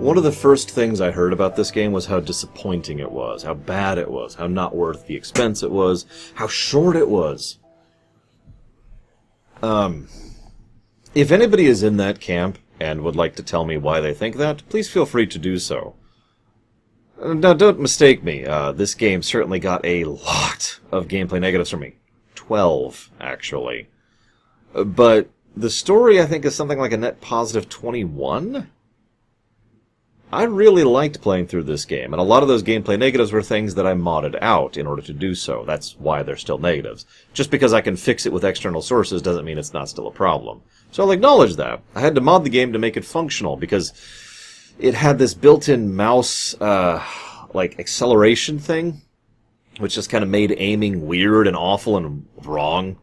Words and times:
One 0.00 0.16
of 0.16 0.24
the 0.24 0.32
first 0.32 0.70
things 0.70 0.98
I 1.02 1.10
heard 1.10 1.34
about 1.34 1.56
this 1.56 1.70
game 1.70 1.92
was 1.92 2.06
how 2.06 2.20
disappointing 2.20 3.00
it 3.00 3.12
was, 3.12 3.42
how 3.42 3.52
bad 3.52 3.98
it 3.98 4.10
was, 4.10 4.34
how 4.34 4.46
not 4.46 4.74
worth 4.74 5.06
the 5.06 5.14
expense 5.14 5.62
it 5.62 5.70
was, 5.70 6.06
how 6.34 6.48
short 6.48 6.96
it 6.96 7.06
was. 7.06 7.58
Um, 9.62 10.08
if 11.14 11.30
anybody 11.30 11.66
is 11.66 11.82
in 11.82 11.98
that 11.98 12.18
camp 12.18 12.56
and 12.80 13.02
would 13.02 13.14
like 13.14 13.36
to 13.36 13.42
tell 13.42 13.66
me 13.66 13.76
why 13.76 14.00
they 14.00 14.14
think 14.14 14.36
that, 14.36 14.66
please 14.70 14.88
feel 14.88 15.04
free 15.04 15.26
to 15.26 15.38
do 15.38 15.58
so. 15.58 15.96
Uh, 17.22 17.34
Now, 17.34 17.52
don't 17.52 17.78
mistake 17.78 18.24
me. 18.24 18.46
Uh, 18.46 18.72
this 18.72 18.94
game 18.94 19.20
certainly 19.20 19.58
got 19.58 19.84
a 19.84 20.04
lot 20.04 20.80
of 20.90 21.08
gameplay 21.08 21.42
negatives 21.42 21.68
from 21.68 21.80
me. 21.80 21.96
Twelve, 22.34 23.10
actually. 23.20 23.88
Uh, 24.74 24.84
But 24.84 25.28
the 25.54 25.68
story, 25.68 26.22
I 26.22 26.24
think, 26.24 26.46
is 26.46 26.54
something 26.54 26.78
like 26.78 26.92
a 26.92 26.96
net 26.96 27.20
positive 27.20 27.68
21? 27.68 28.70
I 30.32 30.44
really 30.44 30.84
liked 30.84 31.20
playing 31.20 31.48
through 31.48 31.64
this 31.64 31.84
game, 31.84 32.12
and 32.12 32.20
a 32.20 32.24
lot 32.24 32.42
of 32.42 32.48
those 32.48 32.62
gameplay 32.62 32.96
negatives 32.96 33.32
were 33.32 33.42
things 33.42 33.74
that 33.74 33.86
I 33.86 33.94
modded 33.94 34.38
out 34.40 34.76
in 34.76 34.86
order 34.86 35.02
to 35.02 35.12
do 35.12 35.34
so. 35.34 35.64
That's 35.66 35.98
why 35.98 36.22
they're 36.22 36.36
still 36.36 36.58
negatives. 36.58 37.04
Just 37.32 37.50
because 37.50 37.72
I 37.72 37.80
can 37.80 37.96
fix 37.96 38.26
it 38.26 38.32
with 38.32 38.44
external 38.44 38.80
sources 38.80 39.22
doesn't 39.22 39.44
mean 39.44 39.58
it's 39.58 39.72
not 39.72 39.88
still 39.88 40.06
a 40.06 40.12
problem. 40.12 40.62
So 40.92 41.02
I'll 41.02 41.10
acknowledge 41.10 41.56
that. 41.56 41.82
I 41.96 42.00
had 42.00 42.14
to 42.14 42.20
mod 42.20 42.44
the 42.44 42.50
game 42.50 42.72
to 42.72 42.78
make 42.78 42.96
it 42.96 43.04
functional 43.04 43.56
because 43.56 43.92
it 44.78 44.94
had 44.94 45.18
this 45.18 45.34
built-in 45.34 45.96
mouse, 45.96 46.54
uh, 46.60 47.04
like 47.52 47.80
acceleration 47.80 48.60
thing, 48.60 49.02
which 49.78 49.94
just 49.96 50.10
kind 50.10 50.22
of 50.22 50.30
made 50.30 50.54
aiming 50.56 51.06
weird 51.08 51.48
and 51.48 51.56
awful 51.56 51.96
and 51.96 52.28
wrong. 52.44 52.98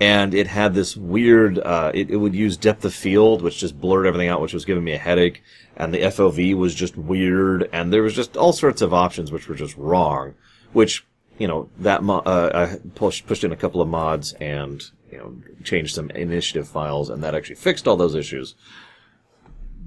And 0.00 0.32
it 0.32 0.46
had 0.46 0.72
this 0.72 0.96
weird, 0.96 1.58
uh, 1.58 1.92
it, 1.92 2.10
it 2.10 2.16
would 2.16 2.34
use 2.34 2.56
depth 2.56 2.86
of 2.86 2.94
field, 2.94 3.42
which 3.42 3.58
just 3.58 3.78
blurred 3.78 4.06
everything 4.06 4.28
out, 4.28 4.40
which 4.40 4.54
was 4.54 4.64
giving 4.64 4.82
me 4.82 4.92
a 4.92 4.98
headache. 4.98 5.42
And 5.76 5.92
the 5.92 6.00
FOV 6.00 6.54
was 6.56 6.74
just 6.74 6.96
weird. 6.96 7.68
And 7.70 7.92
there 7.92 8.02
was 8.02 8.14
just 8.14 8.34
all 8.34 8.54
sorts 8.54 8.80
of 8.80 8.94
options 8.94 9.30
which 9.30 9.46
were 9.46 9.54
just 9.54 9.76
wrong. 9.76 10.34
Which, 10.72 11.06
you 11.38 11.46
know, 11.46 11.68
that 11.78 12.02
mo- 12.02 12.22
uh, 12.24 12.50
I 12.54 12.88
pushed, 12.94 13.26
pushed 13.26 13.44
in 13.44 13.52
a 13.52 13.56
couple 13.56 13.82
of 13.82 13.88
mods 13.88 14.32
and, 14.34 14.82
you 15.12 15.18
know, 15.18 15.36
changed 15.64 15.94
some 15.94 16.08
initiative 16.10 16.66
files, 16.66 17.10
and 17.10 17.22
that 17.22 17.34
actually 17.34 17.56
fixed 17.56 17.86
all 17.86 17.96
those 17.96 18.14
issues. 18.14 18.54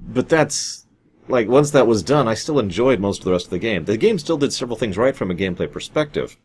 But 0.06 0.28
that's, 0.28 0.86
like, 1.26 1.48
once 1.48 1.72
that 1.72 1.88
was 1.88 2.04
done, 2.04 2.28
I 2.28 2.34
still 2.34 2.60
enjoyed 2.60 3.00
most 3.00 3.20
of 3.20 3.24
the 3.24 3.32
rest 3.32 3.46
of 3.46 3.50
the 3.50 3.58
game. 3.58 3.86
The 3.86 3.96
game 3.96 4.20
still 4.20 4.36
did 4.36 4.52
several 4.52 4.76
things 4.76 4.96
right 4.96 5.16
from 5.16 5.30
a 5.30 5.34
gameplay 5.34 5.70
perspective. 5.70 6.36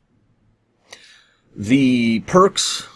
The 1.56 2.22
perks 2.22 2.88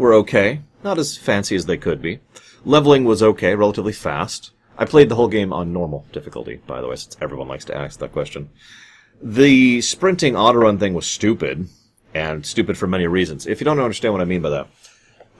were 0.00 0.14
okay, 0.14 0.62
not 0.82 0.98
as 0.98 1.16
fancy 1.16 1.54
as 1.54 1.66
they 1.66 1.76
could 1.76 2.02
be. 2.02 2.20
Leveling 2.64 3.04
was 3.04 3.22
okay, 3.22 3.54
relatively 3.54 3.92
fast. 3.92 4.50
I 4.76 4.84
played 4.84 5.08
the 5.08 5.14
whole 5.14 5.28
game 5.28 5.52
on 5.52 5.72
normal 5.72 6.06
difficulty, 6.10 6.60
by 6.66 6.80
the 6.80 6.88
way, 6.88 6.96
since 6.96 7.16
everyone 7.20 7.48
likes 7.48 7.66
to 7.66 7.76
ask 7.76 8.00
that 8.00 8.12
question. 8.12 8.50
The 9.22 9.80
sprinting 9.82 10.36
auto 10.36 10.58
run 10.58 10.78
thing 10.78 10.94
was 10.94 11.06
stupid, 11.06 11.68
and 12.14 12.44
stupid 12.44 12.76
for 12.76 12.86
many 12.86 13.06
reasons. 13.06 13.46
If 13.46 13.60
you 13.60 13.64
don't 13.64 13.78
understand 13.78 14.14
what 14.14 14.22
I 14.22 14.26
mean 14.26 14.42
by 14.42 14.50
that, 14.50 14.68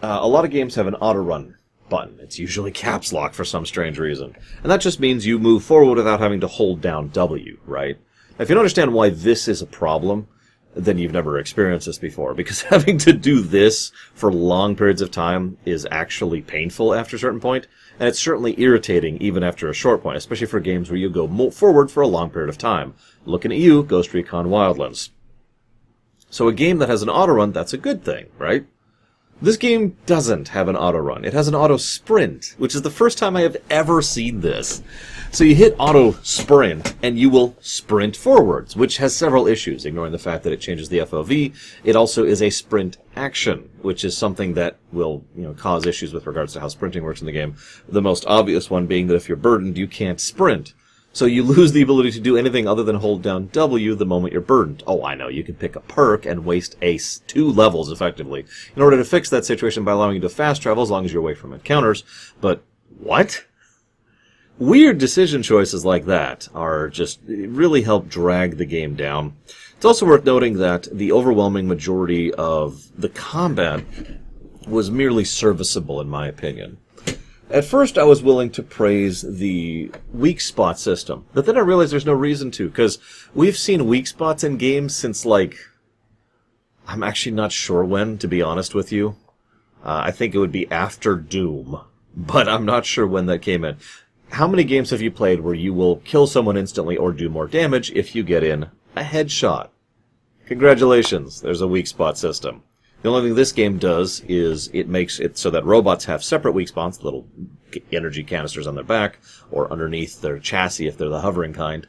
uh, 0.02 0.18
a 0.20 0.28
lot 0.28 0.44
of 0.44 0.50
games 0.50 0.74
have 0.74 0.86
an 0.86 0.94
auto 0.96 1.20
run 1.20 1.56
button. 1.88 2.18
It's 2.20 2.38
usually 2.38 2.70
caps 2.70 3.12
lock 3.12 3.34
for 3.34 3.44
some 3.44 3.66
strange 3.66 3.98
reason. 3.98 4.36
And 4.62 4.70
that 4.70 4.80
just 4.80 5.00
means 5.00 5.26
you 5.26 5.38
move 5.38 5.64
forward 5.64 5.96
without 5.96 6.20
having 6.20 6.40
to 6.40 6.46
hold 6.46 6.80
down 6.80 7.08
W, 7.08 7.58
right? 7.66 7.96
Now, 8.38 8.42
if 8.42 8.48
you 8.48 8.54
don't 8.54 8.62
understand 8.62 8.92
why 8.92 9.10
this 9.10 9.48
is 9.48 9.60
a 9.60 9.66
problem, 9.66 10.28
then 10.74 10.98
you've 10.98 11.12
never 11.12 11.38
experienced 11.38 11.86
this 11.86 11.98
before. 11.98 12.34
Because 12.34 12.62
having 12.74 12.98
to 12.98 13.12
do 13.12 13.40
this 13.40 13.92
for 14.14 14.32
long 14.32 14.76
periods 14.76 15.02
of 15.02 15.10
time 15.10 15.58
is 15.64 15.86
actually 15.90 16.42
painful 16.42 16.94
after 16.94 17.16
a 17.16 17.18
certain 17.18 17.40
point, 17.40 17.66
and 17.98 18.08
it's 18.08 18.20
certainly 18.20 18.60
irritating 18.60 19.16
even 19.18 19.42
after 19.42 19.68
a 19.68 19.74
short 19.74 20.02
point, 20.02 20.16
especially 20.16 20.46
for 20.46 20.60
games 20.60 20.90
where 20.90 20.98
you 20.98 21.10
go 21.10 21.50
forward 21.50 21.90
for 21.90 22.02
a 22.02 22.08
long 22.08 22.30
period 22.30 22.48
of 22.48 22.58
time. 22.58 22.94
Looking 23.24 23.52
at 23.52 23.58
you, 23.58 23.82
Ghost 23.82 24.14
Recon 24.14 24.46
Wildlands. 24.46 25.10
So 26.30 26.46
a 26.46 26.52
game 26.52 26.78
that 26.78 26.88
has 26.88 27.02
an 27.02 27.08
auto 27.08 27.32
run, 27.32 27.52
that's 27.52 27.72
a 27.72 27.78
good 27.78 28.04
thing, 28.04 28.26
right? 28.38 28.64
This 29.42 29.56
game 29.56 29.96
doesn't 30.06 30.48
have 30.48 30.68
an 30.68 30.76
auto 30.76 30.98
run. 30.98 31.24
It 31.24 31.32
has 31.32 31.48
an 31.48 31.54
auto 31.54 31.78
sprint, 31.78 32.54
which 32.58 32.74
is 32.74 32.82
the 32.82 32.90
first 32.90 33.16
time 33.16 33.36
I 33.36 33.40
have 33.40 33.56
ever 33.70 34.02
seen 34.02 34.40
this. 34.40 34.82
So 35.32 35.44
you 35.44 35.54
hit 35.54 35.76
auto 35.78 36.12
sprint 36.22 36.96
and 37.04 37.16
you 37.16 37.30
will 37.30 37.56
sprint 37.60 38.16
forwards, 38.16 38.74
which 38.74 38.96
has 38.96 39.14
several 39.14 39.46
issues, 39.46 39.86
ignoring 39.86 40.10
the 40.10 40.18
fact 40.18 40.42
that 40.42 40.52
it 40.52 40.60
changes 40.60 40.88
the 40.88 40.98
FOV. 40.98 41.54
It 41.84 41.94
also 41.94 42.24
is 42.24 42.42
a 42.42 42.50
sprint 42.50 42.96
action, 43.14 43.70
which 43.80 44.04
is 44.04 44.18
something 44.18 44.54
that 44.54 44.78
will, 44.90 45.24
you 45.36 45.44
know, 45.44 45.54
cause 45.54 45.86
issues 45.86 46.12
with 46.12 46.26
regards 46.26 46.52
to 46.54 46.60
how 46.60 46.66
sprinting 46.66 47.04
works 47.04 47.20
in 47.20 47.26
the 47.26 47.32
game. 47.32 47.54
The 47.88 48.02
most 48.02 48.24
obvious 48.26 48.70
one 48.70 48.88
being 48.88 49.06
that 49.06 49.14
if 49.14 49.28
you're 49.28 49.36
burdened, 49.36 49.78
you 49.78 49.86
can't 49.86 50.20
sprint. 50.20 50.74
So 51.12 51.26
you 51.26 51.42
lose 51.44 51.70
the 51.70 51.82
ability 51.82 52.10
to 52.12 52.20
do 52.20 52.36
anything 52.36 52.66
other 52.66 52.82
than 52.82 52.96
hold 52.96 53.22
down 53.22 53.50
W 53.52 53.94
the 53.94 54.04
moment 54.04 54.32
you're 54.32 54.42
burdened. 54.42 54.82
Oh, 54.84 55.04
I 55.04 55.14
know. 55.14 55.28
You 55.28 55.44
can 55.44 55.54
pick 55.54 55.76
a 55.76 55.80
perk 55.80 56.26
and 56.26 56.44
waste 56.44 56.76
ace 56.82 57.20
two 57.28 57.48
levels 57.48 57.92
effectively 57.92 58.46
in 58.74 58.82
order 58.82 58.96
to 58.96 59.04
fix 59.04 59.30
that 59.30 59.44
situation 59.44 59.84
by 59.84 59.92
allowing 59.92 60.16
you 60.16 60.22
to 60.22 60.28
fast 60.28 60.60
travel 60.60 60.82
as 60.82 60.90
long 60.90 61.04
as 61.04 61.12
you're 61.12 61.22
away 61.22 61.34
from 61.34 61.52
encounters. 61.52 62.02
But 62.40 62.64
what? 62.98 63.44
Weird 64.60 64.98
decision 64.98 65.42
choices 65.42 65.86
like 65.86 66.04
that 66.04 66.46
are 66.54 66.90
just 66.90 67.18
really 67.26 67.80
help 67.80 68.10
drag 68.10 68.58
the 68.58 68.66
game 68.66 68.94
down. 68.94 69.32
It's 69.74 69.86
also 69.86 70.04
worth 70.04 70.26
noting 70.26 70.58
that 70.58 70.86
the 70.92 71.12
overwhelming 71.12 71.66
majority 71.66 72.30
of 72.34 72.92
the 72.94 73.08
combat 73.08 73.82
was 74.68 74.90
merely 74.90 75.24
serviceable 75.24 75.98
in 75.98 76.10
my 76.10 76.28
opinion. 76.28 76.76
At 77.48 77.64
first, 77.64 77.96
I 77.96 78.04
was 78.04 78.22
willing 78.22 78.50
to 78.50 78.62
praise 78.62 79.22
the 79.22 79.90
weak 80.12 80.42
spot 80.42 80.78
system, 80.78 81.24
but 81.32 81.46
then 81.46 81.56
I 81.56 81.60
realized 81.60 81.90
there's 81.90 82.04
no 82.04 82.12
reason 82.12 82.50
to, 82.52 82.68
because 82.68 82.98
we've 83.34 83.56
seen 83.56 83.86
weak 83.86 84.08
spots 84.08 84.44
in 84.44 84.58
games 84.58 84.94
since, 84.94 85.24
like, 85.24 85.56
I'm 86.86 87.02
actually 87.02 87.32
not 87.32 87.50
sure 87.50 87.82
when, 87.82 88.18
to 88.18 88.28
be 88.28 88.42
honest 88.42 88.74
with 88.74 88.92
you. 88.92 89.16
Uh, 89.82 90.02
I 90.04 90.10
think 90.10 90.34
it 90.34 90.38
would 90.38 90.52
be 90.52 90.70
after 90.70 91.16
Doom, 91.16 91.80
but 92.14 92.46
I'm 92.46 92.66
not 92.66 92.84
sure 92.84 93.06
when 93.06 93.24
that 93.24 93.40
came 93.40 93.64
in. 93.64 93.78
How 94.30 94.46
many 94.46 94.64
games 94.64 94.90
have 94.90 95.02
you 95.02 95.10
played 95.10 95.40
where 95.40 95.54
you 95.54 95.74
will 95.74 95.96
kill 95.96 96.26
someone 96.26 96.56
instantly 96.56 96.96
or 96.96 97.12
do 97.12 97.28
more 97.28 97.48
damage 97.48 97.90
if 97.90 98.14
you 98.14 98.22
get 98.22 98.44
in 98.44 98.70
a 98.94 99.02
headshot? 99.02 99.68
Congratulations, 100.46 101.40
there's 101.40 101.60
a 101.60 101.68
weak 101.68 101.88
spot 101.88 102.16
system. 102.16 102.62
The 103.02 103.08
only 103.08 103.28
thing 103.28 103.34
this 103.34 103.52
game 103.52 103.78
does 103.78 104.20
is 104.28 104.70
it 104.72 104.88
makes 104.88 105.18
it 105.18 105.36
so 105.36 105.50
that 105.50 105.64
robots 105.64 106.04
have 106.04 106.22
separate 106.22 106.52
weak 106.52 106.68
spots, 106.68 107.02
little 107.02 107.26
energy 107.92 108.22
canisters 108.22 108.66
on 108.66 108.76
their 108.76 108.84
back, 108.84 109.18
or 109.50 109.70
underneath 109.72 110.20
their 110.20 110.38
chassis 110.38 110.86
if 110.86 110.96
they're 110.96 111.08
the 111.08 111.20
hovering 111.20 111.52
kind, 111.52 111.86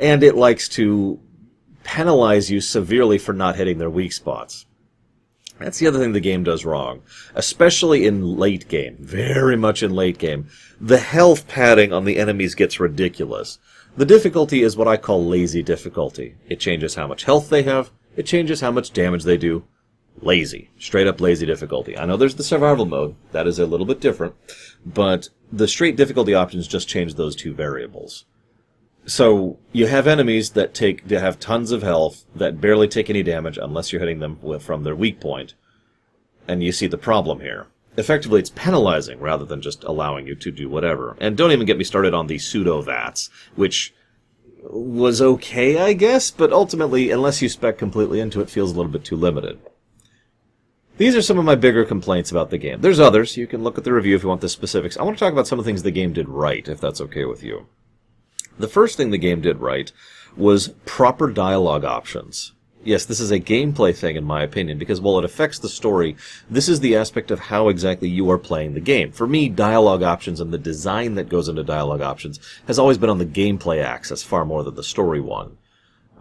and 0.00 0.22
it 0.22 0.34
likes 0.34 0.68
to 0.70 1.20
penalize 1.84 2.50
you 2.50 2.60
severely 2.60 3.18
for 3.18 3.32
not 3.32 3.56
hitting 3.56 3.78
their 3.78 3.90
weak 3.90 4.12
spots. 4.12 4.66
That's 5.58 5.78
the 5.78 5.86
other 5.86 5.98
thing 5.98 6.12
the 6.12 6.20
game 6.20 6.42
does 6.42 6.64
wrong, 6.64 7.02
especially 7.34 8.06
in 8.06 8.36
late 8.36 8.68
game, 8.68 8.96
very 8.98 9.56
much 9.56 9.82
in 9.82 9.94
late 9.94 10.18
game. 10.18 10.48
The 10.80 10.98
health 10.98 11.46
padding 11.46 11.92
on 11.92 12.04
the 12.04 12.18
enemies 12.18 12.54
gets 12.54 12.80
ridiculous. 12.80 13.58
The 13.96 14.04
difficulty 14.04 14.62
is 14.62 14.76
what 14.76 14.88
I 14.88 14.96
call 14.96 15.24
lazy 15.24 15.62
difficulty. 15.62 16.34
It 16.48 16.58
changes 16.58 16.96
how 16.96 17.06
much 17.06 17.24
health 17.24 17.50
they 17.50 17.62
have, 17.62 17.90
it 18.16 18.26
changes 18.26 18.60
how 18.60 18.72
much 18.72 18.92
damage 18.92 19.22
they 19.22 19.36
do, 19.36 19.64
lazy. 20.20 20.70
Straight 20.78 21.06
up 21.06 21.20
lazy 21.20 21.46
difficulty. 21.46 21.96
I 21.96 22.04
know 22.04 22.16
there's 22.16 22.34
the 22.34 22.42
survival 22.42 22.86
mode. 22.86 23.14
That 23.32 23.46
is 23.46 23.58
a 23.58 23.66
little 23.66 23.86
bit 23.86 24.00
different. 24.00 24.34
But 24.84 25.28
the 25.52 25.68
straight 25.68 25.96
difficulty 25.96 26.34
options 26.34 26.66
just 26.66 26.88
change 26.88 27.14
those 27.14 27.36
two 27.36 27.54
variables. 27.54 28.24
So 29.06 29.58
you 29.72 29.86
have 29.86 30.06
enemies 30.06 30.50
that 30.50 30.72
take 30.72 31.08
that 31.08 31.20
have 31.20 31.38
tons 31.38 31.72
of 31.72 31.82
health 31.82 32.24
that 32.34 32.60
barely 32.60 32.88
take 32.88 33.10
any 33.10 33.22
damage 33.22 33.58
unless 33.58 33.92
you're 33.92 34.00
hitting 34.00 34.20
them 34.20 34.38
with, 34.40 34.62
from 34.62 34.82
their 34.82 34.96
weak 34.96 35.20
point. 35.20 35.54
And 36.48 36.62
you 36.62 36.72
see 36.72 36.86
the 36.86 36.98
problem 36.98 37.40
here. 37.40 37.66
Effectively, 37.96 38.40
it's 38.40 38.50
penalizing 38.50 39.20
rather 39.20 39.44
than 39.44 39.62
just 39.62 39.84
allowing 39.84 40.26
you 40.26 40.34
to 40.34 40.50
do 40.50 40.68
whatever. 40.68 41.16
And 41.20 41.36
don't 41.36 41.52
even 41.52 41.66
get 41.66 41.78
me 41.78 41.84
started 41.84 42.12
on 42.12 42.26
the 42.26 42.38
pseudo 42.38 42.80
vats, 42.80 43.30
which 43.54 43.94
was 44.62 45.20
okay, 45.20 45.78
I 45.78 45.92
guess, 45.92 46.30
but 46.30 46.52
ultimately, 46.52 47.10
unless 47.10 47.42
you 47.42 47.48
spec 47.48 47.78
completely 47.78 48.20
into 48.20 48.40
it, 48.40 48.50
feels 48.50 48.72
a 48.72 48.74
little 48.74 48.90
bit 48.90 49.04
too 49.04 49.16
limited. 49.16 49.60
These 50.96 51.14
are 51.14 51.22
some 51.22 51.38
of 51.38 51.44
my 51.44 51.54
bigger 51.54 51.84
complaints 51.84 52.30
about 52.30 52.50
the 52.50 52.58
game. 52.58 52.80
There's 52.80 53.00
others. 53.00 53.36
You 53.36 53.46
can 53.46 53.62
look 53.62 53.76
at 53.78 53.84
the 53.84 53.92
review 53.92 54.16
if 54.16 54.22
you 54.22 54.28
want 54.28 54.40
the 54.40 54.48
specifics. 54.48 54.96
I 54.96 55.02
want 55.02 55.16
to 55.18 55.24
talk 55.24 55.32
about 55.32 55.46
some 55.46 55.58
of 55.58 55.64
the 55.64 55.68
things 55.68 55.82
the 55.82 55.90
game 55.90 56.12
did 56.12 56.28
right, 56.28 56.66
if 56.66 56.80
that's 56.80 57.00
okay 57.00 57.24
with 57.24 57.42
you. 57.42 57.66
The 58.58 58.68
first 58.68 58.96
thing 58.96 59.10
the 59.10 59.18
game 59.18 59.40
did 59.40 59.58
right 59.58 59.90
was 60.36 60.68
proper 60.84 61.30
dialogue 61.30 61.84
options. 61.84 62.52
Yes, 62.84 63.06
this 63.06 63.18
is 63.18 63.30
a 63.30 63.40
gameplay 63.40 63.96
thing 63.96 64.14
in 64.16 64.24
my 64.24 64.42
opinion, 64.42 64.78
because 64.78 65.00
while 65.00 65.18
it 65.18 65.24
affects 65.24 65.58
the 65.58 65.70
story, 65.70 66.16
this 66.50 66.68
is 66.68 66.80
the 66.80 66.96
aspect 66.96 67.30
of 67.30 67.40
how 67.40 67.68
exactly 67.68 68.08
you 68.08 68.30
are 68.30 68.38
playing 68.38 68.74
the 68.74 68.80
game. 68.80 69.10
For 69.10 69.26
me, 69.26 69.48
dialogue 69.48 70.02
options 70.02 70.38
and 70.38 70.52
the 70.52 70.58
design 70.58 71.14
that 71.14 71.30
goes 71.30 71.48
into 71.48 71.64
dialogue 71.64 72.02
options 72.02 72.38
has 72.66 72.78
always 72.78 72.98
been 72.98 73.08
on 73.10 73.18
the 73.18 73.26
gameplay 73.26 73.82
axis 73.82 74.22
far 74.22 74.44
more 74.44 74.62
than 74.62 74.74
the 74.74 74.82
story 74.82 75.20
one. 75.20 75.56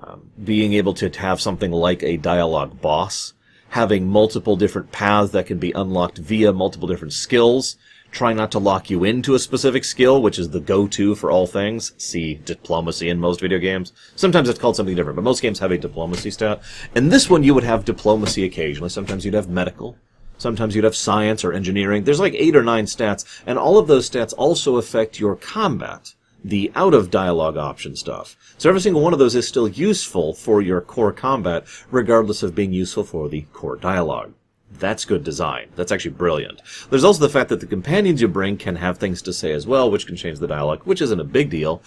Um, 0.01 0.31
being 0.41 0.73
able 0.73 0.93
to 0.95 1.09
have 1.09 1.41
something 1.41 1.71
like 1.71 2.01
a 2.01 2.17
dialogue 2.17 2.81
boss 2.81 3.33
having 3.73 4.07
multiple 4.07 4.55
different 4.55 4.91
paths 4.91 5.31
that 5.31 5.47
can 5.47 5.57
be 5.57 5.71
unlocked 5.71 6.19
via 6.19 6.53
multiple 6.53 6.87
different 6.87 7.11
skills, 7.11 7.75
trying 8.13 8.37
not 8.37 8.51
to 8.51 8.59
lock 8.59 8.89
you 8.89 9.03
into 9.03 9.33
a 9.33 9.39
specific 9.39 9.83
skill, 9.83 10.21
which 10.21 10.39
is 10.39 10.51
the 10.51 10.59
go-to 10.59 11.15
for 11.15 11.31
all 11.31 11.47
things. 11.47 11.93
See 11.97 12.35
diplomacy 12.35 13.09
in 13.09 13.19
most 13.19 13.41
video 13.41 13.59
games. 13.59 13.91
Sometimes 14.15 14.47
it's 14.47 14.59
called 14.59 14.75
something 14.75 14.95
different, 14.95 15.15
but 15.15 15.23
most 15.23 15.41
games 15.41 15.59
have 15.59 15.71
a 15.71 15.77
diplomacy 15.77 16.31
stat. 16.31 16.61
And 16.95 17.11
this 17.11 17.29
one 17.29 17.43
you 17.43 17.53
would 17.53 17.63
have 17.63 17.83
diplomacy 17.83 18.45
occasionally. 18.45 18.89
Sometimes 18.89 19.25
you'd 19.25 19.33
have 19.33 19.49
medical. 19.49 19.97
Sometimes 20.37 20.75
you'd 20.75 20.83
have 20.83 20.95
science 20.95 21.43
or 21.43 21.53
engineering. 21.53 22.03
There's 22.03 22.19
like 22.19 22.35
eight 22.35 22.55
or 22.55 22.63
nine 22.63 22.85
stats, 22.85 23.41
and 23.45 23.57
all 23.57 23.77
of 23.77 23.87
those 23.87 24.09
stats 24.09 24.33
also 24.37 24.77
affect 24.77 25.19
your 25.19 25.35
combat, 25.35 26.13
the 26.43 26.71
out 26.75 26.93
of 26.93 27.09
dialogue 27.09 27.57
option 27.57 27.95
stuff. 27.95 28.35
So 28.57 28.69
every 28.69 28.81
single 28.81 29.01
one 29.01 29.13
of 29.13 29.19
those 29.19 29.35
is 29.35 29.47
still 29.47 29.67
useful 29.67 30.33
for 30.33 30.61
your 30.61 30.81
core 30.81 31.13
combat, 31.13 31.65
regardless 31.89 32.43
of 32.43 32.55
being 32.55 32.73
useful 32.73 33.03
for 33.03 33.29
the 33.29 33.41
core 33.53 33.77
dialogue. 33.77 34.33
That's 34.79 35.05
good 35.05 35.23
design. 35.23 35.69
That's 35.75 35.91
actually 35.91 36.11
brilliant. 36.11 36.61
There's 36.89 37.03
also 37.03 37.21
the 37.21 37.33
fact 37.33 37.49
that 37.49 37.59
the 37.59 37.65
companions 37.65 38.21
you 38.21 38.27
bring 38.27 38.57
can 38.57 38.75
have 38.77 38.97
things 38.97 39.21
to 39.23 39.33
say 39.33 39.51
as 39.51 39.67
well, 39.67 39.89
which 39.89 40.07
can 40.07 40.15
change 40.15 40.39
the 40.39 40.47
dialogue, 40.47 40.81
which 40.83 41.01
isn't 41.01 41.19
a 41.19 41.25
big 41.25 41.49
deal. 41.49 41.81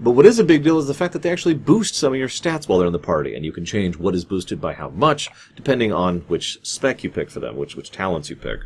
But 0.00 0.12
what 0.12 0.26
is 0.26 0.40
a 0.40 0.44
big 0.44 0.64
deal 0.64 0.78
is 0.78 0.88
the 0.88 0.94
fact 0.94 1.12
that 1.12 1.22
they 1.22 1.30
actually 1.30 1.54
boost 1.54 1.94
some 1.94 2.12
of 2.12 2.18
your 2.18 2.28
stats 2.28 2.68
while 2.68 2.78
they're 2.78 2.86
in 2.88 2.92
the 2.92 2.98
party, 2.98 3.34
and 3.34 3.44
you 3.44 3.52
can 3.52 3.64
change 3.64 3.96
what 3.96 4.14
is 4.14 4.24
boosted 4.24 4.60
by 4.60 4.72
how 4.72 4.90
much, 4.90 5.30
depending 5.54 5.92
on 5.92 6.20
which 6.22 6.58
spec 6.62 7.04
you 7.04 7.10
pick 7.10 7.30
for 7.30 7.38
them, 7.40 7.56
which, 7.56 7.76
which 7.76 7.92
talents 7.92 8.28
you 8.28 8.36
pick. 8.36 8.60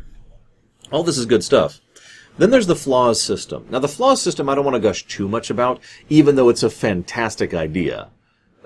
All 0.91 1.03
this 1.03 1.19
is 1.19 1.27
good 1.27 1.43
stuff. 1.43 1.79
Then 2.39 2.49
there's 2.49 2.67
the 2.67 2.75
flaws 2.75 3.21
system. 3.21 3.67
Now, 3.69 3.79
the 3.79 3.87
flaws 3.87 4.21
system 4.21 4.49
I 4.49 4.55
don't 4.55 4.65
want 4.65 4.75
to 4.75 4.79
gush 4.79 5.05
too 5.05 5.27
much 5.27 5.49
about, 5.49 5.81
even 6.09 6.35
though 6.35 6.49
it's 6.49 6.63
a 6.63 6.69
fantastic 6.69 7.53
idea. 7.53 8.09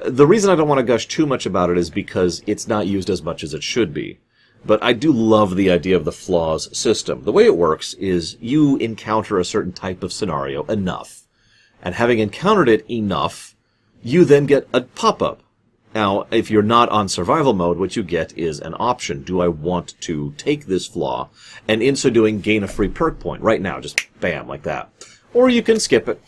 The 0.06 0.28
reason 0.28 0.50
I 0.50 0.56
don't 0.56 0.68
want 0.68 0.80
to 0.80 0.84
gush 0.84 1.08
too 1.08 1.26
much 1.26 1.46
about 1.46 1.70
it 1.70 1.78
is 1.78 1.90
because 1.90 2.44
it's 2.46 2.68
not 2.68 2.88
used 2.88 3.10
as 3.10 3.22
much 3.24 3.44
as 3.44 3.54
it 3.54 3.64
should 3.64 3.94
be. 3.94 4.20
But 4.66 4.82
I 4.82 4.94
do 4.94 5.12
love 5.12 5.56
the 5.56 5.70
idea 5.70 5.96
of 5.96 6.06
the 6.06 6.12
flaws 6.12 6.76
system. 6.78 7.24
The 7.24 7.32
way 7.32 7.46
it 7.46 7.58
works 7.58 7.94
is 7.96 8.38
you 8.40 8.78
encounter 8.78 9.38
a 9.38 9.46
certain 9.46 9.74
type 9.74 10.04
of 10.04 10.14
scenario 10.14 10.64
enough. 10.64 11.24
And 11.82 11.96
having 11.96 12.20
encountered 12.20 12.70
it 12.70 12.90
enough, 12.90 13.56
you 14.02 14.24
then 14.24 14.46
get 14.46 14.68
a 14.74 14.82
pop-up. 14.82 15.42
Now, 15.94 16.26
if 16.32 16.50
you're 16.50 16.64
not 16.64 16.90
on 16.90 17.08
survival 17.08 17.54
mode, 17.54 17.78
what 17.78 17.96
you 17.96 18.04
get 18.04 18.36
is 18.38 18.60
an 18.60 18.74
option. 18.80 19.24
Do 19.24 19.42
I 19.42 19.48
want 19.48 20.00
to 20.02 20.34
take 20.38 20.66
this 20.66 20.88
flaw? 20.88 21.30
And 21.68 21.84
in 21.84 21.96
so 21.96 22.10
doing, 22.10 22.40
gain 22.40 22.64
a 22.64 22.68
free 22.68 22.88
perk 22.88 23.20
point. 23.20 23.44
Right 23.44 23.62
now, 23.62 23.80
just 23.80 24.00
bam, 24.20 24.48
like 24.48 24.64
that. 24.64 24.90
Or 25.34 25.50
you 25.50 25.62
can 25.62 25.80
skip 25.80 26.08
it. 26.08 26.22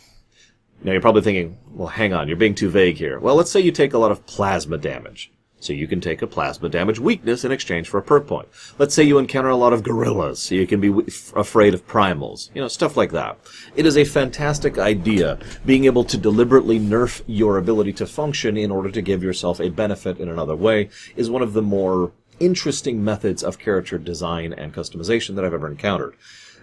Now 0.82 0.92
you're 0.92 1.00
probably 1.00 1.22
thinking, 1.22 1.58
well, 1.72 1.88
hang 1.88 2.12
on, 2.12 2.28
you're 2.28 2.36
being 2.36 2.54
too 2.54 2.68
vague 2.68 2.96
here. 2.96 3.18
Well, 3.18 3.34
let's 3.34 3.50
say 3.50 3.60
you 3.60 3.72
take 3.72 3.94
a 3.94 3.98
lot 3.98 4.12
of 4.12 4.26
plasma 4.26 4.78
damage. 4.78 5.32
So 5.58 5.72
you 5.72 5.86
can 5.86 6.00
take 6.00 6.20
a 6.22 6.26
plasma 6.26 6.68
damage 6.68 7.00
weakness 7.00 7.44
in 7.44 7.50
exchange 7.50 7.88
for 7.88 7.98
a 7.98 8.02
perk 8.02 8.26
point. 8.26 8.48
Let's 8.78 8.94
say 8.94 9.02
you 9.02 9.18
encounter 9.18 9.48
a 9.48 9.56
lot 9.56 9.72
of 9.72 9.82
gorillas, 9.82 10.38
so 10.38 10.54
you 10.54 10.66
can 10.66 10.80
be 10.80 10.92
afraid 11.34 11.72
of 11.72 11.86
primals. 11.88 12.50
You 12.54 12.60
know, 12.60 12.68
stuff 12.68 12.96
like 12.96 13.10
that. 13.12 13.38
It 13.74 13.86
is 13.86 13.96
a 13.96 14.04
fantastic 14.04 14.78
idea, 14.78 15.38
being 15.64 15.86
able 15.86 16.04
to 16.04 16.18
deliberately 16.18 16.78
nerf 16.78 17.22
your 17.26 17.56
ability 17.56 17.94
to 17.94 18.06
function 18.06 18.56
in 18.56 18.70
order 18.70 18.90
to 18.90 19.02
give 19.02 19.22
yourself 19.22 19.60
a 19.60 19.70
benefit 19.70 20.18
in 20.18 20.28
another 20.28 20.54
way 20.54 20.90
is 21.16 21.30
one 21.30 21.42
of 21.42 21.54
the 21.54 21.62
more 21.62 22.12
interesting 22.38 23.02
methods 23.02 23.42
of 23.42 23.58
character 23.58 23.98
design 23.98 24.52
and 24.52 24.74
customization 24.74 25.34
that 25.36 25.44
I've 25.44 25.54
ever 25.54 25.70
encountered. 25.70 26.14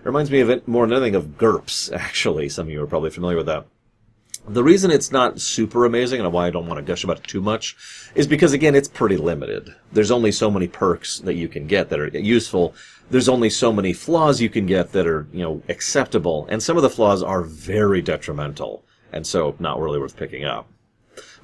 It 0.03 0.05
reminds 0.05 0.29
me 0.29 0.39
of 0.39 0.49
it 0.49 0.67
more 0.67 0.85
than 0.85 0.97
anything 0.97 1.15
of 1.15 1.37
GURPS, 1.37 1.91
actually. 1.93 2.49
Some 2.49 2.67
of 2.67 2.73
you 2.73 2.83
are 2.83 2.87
probably 2.87 3.09
familiar 3.09 3.37
with 3.37 3.47
that. 3.47 3.65
The 4.47 4.63
reason 4.63 4.91
it's 4.91 5.11
not 5.11 5.39
super 5.39 5.85
amazing 5.85 6.19
and 6.19 6.33
why 6.33 6.47
I 6.47 6.49
don't 6.49 6.67
want 6.67 6.77
to 6.77 6.83
gush 6.83 7.05
about 7.05 7.19
it 7.19 7.23
too 7.23 7.39
much 7.39 7.77
is 8.13 8.27
because 8.27 8.51
again 8.51 8.75
it's 8.75 8.89
pretty 8.89 9.15
limited. 9.15 9.73
There's 9.93 10.11
only 10.11 10.33
so 10.33 10.51
many 10.51 10.67
perks 10.67 11.19
that 11.19 11.35
you 11.35 11.47
can 11.47 11.65
get 11.65 11.89
that 11.89 11.99
are 11.99 12.07
useful. 12.09 12.75
There's 13.09 13.29
only 13.29 13.49
so 13.49 13.71
many 13.71 13.93
flaws 13.93 14.41
you 14.41 14.49
can 14.49 14.65
get 14.65 14.91
that 14.91 15.07
are, 15.07 15.27
you 15.31 15.43
know, 15.43 15.61
acceptable, 15.69 16.45
and 16.49 16.61
some 16.61 16.75
of 16.75 16.83
the 16.83 16.89
flaws 16.89 17.23
are 17.23 17.41
very 17.41 18.01
detrimental, 18.01 18.83
and 19.13 19.25
so 19.25 19.55
not 19.59 19.79
really 19.79 19.99
worth 19.99 20.17
picking 20.17 20.43
up. 20.43 20.67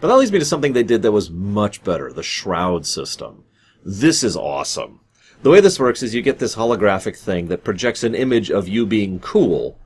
But 0.02 0.10
that 0.10 0.18
leads 0.18 0.34
me 0.34 0.40
to 0.40 0.46
something 0.46 0.74
they 0.74 0.84
did 0.84 1.02
that 1.04 1.14
was 1.14 1.30
much 1.30 1.84
better, 1.86 2.12
the 2.12 2.24
shroud 2.24 2.86
system. 2.86 3.46
This 3.84 4.24
is 4.26 4.36
awesome. 4.36 5.00
The 5.42 5.50
way 5.50 5.62
this 5.62 5.80
works 5.80 6.04
is 6.04 6.14
you 6.14 6.22
get 6.22 6.40
this 6.40 6.56
holographic 6.56 7.18
thing 7.18 7.48
that 7.48 7.64
projects 7.64 8.04
an 8.04 8.14
image 8.14 8.52
of 8.52 8.68
you 8.68 8.86
being 8.86 9.20
cool 9.20 9.78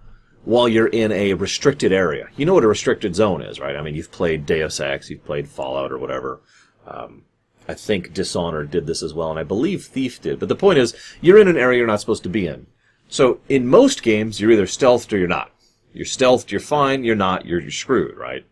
while 0.45 0.67
you're 0.67 0.87
in 0.87 1.11
a 1.11 1.33
restricted 1.33 1.91
area. 1.91 2.27
You 2.35 2.45
know 2.45 2.53
what 2.53 2.63
a 2.63 2.67
restricted 2.67 3.15
zone 3.15 3.41
is, 3.41 3.59
right? 3.59 3.75
I 3.75 3.81
mean, 3.81 3.95
you've 3.95 4.11
played 4.11 4.45
Deus 4.45 4.79
Ex, 4.79 5.09
you've 5.09 5.25
played 5.25 5.47
Fallout 5.47 5.91
or 5.91 5.97
whatever. 5.97 6.41
Um, 6.85 7.23
I 7.67 7.73
think 7.73 8.13
Dishonored 8.13 8.71
did 8.71 8.87
this 8.87 9.01
as 9.01 9.13
well, 9.13 9.29
and 9.29 9.39
I 9.39 9.43
believe 9.43 9.85
Thief 9.85 10.21
did. 10.21 10.39
But 10.39 10.49
the 10.49 10.55
point 10.55 10.79
is, 10.79 10.95
you're 11.21 11.37
in 11.37 11.47
an 11.47 11.57
area 11.57 11.77
you're 11.77 11.87
not 11.87 12.01
supposed 12.01 12.23
to 12.23 12.29
be 12.29 12.45
in. 12.45 12.67
So 13.07 13.39
in 13.47 13.67
most 13.67 14.03
games, 14.03 14.41
you're 14.41 14.51
either 14.51 14.65
stealthed 14.65 15.13
or 15.13 15.17
you're 15.17 15.27
not. 15.27 15.51
You're 15.93 16.05
stealthed, 16.05 16.51
you're 16.51 16.59
fine. 16.59 17.03
You're 17.03 17.15
not, 17.15 17.45
you're, 17.45 17.61
you're 17.61 17.71
screwed, 17.71 18.17
right? 18.17 18.45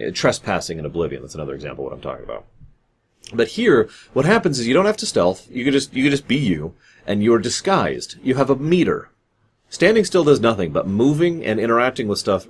Uh, 0.00 0.10
trespassing 0.12 0.78
in 0.78 0.86
Oblivion. 0.86 1.22
That's 1.22 1.34
another 1.34 1.54
example 1.54 1.84
of 1.84 1.90
what 1.90 1.96
I'm 1.96 2.02
talking 2.02 2.24
about. 2.24 2.46
But 3.32 3.48
here, 3.48 3.88
what 4.12 4.24
happens 4.24 4.58
is 4.58 4.66
you 4.66 4.74
don't 4.74 4.86
have 4.86 4.96
to 4.98 5.06
stealth. 5.06 5.48
You 5.50 5.64
can 5.64 5.72
just 5.72 5.92
you 5.92 6.04
can 6.04 6.12
just 6.12 6.28
be 6.28 6.36
you, 6.36 6.74
and 7.06 7.22
you're 7.22 7.38
disguised. 7.38 8.16
You 8.22 8.36
have 8.36 8.50
a 8.50 8.56
meter. 8.56 9.10
Standing 9.68 10.04
still 10.04 10.24
does 10.24 10.40
nothing, 10.40 10.72
but 10.72 10.86
moving 10.86 11.44
and 11.44 11.58
interacting 11.58 12.08
with 12.08 12.18
stuff 12.18 12.46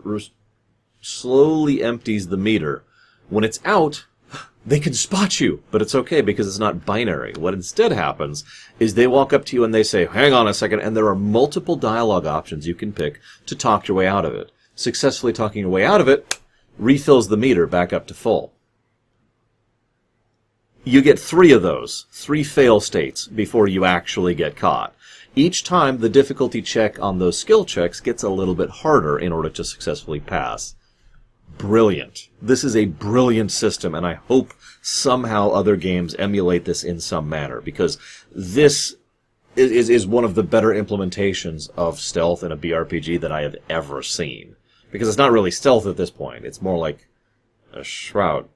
slowly 1.00 1.82
empties 1.82 2.28
the 2.28 2.36
meter. 2.36 2.82
When 3.28 3.44
it's 3.44 3.60
out, 3.64 4.06
they 4.66 4.80
can 4.80 4.92
spot 4.92 5.40
you, 5.40 5.62
but 5.70 5.82
it's 5.82 5.94
okay 5.94 6.20
because 6.20 6.46
it's 6.46 6.58
not 6.58 6.84
binary. 6.84 7.32
What 7.34 7.54
instead 7.54 7.92
happens 7.92 8.44
is 8.78 8.94
they 8.94 9.06
walk 9.06 9.32
up 9.32 9.44
to 9.46 9.56
you 9.56 9.64
and 9.64 9.74
they 9.74 9.82
say, 9.82 10.06
hang 10.06 10.32
on 10.32 10.48
a 10.48 10.54
second, 10.54 10.80
and 10.80 10.96
there 10.96 11.06
are 11.08 11.14
multiple 11.14 11.76
dialogue 11.76 12.26
options 12.26 12.66
you 12.66 12.74
can 12.74 12.92
pick 12.92 13.20
to 13.46 13.54
talk 13.54 13.88
your 13.88 13.96
way 13.96 14.06
out 14.06 14.24
of 14.24 14.34
it. 14.34 14.50
Successfully 14.74 15.32
talking 15.32 15.62
your 15.62 15.70
way 15.70 15.84
out 15.84 16.00
of 16.00 16.08
it 16.08 16.38
refills 16.78 17.28
the 17.28 17.36
meter 17.36 17.66
back 17.66 17.92
up 17.92 18.06
to 18.08 18.14
full. 18.14 18.52
You 20.84 21.02
get 21.02 21.18
three 21.18 21.50
of 21.50 21.62
those, 21.62 22.06
three 22.12 22.44
fail 22.44 22.78
states, 22.78 23.26
before 23.26 23.66
you 23.66 23.84
actually 23.84 24.34
get 24.34 24.54
caught. 24.54 24.94
Each 25.38 25.62
time, 25.62 25.98
the 25.98 26.08
difficulty 26.08 26.62
check 26.62 26.98
on 26.98 27.18
those 27.18 27.38
skill 27.38 27.66
checks 27.66 28.00
gets 28.00 28.22
a 28.22 28.30
little 28.30 28.54
bit 28.54 28.70
harder 28.70 29.18
in 29.18 29.32
order 29.32 29.50
to 29.50 29.64
successfully 29.64 30.18
pass. 30.18 30.74
Brilliant. 31.58 32.30
This 32.40 32.64
is 32.64 32.74
a 32.74 32.86
brilliant 32.86 33.52
system, 33.52 33.94
and 33.94 34.06
I 34.06 34.14
hope 34.14 34.54
somehow 34.80 35.50
other 35.50 35.76
games 35.76 36.14
emulate 36.14 36.64
this 36.64 36.82
in 36.82 37.00
some 37.00 37.28
manner, 37.28 37.60
because 37.60 37.98
this 38.34 38.96
is, 39.56 39.90
is 39.90 40.06
one 40.06 40.24
of 40.24 40.34
the 40.34 40.42
better 40.42 40.68
implementations 40.68 41.68
of 41.76 42.00
stealth 42.00 42.42
in 42.42 42.50
a 42.50 42.56
BRPG 42.56 43.20
that 43.20 43.32
I 43.32 43.42
have 43.42 43.56
ever 43.68 44.02
seen. 44.02 44.56
Because 44.90 45.06
it's 45.06 45.18
not 45.18 45.32
really 45.32 45.50
stealth 45.50 45.86
at 45.86 45.98
this 45.98 46.10
point, 46.10 46.46
it's 46.46 46.62
more 46.62 46.78
like 46.78 47.08
a 47.74 47.84
shroud. 47.84 48.48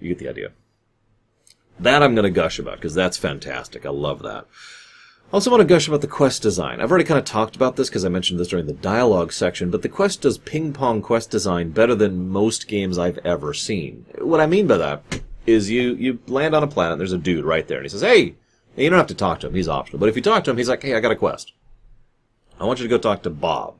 You 0.00 0.08
get 0.08 0.18
the 0.18 0.28
idea. 0.28 0.50
That 1.78 2.02
I'm 2.02 2.16
going 2.16 2.24
to 2.24 2.30
gush 2.30 2.58
about, 2.58 2.76
because 2.76 2.94
that's 2.94 3.16
fantastic. 3.16 3.86
I 3.86 3.90
love 3.90 4.22
that. 4.22 4.46
Also 5.32 5.50
want 5.50 5.60
to 5.60 5.66
gush 5.66 5.88
about 5.88 6.02
the 6.02 6.06
quest 6.06 6.40
design. 6.40 6.80
I've 6.80 6.90
already 6.90 7.04
kind 7.04 7.18
of 7.18 7.24
talked 7.24 7.56
about 7.56 7.74
this 7.74 7.88
because 7.88 8.04
I 8.04 8.08
mentioned 8.08 8.38
this 8.38 8.48
during 8.48 8.66
the 8.66 8.72
dialogue 8.72 9.32
section, 9.32 9.70
but 9.70 9.82
the 9.82 9.88
quest 9.88 10.22
does 10.22 10.38
ping 10.38 10.72
pong 10.72 11.02
quest 11.02 11.30
design 11.30 11.70
better 11.70 11.96
than 11.96 12.28
most 12.28 12.68
games 12.68 12.96
I've 12.96 13.18
ever 13.18 13.52
seen. 13.52 14.06
What 14.18 14.40
I 14.40 14.46
mean 14.46 14.68
by 14.68 14.76
that 14.76 15.02
is 15.44 15.68
you, 15.68 15.94
you 15.94 16.20
land 16.28 16.54
on 16.54 16.62
a 16.62 16.68
planet, 16.68 16.98
there's 16.98 17.12
a 17.12 17.18
dude 17.18 17.44
right 17.44 17.66
there, 17.66 17.78
and 17.78 17.84
he 17.84 17.88
says, 17.88 18.02
hey, 18.02 18.36
you 18.76 18.88
don't 18.88 18.98
have 18.98 19.08
to 19.08 19.14
talk 19.14 19.40
to 19.40 19.48
him, 19.48 19.54
he's 19.54 19.68
optional. 19.68 19.98
But 19.98 20.08
if 20.08 20.16
you 20.16 20.22
talk 20.22 20.44
to 20.44 20.50
him, 20.50 20.58
he's 20.58 20.68
like, 20.68 20.82
hey, 20.82 20.94
I 20.94 21.00
got 21.00 21.12
a 21.12 21.16
quest. 21.16 21.52
I 22.60 22.64
want 22.64 22.78
you 22.78 22.84
to 22.84 22.88
go 22.88 22.98
talk 22.98 23.22
to 23.22 23.30
Bob. 23.30 23.78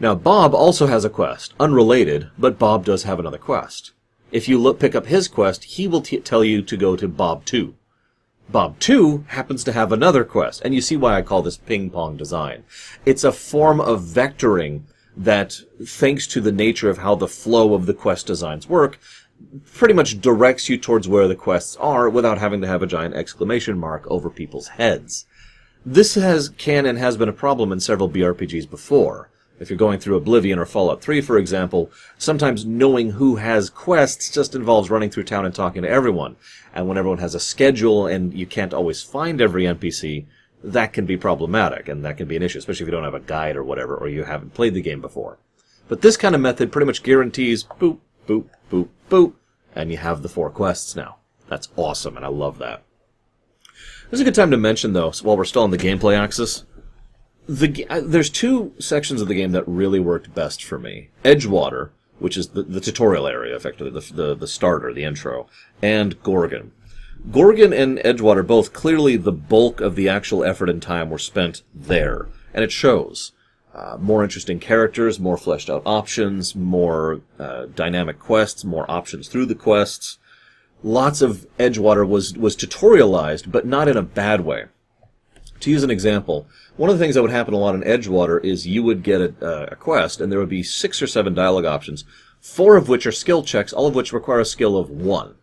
Now, 0.00 0.14
Bob 0.14 0.54
also 0.54 0.86
has 0.86 1.04
a 1.04 1.10
quest, 1.10 1.52
unrelated, 1.60 2.30
but 2.38 2.58
Bob 2.58 2.84
does 2.84 3.02
have 3.02 3.18
another 3.18 3.38
quest. 3.38 3.92
If 4.32 4.48
you 4.48 4.58
look, 4.58 4.78
pick 4.78 4.94
up 4.94 5.06
his 5.06 5.28
quest, 5.28 5.64
he 5.64 5.88
will 5.88 6.02
t- 6.02 6.20
tell 6.20 6.44
you 6.44 6.62
to 6.62 6.76
go 6.76 6.96
to 6.96 7.08
Bob 7.08 7.44
2. 7.44 7.74
Bob 8.50 8.78
2 8.78 9.26
happens 9.28 9.62
to 9.64 9.72
have 9.72 9.92
another 9.92 10.24
quest, 10.24 10.62
and 10.64 10.74
you 10.74 10.80
see 10.80 10.96
why 10.96 11.16
I 11.16 11.22
call 11.22 11.42
this 11.42 11.58
ping 11.58 11.90
pong 11.90 12.16
design. 12.16 12.64
It's 13.04 13.24
a 13.24 13.32
form 13.32 13.78
of 13.78 14.02
vectoring 14.02 14.84
that, 15.14 15.60
thanks 15.84 16.26
to 16.28 16.40
the 16.40 16.52
nature 16.52 16.88
of 16.88 16.98
how 16.98 17.14
the 17.14 17.28
flow 17.28 17.74
of 17.74 17.84
the 17.84 17.92
quest 17.92 18.26
designs 18.26 18.66
work, 18.66 18.98
pretty 19.72 19.92
much 19.92 20.20
directs 20.20 20.68
you 20.68 20.78
towards 20.78 21.06
where 21.06 21.28
the 21.28 21.36
quests 21.36 21.76
are 21.76 22.08
without 22.08 22.38
having 22.38 22.62
to 22.62 22.66
have 22.66 22.82
a 22.82 22.86
giant 22.86 23.14
exclamation 23.14 23.78
mark 23.78 24.06
over 24.08 24.30
people's 24.30 24.68
heads. 24.68 25.26
This 25.84 26.14
has 26.14 26.48
can 26.48 26.86
and 26.86 26.98
has 26.98 27.16
been 27.16 27.28
a 27.28 27.34
problem 27.34 27.70
in 27.70 27.80
several 27.80 28.08
BRPGs 28.08 28.68
before. 28.68 29.30
If 29.60 29.70
you're 29.70 29.76
going 29.76 29.98
through 29.98 30.16
Oblivion 30.16 30.58
or 30.58 30.66
Fallout 30.66 31.02
3, 31.02 31.20
for 31.20 31.36
example, 31.36 31.90
sometimes 32.16 32.64
knowing 32.64 33.12
who 33.12 33.36
has 33.36 33.70
quests 33.70 34.30
just 34.30 34.54
involves 34.54 34.90
running 34.90 35.10
through 35.10 35.24
town 35.24 35.44
and 35.44 35.54
talking 35.54 35.82
to 35.82 35.88
everyone. 35.88 36.36
And 36.72 36.86
when 36.86 36.98
everyone 36.98 37.18
has 37.18 37.34
a 37.34 37.40
schedule 37.40 38.06
and 38.06 38.32
you 38.32 38.46
can't 38.46 38.74
always 38.74 39.02
find 39.02 39.40
every 39.40 39.64
NPC, 39.64 40.26
that 40.62 40.92
can 40.92 41.06
be 41.06 41.16
problematic 41.16 41.88
and 41.88 42.04
that 42.04 42.16
can 42.16 42.28
be 42.28 42.36
an 42.36 42.42
issue, 42.42 42.58
especially 42.58 42.84
if 42.84 42.88
you 42.88 42.92
don't 42.92 43.04
have 43.04 43.14
a 43.14 43.20
guide 43.20 43.56
or 43.56 43.64
whatever, 43.64 43.96
or 43.96 44.08
you 44.08 44.24
haven't 44.24 44.54
played 44.54 44.74
the 44.74 44.82
game 44.82 45.00
before. 45.00 45.38
But 45.88 46.02
this 46.02 46.16
kind 46.16 46.34
of 46.34 46.40
method 46.40 46.70
pretty 46.70 46.86
much 46.86 47.02
guarantees 47.02 47.64
boop, 47.64 47.98
boop, 48.26 48.46
boop, 48.70 48.88
boop, 49.10 49.34
and 49.74 49.90
you 49.90 49.96
have 49.96 50.22
the 50.22 50.28
four 50.28 50.50
quests 50.50 50.94
now. 50.94 51.16
That's 51.48 51.68
awesome, 51.76 52.16
and 52.16 52.24
I 52.24 52.28
love 52.28 52.58
that. 52.58 52.82
This 54.10 54.18
is 54.18 54.20
a 54.20 54.24
good 54.24 54.34
time 54.34 54.50
to 54.50 54.56
mention, 54.56 54.92
though, 54.92 55.12
while 55.22 55.36
we're 55.36 55.44
still 55.44 55.62
on 55.62 55.70
the 55.70 55.78
gameplay 55.78 56.18
axis. 56.18 56.64
The 57.48 57.86
uh, 57.88 58.02
there's 58.04 58.28
two 58.28 58.74
sections 58.78 59.22
of 59.22 59.28
the 59.28 59.34
game 59.34 59.52
that 59.52 59.66
really 59.66 59.98
worked 59.98 60.34
best 60.34 60.62
for 60.62 60.78
me: 60.78 61.08
Edgewater, 61.24 61.90
which 62.18 62.36
is 62.36 62.48
the, 62.48 62.62
the 62.62 62.80
tutorial 62.80 63.26
area, 63.26 63.56
effectively 63.56 63.90
the, 63.90 64.12
the 64.12 64.34
the 64.34 64.46
starter, 64.46 64.92
the 64.92 65.04
intro, 65.04 65.46
and 65.80 66.22
Gorgon. 66.22 66.72
Gorgon 67.32 67.72
and 67.72 67.98
Edgewater 68.00 68.46
both 68.46 68.74
clearly 68.74 69.16
the 69.16 69.32
bulk 69.32 69.80
of 69.80 69.96
the 69.96 70.10
actual 70.10 70.44
effort 70.44 70.68
and 70.68 70.82
time 70.82 71.08
were 71.08 71.18
spent 71.18 71.62
there, 71.74 72.28
and 72.52 72.62
it 72.62 72.70
shows. 72.70 73.32
Uh, 73.74 73.96
more 73.98 74.22
interesting 74.22 74.58
characters, 74.60 75.18
more 75.18 75.36
fleshed 75.36 75.70
out 75.70 75.82
options, 75.86 76.54
more 76.54 77.22
uh, 77.38 77.66
dynamic 77.74 78.18
quests, 78.18 78.64
more 78.64 78.90
options 78.90 79.26
through 79.28 79.46
the 79.46 79.54
quests. 79.54 80.18
Lots 80.82 81.22
of 81.22 81.46
Edgewater 81.58 82.06
was 82.06 82.36
was 82.36 82.54
tutorialized, 82.54 83.50
but 83.50 83.64
not 83.64 83.88
in 83.88 83.96
a 83.96 84.02
bad 84.02 84.42
way. 84.42 84.66
To 85.60 85.70
use 85.70 85.82
an 85.82 85.90
example, 85.90 86.46
one 86.78 86.88
of 86.88 86.98
the 86.98 87.04
things 87.04 87.16
that 87.16 87.22
would 87.22 87.32
happen 87.32 87.54
a 87.54 87.58
lot 87.58 87.74
in 87.74 87.82
Edgewater 87.82 88.42
is 88.44 88.66
you 88.66 88.84
would 88.84 89.02
get 89.02 89.20
a, 89.20 89.72
a 89.72 89.76
quest, 89.76 90.20
and 90.20 90.30
there 90.30 90.38
would 90.38 90.48
be 90.48 90.62
six 90.62 91.02
or 91.02 91.08
seven 91.08 91.34
dialogue 91.34 91.64
options, 91.64 92.04
four 92.40 92.76
of 92.76 92.88
which 92.88 93.04
are 93.04 93.12
skill 93.12 93.42
checks, 93.42 93.72
all 93.72 93.88
of 93.88 93.96
which 93.96 94.12
require 94.12 94.38
a 94.38 94.44
skill 94.44 94.76
of 94.76 94.88
one. 94.88 95.34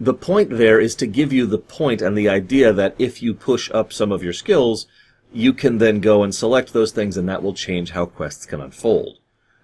The 0.00 0.14
point 0.14 0.50
there 0.50 0.80
is 0.80 0.96
to 0.96 1.06
give 1.06 1.32
you 1.32 1.46
the 1.46 1.58
point 1.58 2.02
and 2.02 2.18
the 2.18 2.28
idea 2.28 2.72
that 2.72 2.96
if 2.98 3.22
you 3.22 3.32
push 3.32 3.70
up 3.70 3.92
some 3.92 4.10
of 4.10 4.22
your 4.22 4.32
skills, 4.32 4.86
you 5.32 5.52
can 5.52 5.78
then 5.78 6.00
go 6.00 6.24
and 6.24 6.34
select 6.34 6.72
those 6.72 6.90
things 6.90 7.16
and 7.16 7.28
that 7.28 7.42
will 7.42 7.54
change 7.54 7.92
how 7.92 8.06
quests 8.06 8.44
can 8.44 8.60
unfold. 8.60 9.18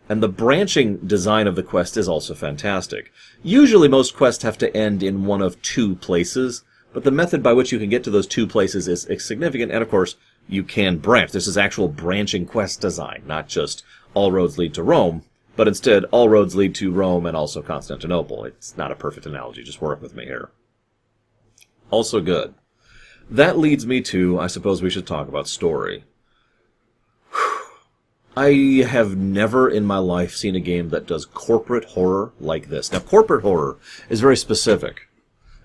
And 0.08 0.22
the 0.22 0.28
branching 0.28 0.98
design 0.98 1.46
of 1.46 1.56
the 1.56 1.62
quest 1.62 1.96
is 1.96 2.08
also 2.08 2.34
fantastic. 2.34 3.10
Usually 3.42 3.88
most 3.88 4.14
quests 4.14 4.44
have 4.44 4.58
to 4.58 4.76
end 4.76 5.02
in 5.02 5.24
one 5.24 5.42
of 5.42 5.60
two 5.62 5.96
places, 5.96 6.62
but 6.92 7.04
the 7.04 7.10
method 7.10 7.42
by 7.42 7.52
which 7.52 7.72
you 7.72 7.78
can 7.78 7.88
get 7.88 8.04
to 8.04 8.10
those 8.10 8.26
two 8.26 8.46
places 8.46 8.86
is 8.86 9.24
significant, 9.24 9.72
and 9.72 9.82
of 9.82 9.90
course, 9.90 10.16
you 10.48 10.62
can 10.62 10.98
branch. 10.98 11.32
This 11.32 11.46
is 11.46 11.56
actual 11.56 11.88
branching 11.88 12.46
quest 12.46 12.80
design, 12.80 13.22
not 13.26 13.48
just 13.48 13.84
all 14.12 14.32
roads 14.32 14.58
lead 14.58 14.74
to 14.74 14.82
Rome, 14.82 15.22
but 15.56 15.68
instead 15.68 16.04
all 16.06 16.28
roads 16.28 16.54
lead 16.54 16.74
to 16.76 16.92
Rome 16.92 17.26
and 17.26 17.36
also 17.36 17.62
Constantinople. 17.62 18.44
It's 18.44 18.76
not 18.76 18.92
a 18.92 18.96
perfect 18.96 19.26
analogy, 19.26 19.62
just 19.62 19.80
work 19.80 20.02
with 20.02 20.14
me 20.14 20.24
here. 20.24 20.50
Also 21.90 22.20
good. 22.20 22.54
That 23.30 23.58
leads 23.58 23.86
me 23.86 24.00
to, 24.02 24.38
I 24.38 24.48
suppose 24.48 24.82
we 24.82 24.90
should 24.90 25.06
talk 25.06 25.28
about 25.28 25.48
story. 25.48 26.04
I 28.36 28.84
have 28.86 29.16
never 29.16 29.68
in 29.68 29.84
my 29.84 29.98
life 29.98 30.34
seen 30.34 30.54
a 30.54 30.60
game 30.60 30.90
that 30.90 31.06
does 31.06 31.24
corporate 31.24 31.84
horror 31.86 32.32
like 32.38 32.68
this. 32.68 32.92
Now, 32.92 32.98
corporate 32.98 33.42
horror 33.42 33.78
is 34.10 34.20
very 34.20 34.36
specific 34.36 35.08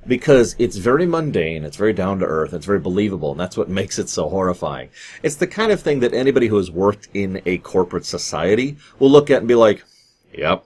because 0.10 0.56
it's 0.58 0.76
very 0.76 1.06
mundane, 1.06 1.64
it's 1.64 1.78
very 1.78 1.94
down 1.94 2.20
to 2.20 2.26
earth, 2.26 2.52
it's 2.52 2.66
very 2.66 2.80
believable, 2.80 3.32
and 3.32 3.40
that's 3.40 3.56
what 3.56 3.70
makes 3.70 4.00
it 4.00 4.10
so 4.10 4.28
horrifying. 4.28 4.90
It's 5.24 5.36
the 5.36 5.48
kind 5.48 5.72
of 5.72 5.80
thing 5.82 6.00
that 6.00 6.14
anybody 6.14 6.48
who 6.48 6.58
has 6.58 6.72
worked 6.72 7.08
in 7.14 7.42
a 7.46 7.60
corporate 7.60 8.06
society 8.06 8.78
will 8.98 9.12
look 9.12 9.30
at 9.30 9.38
and 9.38 9.48
be 9.48 9.56
like, 9.56 9.84
yep. 10.34 10.66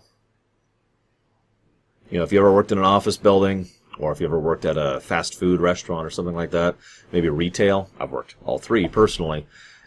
You 2.09 2.19
know, 2.19 2.23
if 2.23 2.31
you 2.31 2.39
ever 2.39 2.53
worked 2.53 2.71
in 2.71 2.77
an 2.77 2.85
office 2.85 3.17
building, 3.17 3.67
or 3.99 4.11
if 4.11 4.19
you 4.19 4.25
ever 4.25 4.39
worked 4.39 4.65
at 4.65 4.77
a 4.77 5.01
fast 5.01 5.37
food 5.37 5.59
restaurant 5.59 6.05
or 6.05 6.09
something 6.09 6.35
like 6.35 6.51
that, 6.51 6.75
maybe 7.11 7.29
retail. 7.29 7.89
I've 7.99 8.11
worked 8.11 8.35
all 8.45 8.59
three 8.59 8.87
personally. 8.87 9.45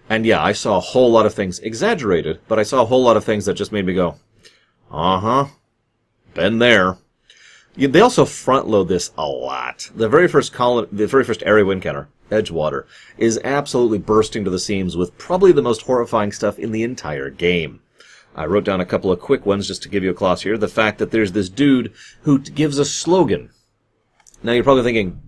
And 0.09 0.27
yeah, 0.27 0.43
I 0.43 0.53
saw 0.53 0.77
a 0.77 0.81
whole 0.81 1.11
lot 1.11 1.27
of 1.27 1.35
things 1.35 1.59
exaggerated, 1.61 2.41
but 2.47 2.59
I 2.59 2.63
saw 2.63 2.83
a 2.83 2.87
whole 2.87 3.03
lot 3.03 3.17
of 3.17 3.25
things 3.25 3.47
that 3.47 3.55
just 3.55 3.73
made 3.73 3.87
me 3.87 3.95
go, 3.95 4.17
uh 4.91 5.19
huh, 5.19 5.47
been 6.35 6.59
there. 6.59 6.99
They 7.77 8.01
also 8.01 8.25
front 8.25 8.67
load 8.67 8.89
this 8.89 9.11
a 9.19 9.27
lot. 9.27 9.91
The 9.95 10.09
very 10.09 10.29
first 10.29 10.53
colon, 10.53 10.89
the 10.91 11.07
very 11.07 11.25
first 11.25 11.43
area 11.45 11.65
we 11.65 11.75
encounter, 11.75 12.09
Edgewater, 12.31 12.87
is 13.19 13.41
absolutely 13.45 13.99
bursting 13.99 14.45
to 14.45 14.51
the 14.51 14.59
seams 14.59 14.97
with 14.97 15.17
probably 15.19 15.53
the 15.53 15.63
most 15.63 15.83
horrifying 15.83 16.33
stuff 16.33 16.59
in 16.59 16.73
the 16.73 16.83
entire 16.83 17.31
game. 17.31 17.81
I 18.35 18.47
wrote 18.47 18.65
down 18.65 18.81
a 18.81 18.87
couple 18.87 19.13
of 19.13 19.21
quick 19.21 19.47
ones 19.47 19.67
just 19.67 19.83
to 19.83 19.89
give 19.89 20.03
you 20.03 20.11
a 20.11 20.15
class 20.15 20.43
here. 20.43 20.59
The 20.59 20.69
fact 20.69 20.99
that 20.99 21.11
there's 21.11 21.33
this 21.33 21.49
dude 21.49 21.93
who 22.23 22.39
gives 22.39 22.79
a 22.79 22.85
slogan 22.85 23.51
now 24.43 24.53
you're 24.53 24.65
probably 24.65 24.83
thinking, 24.83 25.21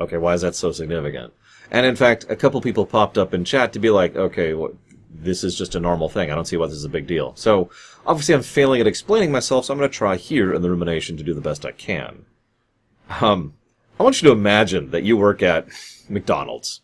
okay, 0.00 0.16
why 0.16 0.34
is 0.34 0.42
that 0.42 0.54
so 0.54 0.72
significant? 0.72 1.32
And 1.70 1.84
in 1.84 1.96
fact, 1.96 2.26
a 2.28 2.36
couple 2.36 2.60
people 2.60 2.86
popped 2.86 3.18
up 3.18 3.34
in 3.34 3.44
chat 3.44 3.72
to 3.72 3.78
be 3.78 3.90
like, 3.90 4.14
okay, 4.14 4.54
well, 4.54 4.70
this 5.22 5.44
is 5.44 5.56
just 5.56 5.74
a 5.74 5.80
normal 5.80 6.08
thing. 6.08 6.30
I 6.30 6.34
don't 6.34 6.46
see 6.46 6.56
why 6.56 6.66
this 6.66 6.76
is 6.76 6.84
a 6.84 6.90
big 6.90 7.06
deal. 7.06 7.34
So 7.36 7.70
obviously 8.06 8.34
I'm 8.34 8.42
failing 8.42 8.80
at 8.80 8.86
explaining 8.86 9.32
myself, 9.32 9.64
so 9.64 9.72
I'm 9.72 9.78
going 9.78 9.90
to 9.90 9.96
try 9.96 10.16
here 10.16 10.52
in 10.52 10.62
the 10.62 10.70
rumination 10.70 11.16
to 11.16 11.22
do 11.22 11.34
the 11.34 11.40
best 11.40 11.64
I 11.64 11.72
can. 11.72 12.24
Um, 13.20 13.54
I 13.98 14.02
want 14.02 14.20
you 14.20 14.28
to 14.28 14.34
imagine 14.34 14.90
that 14.90 15.04
you 15.04 15.16
work 15.16 15.42
at 15.42 15.68
McDonald's 16.08 16.82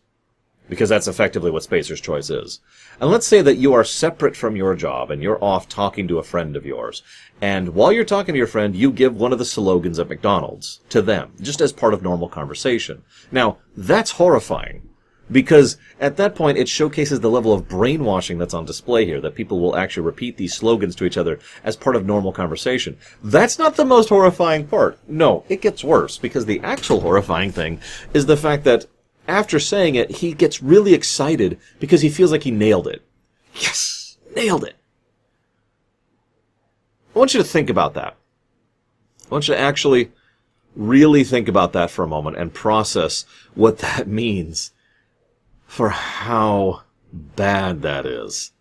because 0.69 0.89
that's 0.89 1.09
effectively 1.09 1.51
what 1.51 1.63
Spacer's 1.63 2.01
Choice 2.01 2.31
is. 2.31 2.61
And 3.01 3.11
let's 3.11 3.27
say 3.27 3.43
that 3.43 3.57
you 3.57 3.75
are 3.75 3.85
separate 3.85 4.37
from 4.37 4.57
your 4.57 4.75
job 4.75 5.11
and 5.11 5.23
you're 5.23 5.43
off 5.43 5.69
talking 5.69 6.09
to 6.09 6.19
a 6.19 6.23
friend 6.23 6.57
of 6.57 6.65
yours. 6.65 7.03
And 7.41 7.75
while 7.75 7.93
you're 7.93 8.05
talking 8.05 8.33
to 8.33 8.39
your 8.39 8.47
friend, 8.47 8.75
you 8.75 8.93
give 8.93 9.17
one 9.17 9.33
of 9.33 9.39
the 9.39 9.45
slogans 9.45 9.99
at 9.99 10.09
McDonald's 10.09 10.81
to 10.89 11.03
them, 11.03 11.33
just 11.41 11.61
as 11.61 11.73
part 11.73 11.93
of 11.93 12.03
normal 12.03 12.29
conversation. 12.29 13.03
Now, 13.31 13.59
that's 13.77 14.13
horrifying. 14.13 14.89
Because 15.31 15.77
at 16.01 16.17
that 16.17 16.35
point, 16.35 16.59
it 16.59 16.69
showcases 16.69 17.21
the 17.21 17.31
level 17.31 17.53
of 17.53 17.69
brainwashing 17.69 18.39
that's 18.39 18.55
on 18.55 18.65
display 18.65 19.07
here, 19.07 19.21
that 19.21 19.35
people 19.35 19.61
will 19.61 19.77
actually 19.77 20.05
repeat 20.05 20.37
these 20.37 20.55
slogans 20.55 20.95
to 20.97 21.05
each 21.05 21.17
other 21.17 21.39
as 21.65 21.77
part 21.77 21.97
of 21.97 22.05
normal 22.05 22.33
conversation. 22.33 22.99
That's 23.23 23.59
not 23.59 23.77
the 23.77 23.85
most 23.85 24.09
horrifying 24.09 24.67
part. 24.67 24.99
No, 25.09 25.45
it 25.49 25.63
gets 25.63 25.85
worse, 25.85 26.19
because 26.19 26.47
the 26.47 26.61
actual 26.61 27.01
horrifying 27.01 27.53
thing 27.53 27.81
is 28.13 28.27
the 28.27 28.37
fact 28.37 28.65
that 28.65 28.87
after 29.29 29.59
saying 29.59 29.95
it, 29.95 30.11
he 30.11 30.33
gets 30.33 30.63
really 30.63 30.95
excited 30.95 31.59
because 31.79 32.01
he 32.01 32.09
feels 32.09 32.33
like 32.33 32.43
he 32.43 32.51
nailed 32.51 32.89
it. 32.89 33.03
Yes! 33.55 34.19
Nailed 34.35 34.65
it! 34.65 34.75
I 37.15 37.19
want 37.19 37.35
you 37.35 37.43
to 37.43 37.49
think 37.49 37.71
about 37.71 37.95
that. 37.95 38.17
I 39.27 39.29
want 39.29 39.49
you 39.49 39.55
to 39.55 39.61
actually 39.61 40.11
really 40.75 41.23
think 41.25 41.49
about 41.49 41.73
that 41.75 41.91
for 41.91 42.03
a 42.03 42.09
moment 42.09 42.37
and 42.37 42.53
process 42.53 43.25
what 43.55 43.79
that 43.79 44.09
means 44.23 44.73
for 45.73 45.89
how 45.89 46.83
bad 47.11 47.81
that 47.81 48.05
is. 48.05 48.53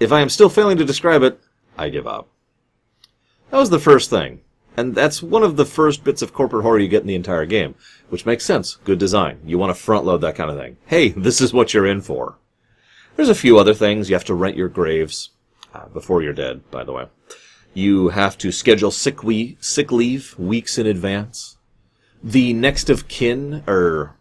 If 0.00 0.10
I 0.10 0.20
am 0.20 0.28
still 0.28 0.48
failing 0.48 0.76
to 0.78 0.84
describe 0.84 1.22
it, 1.22 1.38
I 1.78 1.90
give 1.90 2.08
up. 2.08 2.28
That 3.50 3.58
was 3.58 3.70
the 3.70 3.78
first 3.78 4.10
thing. 4.10 4.40
And 4.76 4.96
that's 4.96 5.22
one 5.22 5.44
of 5.44 5.54
the 5.54 5.64
first 5.64 6.02
bits 6.02 6.22
of 6.22 6.32
corporate 6.32 6.64
horror 6.64 6.80
you 6.80 6.88
get 6.88 7.02
in 7.02 7.06
the 7.06 7.14
entire 7.14 7.46
game, 7.46 7.76
which 8.08 8.26
makes 8.26 8.44
sense. 8.44 8.78
Good 8.82 8.98
design. 8.98 9.42
You 9.44 9.58
want 9.58 9.70
to 9.70 9.80
front 9.80 10.06
load 10.06 10.22
that 10.22 10.34
kind 10.34 10.50
of 10.50 10.58
thing. 10.58 10.76
Hey, 10.86 11.10
this 11.10 11.40
is 11.40 11.52
what 11.52 11.72
you're 11.72 11.86
in 11.86 12.00
for. 12.00 12.36
There's 13.14 13.28
a 13.28 13.34
few 13.36 13.56
other 13.56 13.72
things. 13.72 14.10
You 14.10 14.16
have 14.16 14.24
to 14.24 14.34
rent 14.34 14.56
your 14.56 14.68
graves 14.68 15.30
uh, 15.72 15.86
before 15.86 16.20
you're 16.20 16.32
dead, 16.32 16.68
by 16.72 16.82
the 16.82 16.92
way. 16.92 17.06
You 17.74 18.08
have 18.08 18.36
to 18.38 18.50
schedule 18.50 18.90
sick, 18.90 19.22
we- 19.22 19.56
sick 19.60 19.92
leave 19.92 20.36
weeks 20.36 20.78
in 20.78 20.86
advance. 20.88 21.58
The 22.24 22.52
next 22.54 22.90
of 22.90 23.06
kin, 23.06 23.62
or 23.68 24.16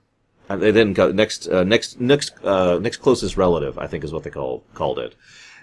uh, 0.53 0.57
they 0.57 0.71
didn't 0.71 0.95
call 0.95 1.11
next 1.13 1.47
uh, 1.47 1.63
next 1.63 1.99
next 1.99 2.33
uh, 2.43 2.79
next 2.79 2.97
closest 2.97 3.37
relative, 3.37 3.77
I 3.77 3.87
think 3.87 4.03
is 4.03 4.13
what 4.13 4.23
they 4.23 4.29
call 4.29 4.63
called 4.73 4.99
it 4.99 5.15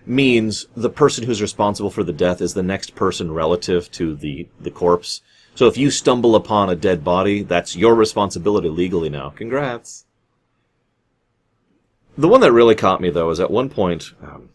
means 0.06 0.66
the 0.76 0.90
person 0.90 1.24
who's 1.24 1.42
responsible 1.42 1.90
for 1.90 2.04
the 2.04 2.12
death 2.12 2.40
is 2.40 2.54
the 2.54 2.62
next 2.62 2.94
person 2.94 3.32
relative 3.32 3.90
to 3.92 4.14
the, 4.14 4.48
the 4.60 4.70
corpse. 4.70 5.22
So 5.54 5.66
if 5.66 5.76
you 5.76 5.90
stumble 5.90 6.36
upon 6.36 6.70
a 6.70 6.76
dead 6.76 7.04
body, 7.04 7.42
that's 7.42 7.76
your 7.76 7.94
responsibility 7.94 8.68
legally 8.68 9.10
now. 9.10 9.30
Congrats. 9.30 10.06
The 12.16 12.28
one 12.28 12.40
that 12.40 12.52
really 12.52 12.74
caught 12.74 13.00
me, 13.00 13.10
though, 13.10 13.30
is 13.30 13.40
at 13.40 13.50
one 13.50 13.68
point, 13.68 14.12
um, 14.22 14.50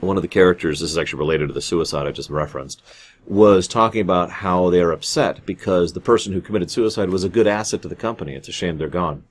one 0.00 0.16
of 0.16 0.22
the 0.22 0.28
characters, 0.28 0.80
this 0.80 0.90
is 0.90 0.98
actually 0.98 1.20
related 1.20 1.48
to 1.48 1.54
the 1.54 1.60
suicide 1.60 2.06
I 2.06 2.12
just 2.12 2.30
referenced, 2.30 2.82
was 3.26 3.68
talking 3.68 4.00
about 4.00 4.30
how 4.30 4.70
they're 4.70 4.92
upset 4.92 5.44
because 5.44 5.92
the 5.92 6.00
person 6.00 6.32
who 6.32 6.40
committed 6.40 6.70
suicide 6.70 7.10
was 7.10 7.24
a 7.24 7.28
good 7.28 7.46
asset 7.46 7.82
to 7.82 7.88
the 7.88 7.96
company. 7.96 8.34
It's 8.34 8.48
a 8.48 8.52
shame 8.52 8.78
they're 8.78 8.88
gone. 8.88 9.24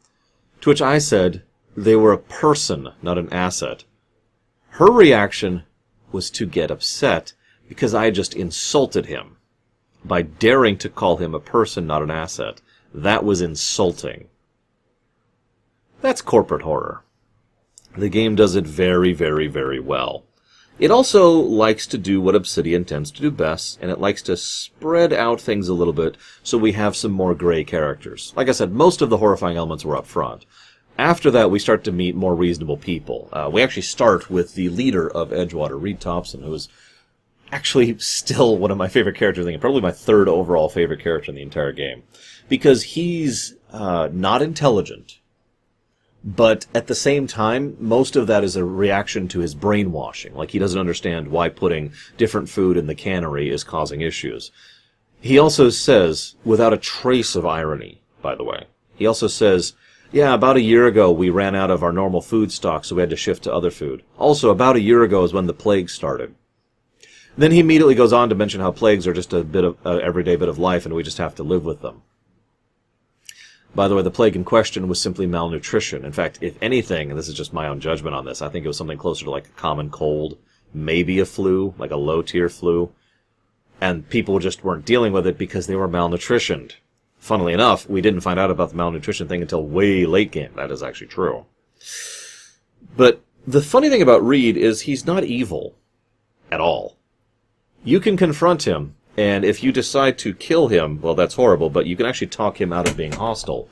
To 0.62 0.70
which 0.70 0.82
I 0.82 0.98
said, 0.98 1.44
they 1.76 1.96
were 1.96 2.14
a 2.14 2.18
person, 2.18 2.90
not 3.02 3.18
an 3.18 3.32
asset. 3.32 3.84
Her 4.70 4.92
reaction 4.92 5.64
was 6.12 6.30
to 6.32 6.46
get 6.46 6.72
upset 6.72 7.34
because 7.68 7.94
I 7.94 8.12
just 8.12 8.36
insulted 8.36 9.06
him 9.08 9.38
by 10.06 10.22
daring 10.22 10.78
to 10.78 10.90
call 10.90 11.18
him 11.18 11.36
a 11.36 11.40
person, 11.40 11.86
not 11.86 12.02
an 12.02 12.12
asset. 12.12 12.62
That 12.94 13.24
was 13.24 13.42
insulting. 13.42 14.30
That's 16.02 16.22
corporate 16.22 16.62
horror. 16.62 17.04
The 17.98 18.10
game 18.10 18.36
does 18.36 18.56
it 18.56 18.66
very, 18.66 19.14
very, 19.14 19.48
very 19.48 19.80
well. 19.80 20.27
It 20.80 20.92
also 20.92 21.32
likes 21.32 21.88
to 21.88 21.98
do 21.98 22.22
what 22.22 22.36
Obsidian 22.36 22.86
tends 22.86 23.10
to 23.12 23.22
do 23.22 23.32
best, 23.32 23.80
and 23.82 23.90
it 23.90 24.00
likes 24.00 24.22
to 24.24 24.38
spread 24.38 25.12
out 25.12 25.42
things 25.42 25.68
a 25.68 25.74
little 25.74 25.94
bit 25.94 26.18
so 26.44 26.56
we 26.58 26.74
have 26.74 26.96
some 26.96 27.12
more 27.12 27.34
gray 27.34 27.64
characters. 27.64 28.32
Like 28.36 28.48
I 28.48 28.52
said, 28.52 28.72
most 28.72 29.02
of 29.02 29.10
the 29.10 29.18
horrifying 29.18 29.58
elements 29.58 29.84
were 29.84 29.98
up 29.98 30.06
front. 30.06 30.46
After 31.00 31.32
that, 31.32 31.50
we 31.50 31.58
start 31.58 31.84
to 31.86 31.92
meet 31.92 32.16
more 32.16 32.36
reasonable 32.36 32.78
people. 32.78 33.28
Uh, 33.34 33.50
we 33.52 33.64
actually 33.64 33.84
start 33.84 34.30
with 34.30 34.54
the 34.54 34.70
leader 34.70 35.10
of 35.10 35.32
Edgewater, 35.32 35.82
Reed 35.82 36.00
Tobson, 36.00 36.44
who 36.44 36.54
is 36.54 36.70
actually 37.52 37.98
still 37.98 38.58
one 38.58 38.70
of 38.70 38.78
my 38.78 38.88
favorite 38.88 39.16
characters 39.16 39.44
in 39.44 39.46
the 39.48 39.52
game, 39.54 39.60
probably 39.60 39.82
my 39.82 39.92
third 39.92 40.28
overall 40.28 40.70
favorite 40.70 41.02
character 41.02 41.32
in 41.32 41.36
the 41.36 41.42
entire 41.42 41.72
game. 41.72 42.04
Because 42.50 42.84
he's 42.84 43.56
uh, 43.72 44.10
not 44.12 44.44
intelligent, 44.44 45.20
but 46.28 46.66
at 46.76 46.88
the 46.88 46.96
same 46.96 47.26
time, 47.26 47.78
most 47.80 48.18
of 48.18 48.28
that 48.28 48.44
is 48.44 48.58
a 48.58 48.66
reaction 48.66 49.30
to 49.30 49.40
his 49.40 49.56
brainwashing. 49.56 50.36
Like 50.36 50.52
he 50.52 50.60
doesn't 50.60 50.80
understand 50.80 51.30
why 51.30 51.48
putting 51.48 51.94
different 52.18 52.50
food 52.50 52.76
in 52.76 52.86
the 52.86 52.96
cannery 52.96 53.50
is 53.50 53.64
causing 53.64 54.02
issues. 54.02 54.52
He 55.22 55.40
also 55.40 55.70
says, 55.70 56.36
without 56.44 56.74
a 56.74 56.78
trace 56.78 57.34
of 57.38 57.46
irony, 57.46 58.02
by 58.22 58.36
the 58.36 58.44
way, 58.44 58.66
he 58.94 59.08
also 59.08 59.28
says, 59.28 59.74
yeah, 60.12 60.34
about 60.34 60.58
a 60.58 60.62
year 60.62 60.86
ago 60.86 61.14
we 61.14 61.30
ran 61.30 61.56
out 61.56 61.72
of 61.72 61.82
our 61.82 61.94
normal 61.94 62.20
food 62.20 62.52
stock, 62.52 62.84
so 62.84 62.96
we 62.96 63.02
had 63.02 63.10
to 63.10 63.16
shift 63.16 63.44
to 63.44 63.54
other 63.54 63.72
food. 63.72 64.04
Also, 64.18 64.50
about 64.50 64.76
a 64.76 64.82
year 64.82 65.04
ago 65.04 65.24
is 65.24 65.32
when 65.32 65.48
the 65.48 65.54
plague 65.54 65.90
started. 65.90 66.36
Then 67.38 67.54
he 67.54 67.60
immediately 67.60 67.96
goes 67.96 68.12
on 68.12 68.28
to 68.28 68.36
mention 68.36 68.60
how 68.60 68.72
plagues 68.72 69.08
are 69.08 69.14
just 69.14 69.32
a 69.32 69.46
bit 69.46 69.64
of 69.64 69.78
uh, 69.86 69.98
everyday 69.98 70.36
bit 70.36 70.50
of 70.50 70.60
life, 70.60 70.86
and 70.86 70.94
we 70.94 71.04
just 71.04 71.20
have 71.20 71.36
to 71.36 71.44
live 71.44 71.64
with 71.64 71.82
them. 71.82 72.02
By 73.76 73.88
the 73.88 73.96
way, 73.96 74.02
the 74.02 74.12
plague 74.12 74.36
in 74.36 74.44
question 74.44 74.88
was 74.88 75.00
simply 75.00 75.28
malnutrition. 75.28 76.04
In 76.04 76.12
fact, 76.12 76.40
if 76.42 76.58
anything, 76.62 77.10
and 77.10 77.20
this 77.20 77.28
is 77.28 77.36
just 77.36 77.54
my 77.54 77.68
own 77.68 77.80
judgment 77.80 78.16
on 78.16 78.26
this, 78.26 78.42
I 78.42 78.50
think 78.50 78.66
it 78.66 78.68
was 78.68 78.78
something 78.78 78.98
closer 78.98 79.26
to 79.26 79.32
like 79.32 79.48
a 79.48 79.52
common 79.52 79.90
cold, 79.90 80.38
maybe 80.74 81.20
a 81.20 81.26
flu, 81.26 81.74
like 81.78 81.92
a 81.92 81.98
low 81.98 82.22
tier 82.22 82.50
flu, 82.50 82.92
and 83.80 84.10
people 84.10 84.40
just 84.40 84.64
weren't 84.64 84.86
dealing 84.86 85.14
with 85.14 85.28
it 85.28 85.38
because 85.38 85.68
they 85.68 85.76
were 85.76 85.88
malnutritioned. 85.88 86.74
Funnily 87.20 87.54
enough, 87.54 87.88
we 87.90 88.02
didn't 88.02 88.22
find 88.22 88.40
out 88.40 88.52
about 88.52 88.70
the 88.70 88.76
malnutrition 88.76 89.28
thing 89.28 89.42
until 89.42 89.64
way 89.64 90.06
late 90.06 90.32
game. 90.32 90.52
That 90.56 90.72
is 90.72 90.82
actually 90.82 91.08
true. 91.08 91.46
But 92.96 93.22
the 93.46 93.62
funny 93.62 93.90
thing 93.90 94.02
about 94.02 94.26
Reed 94.26 94.58
is 94.58 94.82
he's 94.82 95.06
not 95.06 95.24
evil 95.24 95.76
at 96.52 96.62
all. 96.62 96.98
You 97.84 98.00
can 98.00 98.18
confront 98.18 98.64
him, 98.64 98.96
and 99.18 99.44
if 99.44 99.64
you 99.64 99.72
decide 99.72 100.18
to 100.20 100.34
kill 100.34 100.68
him, 100.68 101.02
well, 101.02 101.16
that's 101.16 101.36
horrible, 101.36 101.70
but 101.70 101.88
you 101.88 101.96
can 101.96 102.06
actually 102.06 102.28
talk 102.28 102.62
him 102.62 102.72
out 102.72 102.88
of 102.88 102.96
being 102.96 103.14
hostile. 103.14 103.68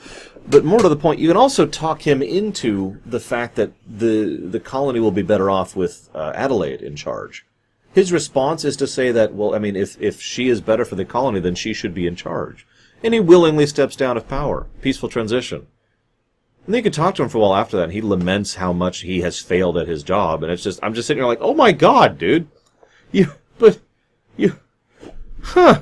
But 0.48 0.66
more 0.66 0.80
to 0.80 0.90
the 0.90 0.96
point, 0.96 1.20
you 1.20 1.28
can 1.28 1.38
also 1.38 1.66
talk 1.66 2.02
him 2.02 2.22
into 2.22 2.98
the 3.06 3.20
fact 3.20 3.56
that 3.56 3.72
the 3.88 4.38
the 4.38 4.60
colony 4.60 5.00
will 5.00 5.12
be 5.12 5.22
better 5.22 5.50
off 5.50 5.76
with 5.76 6.10
uh, 6.14 6.32
Adelaide 6.36 6.82
in 6.82 6.96
charge. 6.96 7.46
His 7.94 8.12
response 8.12 8.66
is 8.66 8.76
to 8.78 8.88
say 8.88 9.12
that, 9.12 9.34
well, 9.34 9.56
I 9.56 9.60
mean, 9.60 9.76
if 9.76 10.00
if 10.02 10.22
she 10.22 10.50
is 10.50 10.62
better 10.62 10.86
for 10.86 10.96
the 10.96 11.06
colony, 11.06 11.40
then 11.40 11.56
she 11.56 11.74
should 11.74 11.94
be 11.94 12.08
in 12.08 12.16
charge 12.16 12.68
and 13.06 13.14
he 13.14 13.20
willingly 13.20 13.68
steps 13.68 13.96
down 13.96 14.18
of 14.18 14.28
power. 14.28 14.66
Peaceful 14.82 15.10
transition. 15.10 15.68
And 16.66 16.74
then 16.74 16.80
you 16.80 16.84
can 16.84 16.92
talk 16.92 17.14
to 17.16 17.24
him 17.24 17.30
for 17.30 17.38
a 17.38 17.42
while 17.42 17.56
after 17.56 17.78
that, 17.78 17.84
and 17.84 17.94
he 17.94 18.02
laments 18.02 18.56
how 18.56 18.74
much 18.74 19.02
he 19.02 19.22
has 19.22 19.40
failed 19.40 19.78
at 19.78 19.88
his 19.88 20.02
job, 20.02 20.42
and 20.42 20.52
it's 20.52 20.64
just, 20.64 20.80
I'm 20.82 20.96
just 20.96 21.08
sitting 21.08 21.22
here 21.22 21.28
like, 21.28 21.38
oh 21.42 21.54
my 21.54 21.72
god, 21.72 22.18
dude! 22.18 22.48
You, 23.12 23.32
but, 23.60 23.80
you, 24.36 24.60
huh. 25.46 25.82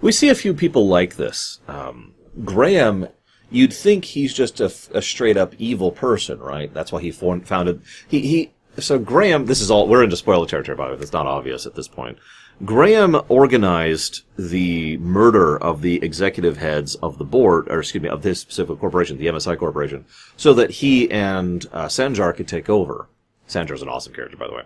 We 0.00 0.12
see 0.12 0.28
a 0.28 0.34
few 0.34 0.54
people 0.54 0.86
like 0.86 1.16
this. 1.16 1.60
Um, 1.66 2.14
Graham, 2.44 3.08
you'd 3.50 3.72
think 3.72 4.04
he's 4.04 4.34
just 4.34 4.60
a, 4.60 4.72
a 4.92 5.00
straight 5.00 5.36
up 5.36 5.54
evil 5.58 5.90
person, 5.90 6.38
right? 6.38 6.72
That's 6.72 6.92
why 6.92 7.00
he 7.00 7.10
founded, 7.10 7.82
he, 8.08 8.20
he, 8.20 8.52
so 8.78 8.98
Graham, 8.98 9.46
this 9.46 9.60
is 9.60 9.70
all, 9.70 9.88
we're 9.88 10.04
into 10.04 10.16
spoiler 10.16 10.46
territory, 10.46 10.76
by 10.76 10.88
the 10.88 10.94
way, 10.94 11.00
it's 11.00 11.12
not 11.12 11.26
obvious 11.26 11.66
at 11.66 11.74
this 11.74 11.88
point. 11.88 12.18
Graham 12.64 13.20
organized 13.28 14.22
the 14.38 14.96
murder 14.98 15.58
of 15.58 15.82
the 15.82 16.02
executive 16.02 16.56
heads 16.56 16.94
of 16.96 17.18
the 17.18 17.24
board, 17.24 17.68
or 17.68 17.80
excuse 17.80 18.02
me, 18.02 18.08
of 18.08 18.22
this 18.22 18.40
specific 18.40 18.78
corporation, 18.78 19.18
the 19.18 19.26
MSI 19.26 19.58
Corporation, 19.58 20.06
so 20.36 20.54
that 20.54 20.70
he 20.70 21.10
and 21.10 21.66
uh, 21.72 21.86
Sanjar 21.86 22.34
could 22.34 22.48
take 22.48 22.70
over. 22.70 23.08
Sanjar's 23.46 23.82
an 23.82 23.88
awesome 23.88 24.14
character, 24.14 24.38
by 24.38 24.46
the 24.46 24.54
way. 24.54 24.62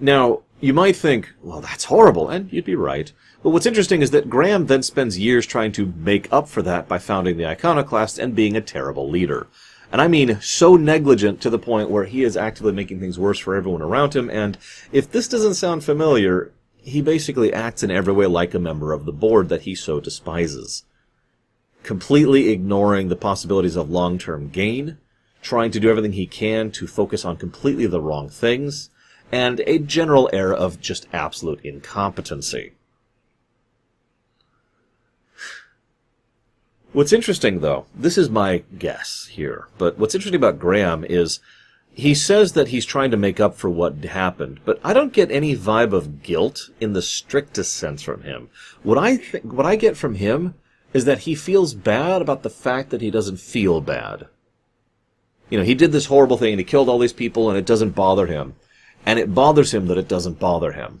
Now, 0.00 0.42
you 0.60 0.72
might 0.72 0.96
think, 0.96 1.32
well, 1.42 1.60
that's 1.60 1.84
horrible, 1.84 2.28
and 2.28 2.52
you'd 2.52 2.64
be 2.64 2.74
right. 2.74 3.12
But 3.42 3.50
what's 3.50 3.66
interesting 3.66 4.02
is 4.02 4.10
that 4.10 4.30
Graham 4.30 4.66
then 4.66 4.82
spends 4.82 5.18
years 5.18 5.46
trying 5.46 5.72
to 5.72 5.92
make 5.96 6.32
up 6.32 6.48
for 6.48 6.62
that 6.62 6.88
by 6.88 6.98
founding 6.98 7.36
the 7.36 7.46
Iconoclast 7.46 8.18
and 8.18 8.34
being 8.34 8.56
a 8.56 8.60
terrible 8.60 9.08
leader. 9.08 9.46
And 9.92 10.00
I 10.00 10.08
mean 10.08 10.40
so 10.40 10.76
negligent 10.76 11.40
to 11.42 11.50
the 11.50 11.58
point 11.58 11.90
where 11.90 12.04
he 12.04 12.24
is 12.24 12.36
actively 12.36 12.72
making 12.72 12.98
things 12.98 13.18
worse 13.18 13.38
for 13.38 13.54
everyone 13.54 13.82
around 13.82 14.16
him. 14.16 14.28
And 14.28 14.58
if 14.90 15.10
this 15.10 15.28
doesn't 15.28 15.54
sound 15.54 15.84
familiar, 15.84 16.50
he 16.78 17.00
basically 17.02 17.52
acts 17.52 17.82
in 17.82 17.90
every 17.90 18.12
way 18.12 18.26
like 18.26 18.54
a 18.54 18.58
member 18.58 18.92
of 18.92 19.04
the 19.04 19.12
board 19.12 19.48
that 19.48 19.62
he 19.62 19.74
so 19.74 20.00
despises. 20.00 20.84
Completely 21.82 22.48
ignoring 22.48 23.08
the 23.08 23.16
possibilities 23.16 23.76
of 23.76 23.90
long-term 23.90 24.48
gain, 24.48 24.98
trying 25.40 25.70
to 25.70 25.78
do 25.78 25.88
everything 25.88 26.12
he 26.12 26.26
can 26.26 26.72
to 26.72 26.88
focus 26.88 27.24
on 27.24 27.36
completely 27.36 27.86
the 27.86 28.00
wrong 28.00 28.28
things, 28.28 28.90
and 29.32 29.60
a 29.66 29.78
general 29.78 30.30
air 30.32 30.52
of 30.52 30.80
just 30.80 31.06
absolute 31.12 31.60
incompetency. 31.64 32.72
What's 36.92 37.12
interesting, 37.12 37.60
though, 37.60 37.86
this 37.94 38.16
is 38.16 38.30
my 38.30 38.62
guess 38.78 39.28
here, 39.30 39.68
but 39.76 39.98
what's 39.98 40.14
interesting 40.14 40.38
about 40.38 40.58
Graham 40.58 41.04
is 41.04 41.40
he 41.92 42.14
says 42.14 42.52
that 42.52 42.68
he's 42.68 42.84
trying 42.84 43.10
to 43.10 43.16
make 43.16 43.40
up 43.40 43.54
for 43.54 43.70
what 43.70 44.04
happened, 44.04 44.60
but 44.64 44.78
I 44.84 44.92
don't 44.92 45.12
get 45.12 45.30
any 45.30 45.56
vibe 45.56 45.92
of 45.92 46.22
guilt 46.22 46.70
in 46.78 46.92
the 46.92 47.02
strictest 47.02 47.74
sense 47.74 48.02
from 48.02 48.22
him. 48.22 48.50
What 48.82 48.98
I 48.98 49.16
what 49.42 49.66
I 49.66 49.76
get 49.76 49.96
from 49.96 50.14
him 50.14 50.54
is 50.92 51.06
that 51.06 51.20
he 51.20 51.34
feels 51.34 51.74
bad 51.74 52.22
about 52.22 52.42
the 52.42 52.50
fact 52.50 52.90
that 52.90 53.00
he 53.00 53.10
doesn't 53.10 53.40
feel 53.40 53.80
bad. 53.80 54.28
You 55.48 55.58
know, 55.58 55.64
he 55.64 55.74
did 55.74 55.92
this 55.92 56.06
horrible 56.06 56.36
thing 56.36 56.52
and 56.52 56.60
he 56.60 56.64
killed 56.64 56.88
all 56.88 56.98
these 56.98 57.12
people 57.12 57.48
and 57.48 57.58
it 57.58 57.66
doesn't 57.66 57.94
bother 57.94 58.26
him. 58.26 58.56
And 59.06 59.18
it 59.18 59.34
bothers 59.34 59.72
him 59.72 59.86
that 59.86 59.98
it 59.98 60.08
doesn't 60.08 60.38
bother 60.38 60.72
him 60.72 61.00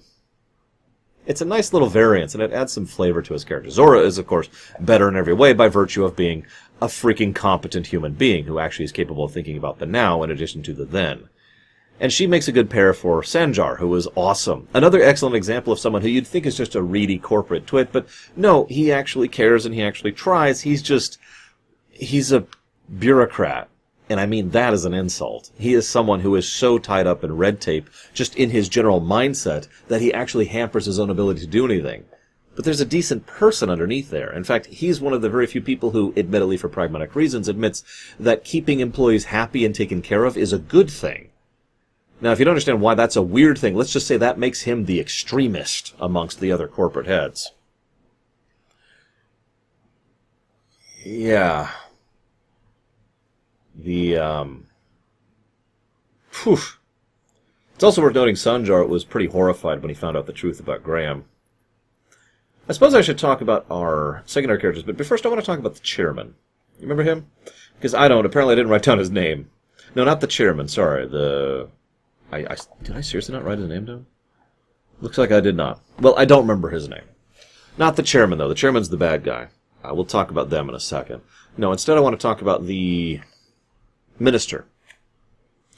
it's 1.26 1.40
a 1.40 1.44
nice 1.44 1.72
little 1.72 1.88
variance, 1.88 2.34
and 2.34 2.42
it 2.42 2.52
adds 2.52 2.72
some 2.72 2.86
flavor 2.86 3.20
to 3.20 3.32
his 3.32 3.44
character. 3.44 3.68
Zora 3.70 4.00
is, 4.00 4.16
of 4.16 4.26
course, 4.26 4.48
better 4.80 5.08
in 5.08 5.16
every 5.16 5.34
way 5.34 5.52
by 5.52 5.68
virtue 5.68 6.04
of 6.04 6.16
being 6.16 6.46
a 6.80 6.86
freaking 6.86 7.34
competent 7.34 7.88
human 7.88 8.12
being 8.12 8.44
who 8.44 8.58
actually 8.58 8.84
is 8.84 8.92
capable 8.92 9.24
of 9.24 9.32
thinking 9.32 9.56
about 9.56 9.78
the 9.78 9.86
now 9.86 10.22
in 10.22 10.30
addition 10.30 10.62
to 10.62 10.72
the 10.72 10.84
then. 10.84 11.28
And 11.98 12.12
she 12.12 12.26
makes 12.26 12.46
a 12.46 12.52
good 12.52 12.68
pair 12.68 12.92
for 12.92 13.22
Sanjar, 13.22 13.78
who 13.78 13.94
is 13.94 14.06
awesome. 14.14 14.68
Another 14.74 15.02
excellent 15.02 15.34
example 15.34 15.72
of 15.72 15.78
someone 15.78 16.02
who 16.02 16.08
you'd 16.08 16.26
think 16.26 16.44
is 16.46 16.56
just 16.56 16.74
a 16.74 16.82
reedy 16.82 17.18
corporate 17.18 17.66
twit, 17.66 17.90
but 17.90 18.06
no, 18.36 18.66
he 18.66 18.92
actually 18.92 19.28
cares 19.28 19.64
and 19.64 19.74
he 19.74 19.82
actually 19.82 20.12
tries. 20.12 20.60
He's 20.60 20.82
just, 20.82 21.18
he's 21.90 22.32
a 22.32 22.46
bureaucrat 22.98 23.68
and 24.08 24.20
I 24.20 24.26
mean 24.26 24.50
that 24.50 24.72
as 24.72 24.84
an 24.84 24.94
insult. 24.94 25.50
He 25.58 25.74
is 25.74 25.88
someone 25.88 26.20
who 26.20 26.34
is 26.36 26.48
so 26.48 26.78
tied 26.78 27.06
up 27.06 27.24
in 27.24 27.36
red 27.36 27.60
tape, 27.60 27.90
just 28.14 28.36
in 28.36 28.50
his 28.50 28.68
general 28.68 29.00
mindset, 29.00 29.68
that 29.88 30.00
he 30.00 30.12
actually 30.12 30.46
hampers 30.46 30.86
his 30.86 30.98
own 30.98 31.10
ability 31.10 31.40
to 31.40 31.46
do 31.46 31.64
anything. 31.64 32.04
But 32.54 32.64
there's 32.64 32.80
a 32.80 32.86
decent 32.86 33.26
person 33.26 33.68
underneath 33.68 34.08
there. 34.10 34.32
In 34.32 34.44
fact, 34.44 34.66
he's 34.66 35.00
one 35.00 35.12
of 35.12 35.20
the 35.20 35.28
very 35.28 35.46
few 35.46 35.60
people 35.60 35.90
who, 35.90 36.14
admittedly 36.16 36.56
for 36.56 36.70
pragmatic 36.70 37.14
reasons, 37.14 37.48
admits 37.48 37.84
that 38.18 38.44
keeping 38.44 38.80
employees 38.80 39.26
happy 39.26 39.64
and 39.64 39.74
taken 39.74 40.00
care 40.00 40.24
of 40.24 40.38
is 40.38 40.54
a 40.54 40.58
good 40.58 40.90
thing. 40.90 41.28
Now, 42.20 42.32
if 42.32 42.38
you 42.38 42.46
don't 42.46 42.52
understand 42.52 42.80
why 42.80 42.94
that's 42.94 43.16
a 43.16 43.22
weird 43.22 43.58
thing, 43.58 43.74
let's 43.74 43.92
just 43.92 44.06
say 44.06 44.16
that 44.16 44.38
makes 44.38 44.62
him 44.62 44.86
the 44.86 45.00
extremist 45.00 45.94
amongst 46.00 46.40
the 46.40 46.50
other 46.50 46.66
corporate 46.66 47.06
heads. 47.06 47.52
Yeah. 51.04 51.70
The 53.78 54.16
um, 54.16 54.66
whew. 56.42 56.58
It's 57.74 57.84
also 57.84 58.00
worth 58.00 58.14
noting 58.14 58.36
Sanjar 58.36 58.88
was 58.88 59.04
pretty 59.04 59.26
horrified 59.26 59.82
when 59.82 59.90
he 59.90 59.94
found 59.94 60.16
out 60.16 60.26
the 60.26 60.32
truth 60.32 60.60
about 60.60 60.82
Graham. 60.82 61.26
I 62.68 62.72
suppose 62.72 62.94
I 62.94 63.02
should 63.02 63.18
talk 63.18 63.42
about 63.42 63.66
our 63.70 64.22
secondary 64.24 64.58
characters, 64.58 64.82
but 64.82 65.04
first 65.06 65.26
I 65.26 65.28
want 65.28 65.40
to 65.40 65.46
talk 65.46 65.58
about 65.58 65.74
the 65.74 65.80
chairman. 65.80 66.34
You 66.78 66.88
remember 66.88 67.02
him? 67.02 67.30
Because 67.74 67.94
I 67.94 68.08
don't. 68.08 68.24
Apparently, 68.24 68.52
I 68.52 68.56
didn't 68.56 68.70
write 68.70 68.82
down 68.82 68.98
his 68.98 69.10
name. 69.10 69.50
No, 69.94 70.04
not 70.04 70.20
the 70.20 70.26
chairman. 70.26 70.68
Sorry, 70.68 71.06
the. 71.06 71.68
I, 72.32 72.38
I 72.38 72.56
did 72.82 72.96
I 72.96 73.02
seriously 73.02 73.34
not 73.34 73.44
write 73.44 73.58
his 73.58 73.68
name 73.68 73.84
down? 73.84 74.06
Looks 75.00 75.18
like 75.18 75.30
I 75.30 75.40
did 75.40 75.56
not. 75.56 75.80
Well, 76.00 76.18
I 76.18 76.24
don't 76.24 76.42
remember 76.42 76.70
his 76.70 76.88
name. 76.88 77.04
Not 77.78 77.96
the 77.96 78.02
chairman 78.02 78.38
though. 78.38 78.48
The 78.48 78.54
chairman's 78.54 78.88
the 78.88 78.96
bad 78.96 79.22
guy. 79.22 79.48
We'll 79.84 80.04
talk 80.04 80.30
about 80.30 80.50
them 80.50 80.68
in 80.68 80.74
a 80.74 80.80
second. 80.80 81.22
No, 81.56 81.70
instead 81.70 81.96
I 81.96 82.00
want 82.00 82.18
to 82.18 82.22
talk 82.22 82.42
about 82.42 82.66
the 82.66 83.20
minister. 84.18 84.66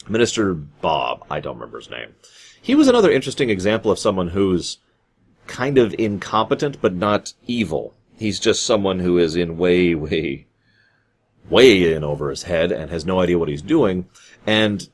Minister 0.09 0.55
Bob, 0.55 1.25
I 1.31 1.41
don't 1.41 1.57
remember 1.57 1.79
his 1.79 1.91
name. 1.91 2.15
He 2.61 2.75
was 2.75 2.89
another 2.89 3.11
interesting 3.11 3.51
example 3.51 3.91
of 3.91 3.99
someone 3.99 4.29
who's 4.29 4.79
kind 5.47 5.79
of 5.79 5.95
incompetent 5.99 6.81
but 6.81 6.95
not 6.95 7.33
evil. 7.47 7.95
He's 8.17 8.41
just 8.41 8.65
someone 8.65 9.01
who 9.01 9.19
is 9.19 9.37
in 9.37 9.59
way, 9.59 9.95
way, 9.95 10.47
way 11.49 11.93
in 11.93 12.05
over 12.05 12.31
his 12.31 12.45
head 12.45 12.73
and 12.73 12.91
has 12.91 13.07
no 13.07 13.21
idea 13.21 13.39
what 13.39 13.49
he's 13.49 13.63
doing 13.63 14.09
and 14.47 14.89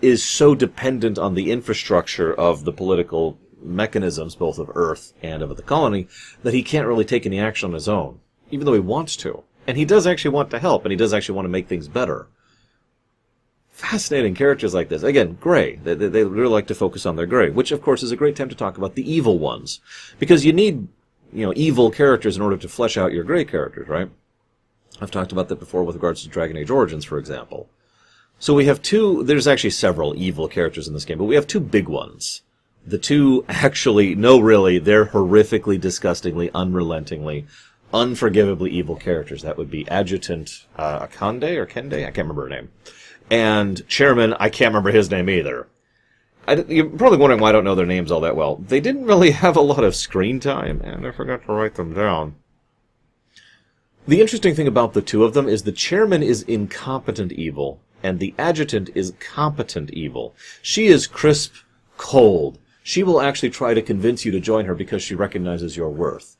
is 0.00 0.22
so 0.22 0.54
dependent 0.54 1.18
on 1.18 1.34
the 1.34 1.50
infrastructure 1.50 2.32
of 2.32 2.64
the 2.64 2.72
political 2.72 3.38
mechanisms, 3.60 4.34
both 4.36 4.58
of 4.58 4.70
Earth 4.74 5.12
and 5.22 5.42
of 5.42 5.56
the 5.56 5.62
colony, 5.62 6.06
that 6.42 6.54
he 6.54 6.62
can't 6.62 6.86
really 6.86 7.04
take 7.04 7.26
any 7.26 7.40
action 7.40 7.70
on 7.70 7.74
his 7.74 7.88
own, 7.88 8.20
even 8.50 8.64
though 8.64 8.74
he 8.74 8.80
wants 8.80 9.16
to. 9.16 9.42
And 9.66 9.76
he 9.76 9.84
does 9.84 10.06
actually 10.06 10.30
want 10.30 10.50
to 10.50 10.60
help, 10.60 10.84
and 10.84 10.92
he 10.92 10.96
does 10.96 11.12
actually 11.12 11.34
want 11.34 11.46
to 11.46 11.50
make 11.50 11.68
things 11.68 11.88
better 11.88 12.28
fascinating 13.78 14.34
characters 14.34 14.74
like 14.74 14.88
this. 14.88 15.04
Again, 15.04 15.38
gray. 15.40 15.76
They, 15.76 15.94
they, 15.94 16.08
they 16.08 16.24
really 16.24 16.52
like 16.52 16.66
to 16.66 16.74
focus 16.74 17.06
on 17.06 17.14
their 17.14 17.26
gray, 17.26 17.48
which 17.48 17.70
of 17.70 17.80
course 17.80 18.02
is 18.02 18.10
a 18.10 18.16
great 18.16 18.34
time 18.34 18.48
to 18.48 18.56
talk 18.56 18.76
about 18.76 18.96
the 18.96 19.10
evil 19.10 19.38
ones. 19.38 19.80
Because 20.18 20.44
you 20.44 20.52
need, 20.52 20.88
you 21.32 21.46
know, 21.46 21.52
evil 21.54 21.88
characters 21.92 22.36
in 22.36 22.42
order 22.42 22.56
to 22.56 22.68
flesh 22.68 22.96
out 22.96 23.12
your 23.12 23.22
gray 23.22 23.44
characters, 23.44 23.86
right? 23.86 24.10
I've 25.00 25.12
talked 25.12 25.30
about 25.30 25.48
that 25.48 25.60
before 25.60 25.84
with 25.84 25.94
regards 25.94 26.24
to 26.24 26.28
Dragon 26.28 26.56
Age 26.56 26.70
Origins, 26.70 27.04
for 27.04 27.18
example. 27.18 27.70
So 28.40 28.52
we 28.52 28.66
have 28.66 28.82
two, 28.82 29.22
there's 29.22 29.46
actually 29.46 29.70
several 29.70 30.16
evil 30.16 30.48
characters 30.48 30.88
in 30.88 30.94
this 30.94 31.04
game, 31.04 31.18
but 31.18 31.24
we 31.24 31.36
have 31.36 31.46
two 31.46 31.60
big 31.60 31.88
ones. 31.88 32.42
The 32.84 32.98
two 32.98 33.44
actually, 33.48 34.16
no 34.16 34.40
really, 34.40 34.80
they're 34.80 35.06
horrifically, 35.06 35.80
disgustingly, 35.80 36.50
unrelentingly, 36.52 37.46
unforgivably 37.94 38.70
evil 38.70 38.96
characters. 38.96 39.42
That 39.42 39.56
would 39.56 39.70
be 39.70 39.88
Adjutant 39.88 40.66
uh, 40.76 41.06
Akande 41.06 41.56
or 41.56 41.66
Kende? 41.66 42.04
I 42.04 42.10
can't 42.10 42.28
remember 42.28 42.42
her 42.42 42.48
name 42.48 42.70
and 43.30 43.86
chairman, 43.88 44.34
I 44.34 44.48
can't 44.48 44.72
remember 44.72 44.90
his 44.90 45.10
name 45.10 45.28
either. 45.28 45.68
I, 46.46 46.54
you're 46.68 46.86
probably 46.86 47.18
wondering 47.18 47.40
why 47.40 47.50
I 47.50 47.52
don't 47.52 47.64
know 47.64 47.74
their 47.74 47.84
names 47.84 48.10
all 48.10 48.20
that 48.20 48.36
well. 48.36 48.56
They 48.56 48.80
didn't 48.80 49.04
really 49.04 49.30
have 49.44 49.56
a 49.56 49.60
lot 49.60 49.84
of 49.84 49.94
screen 49.94 50.40
time, 50.40 50.80
and 50.82 51.06
I 51.06 51.10
forgot 51.10 51.44
to 51.44 51.52
write 51.52 51.74
them 51.74 51.92
down. 51.92 52.36
The 54.06 54.22
interesting 54.22 54.54
thing 54.54 54.66
about 54.66 54.94
the 54.94 55.02
two 55.02 55.24
of 55.24 55.34
them 55.34 55.46
is 55.46 55.62
the 55.62 55.72
chairman 55.72 56.22
is 56.22 56.42
incompetent 56.42 57.32
evil, 57.32 57.80
and 58.02 58.18
the 58.18 58.34
adjutant 58.38 58.88
is 58.94 59.12
competent 59.20 59.90
evil. 59.90 60.34
She 60.62 60.86
is 60.86 61.06
crisp, 61.06 61.54
cold. 61.98 62.58
She 62.82 63.02
will 63.02 63.20
actually 63.20 63.50
try 63.50 63.74
to 63.74 63.82
convince 63.82 64.24
you 64.24 64.32
to 64.32 64.40
join 64.40 64.64
her 64.64 64.74
because 64.74 65.02
she 65.02 65.14
recognizes 65.14 65.76
your 65.76 65.90
worth. 65.90 66.37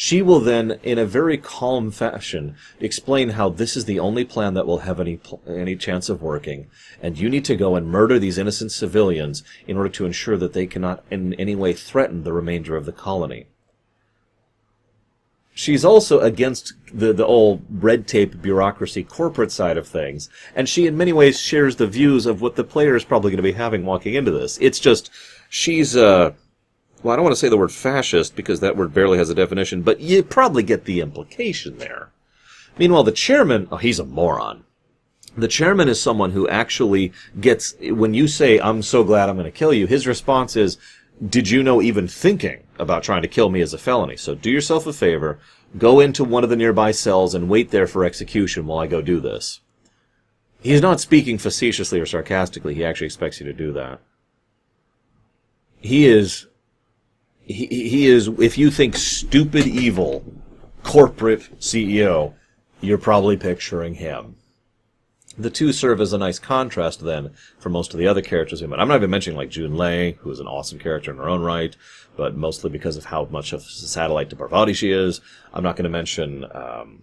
She 0.00 0.22
will 0.22 0.38
then, 0.38 0.78
in 0.84 0.96
a 0.96 1.04
very 1.04 1.36
calm 1.36 1.90
fashion, 1.90 2.54
explain 2.78 3.30
how 3.30 3.48
this 3.48 3.76
is 3.76 3.86
the 3.86 3.98
only 3.98 4.24
plan 4.24 4.54
that 4.54 4.64
will 4.64 4.86
have 4.86 5.00
any 5.00 5.18
any 5.44 5.74
chance 5.74 6.08
of 6.08 6.22
working, 6.22 6.70
and 7.02 7.18
you 7.18 7.28
need 7.28 7.44
to 7.46 7.56
go 7.56 7.74
and 7.74 7.88
murder 7.88 8.16
these 8.16 8.38
innocent 8.38 8.70
civilians 8.70 9.42
in 9.66 9.76
order 9.76 9.88
to 9.88 10.06
ensure 10.06 10.36
that 10.36 10.52
they 10.52 10.68
cannot 10.68 11.02
in 11.10 11.34
any 11.34 11.56
way 11.56 11.72
threaten 11.72 12.22
the 12.22 12.32
remainder 12.32 12.76
of 12.76 12.86
the 12.86 12.92
colony. 12.92 13.48
She's 15.52 15.84
also 15.84 16.20
against 16.20 16.74
the, 16.94 17.12
the 17.12 17.26
old 17.26 17.64
red 17.68 18.06
tape 18.06 18.40
bureaucracy 18.40 19.02
corporate 19.02 19.50
side 19.50 19.76
of 19.76 19.88
things, 19.88 20.30
and 20.54 20.68
she 20.68 20.86
in 20.86 20.96
many 20.96 21.12
ways 21.12 21.40
shares 21.40 21.74
the 21.74 21.88
views 21.88 22.24
of 22.24 22.40
what 22.40 22.54
the 22.54 22.62
player 22.62 22.94
is 22.94 23.04
probably 23.04 23.32
going 23.32 23.38
to 23.38 23.42
be 23.42 23.58
having 23.64 23.84
walking 23.84 24.14
into 24.14 24.30
this. 24.30 24.58
It's 24.60 24.78
just, 24.78 25.10
she's, 25.48 25.96
uh, 25.96 26.34
well, 27.02 27.12
I 27.12 27.16
don't 27.16 27.24
want 27.24 27.32
to 27.34 27.40
say 27.40 27.48
the 27.48 27.56
word 27.56 27.72
fascist 27.72 28.34
because 28.34 28.60
that 28.60 28.76
word 28.76 28.92
barely 28.92 29.18
has 29.18 29.30
a 29.30 29.34
definition, 29.34 29.82
but 29.82 30.00
you 30.00 30.22
probably 30.22 30.62
get 30.62 30.84
the 30.84 31.00
implication 31.00 31.78
there. 31.78 32.10
Meanwhile, 32.78 33.04
the 33.04 33.12
chairman, 33.12 33.68
oh, 33.70 33.76
he's 33.76 33.98
a 33.98 34.04
moron. 34.04 34.64
The 35.36 35.48
chairman 35.48 35.88
is 35.88 36.00
someone 36.00 36.32
who 36.32 36.48
actually 36.48 37.12
gets, 37.40 37.74
when 37.80 38.14
you 38.14 38.26
say, 38.26 38.58
I'm 38.58 38.82
so 38.82 39.04
glad 39.04 39.28
I'm 39.28 39.36
going 39.36 39.44
to 39.44 39.50
kill 39.50 39.72
you, 39.72 39.86
his 39.86 40.06
response 40.06 40.56
is, 40.56 40.78
did 41.24 41.48
you 41.50 41.62
know 41.62 41.80
even 41.82 42.08
thinking 42.08 42.64
about 42.78 43.02
trying 43.02 43.22
to 43.22 43.28
kill 43.28 43.48
me 43.48 43.60
is 43.60 43.74
a 43.74 43.78
felony? 43.78 44.16
So 44.16 44.34
do 44.34 44.50
yourself 44.50 44.86
a 44.86 44.92
favor, 44.92 45.38
go 45.76 46.00
into 46.00 46.24
one 46.24 46.44
of 46.44 46.50
the 46.50 46.56
nearby 46.56 46.90
cells 46.90 47.34
and 47.34 47.48
wait 47.48 47.70
there 47.70 47.86
for 47.86 48.04
execution 48.04 48.66
while 48.66 48.78
I 48.78 48.86
go 48.86 49.00
do 49.00 49.20
this. 49.20 49.60
He's 50.60 50.82
not 50.82 51.00
speaking 51.00 51.38
facetiously 51.38 52.00
or 52.00 52.06
sarcastically, 52.06 52.74
he 52.74 52.84
actually 52.84 53.06
expects 53.06 53.38
you 53.38 53.46
to 53.46 53.52
do 53.52 53.72
that. 53.72 54.00
He 55.80 56.06
is 56.06 56.47
he, 57.48 57.66
he 57.66 58.06
is, 58.06 58.28
if 58.38 58.58
you 58.58 58.70
think 58.70 58.94
stupid 58.94 59.66
evil 59.66 60.22
corporate 60.84 61.58
CEO, 61.58 62.34
you're 62.80 62.98
probably 62.98 63.36
picturing 63.36 63.94
him. 63.94 64.36
The 65.36 65.50
two 65.50 65.72
serve 65.72 66.00
as 66.00 66.12
a 66.12 66.18
nice 66.18 66.38
contrast 66.38 67.00
then 67.00 67.30
for 67.58 67.70
most 67.70 67.94
of 67.94 67.98
the 67.98 68.06
other 68.06 68.22
characters 68.22 68.60
we 68.60 68.66
met. 68.66 68.80
I'm 68.80 68.88
not 68.88 68.96
even 68.96 69.10
mentioning 69.10 69.36
like 69.36 69.50
Junlei, 69.50 70.16
who 70.16 70.30
is 70.30 70.40
an 70.40 70.46
awesome 70.46 70.78
character 70.78 71.10
in 71.10 71.16
her 71.16 71.28
own 71.28 71.42
right, 71.42 71.74
but 72.16 72.36
mostly 72.36 72.70
because 72.70 72.96
of 72.96 73.06
how 73.06 73.26
much 73.30 73.52
of 73.52 73.60
a 73.60 73.64
satellite 73.64 74.30
to 74.30 74.36
Parvati 74.36 74.74
she 74.74 74.90
is. 74.90 75.20
I'm 75.54 75.62
not 75.62 75.76
going 75.76 75.84
to 75.84 75.90
mention, 75.90 76.44
um, 76.52 77.02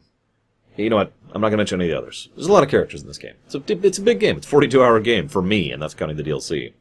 you 0.75 0.89
know 0.89 0.97
what? 0.97 1.13
I'm 1.34 1.41
not 1.41 1.47
going 1.47 1.51
to 1.53 1.58
mention 1.58 1.81
any 1.81 1.89
of 1.89 1.95
the 1.95 2.01
others. 2.01 2.29
There's 2.36 2.47
a 2.47 2.51
lot 2.51 2.63
of 2.63 2.69
characters 2.69 3.01
in 3.01 3.08
this 3.08 3.17
game. 3.17 3.36
So 3.47 3.63
it's 3.65 3.97
a 3.97 4.01
big 4.01 4.19
game. 4.19 4.38
It's 4.38 4.47
a 4.47 4.49
42 4.49 4.84
hour 4.84 4.99
game 4.99 5.27
for 5.29 5.41
me, 5.41 5.71
and 5.71 5.81
that's 5.81 5.93
counting 5.93 6.17
the 6.17 6.23
DLC. 6.23 6.73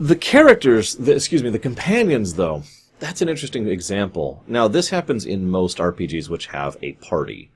The 0.00 0.16
characters, 0.16 0.94
the, 0.94 1.14
excuse 1.14 1.42
me, 1.42 1.50
the 1.50 1.58
companions, 1.58 2.34
though, 2.34 2.62
that's 3.00 3.20
an 3.20 3.28
interesting 3.28 3.66
example. 3.68 4.44
Now, 4.46 4.68
this 4.68 4.90
happens 4.90 5.24
in 5.24 5.50
most 5.50 5.78
RPGs 5.78 6.28
which 6.28 6.46
have 6.46 6.76
a 6.82 6.92
party. 6.94 7.50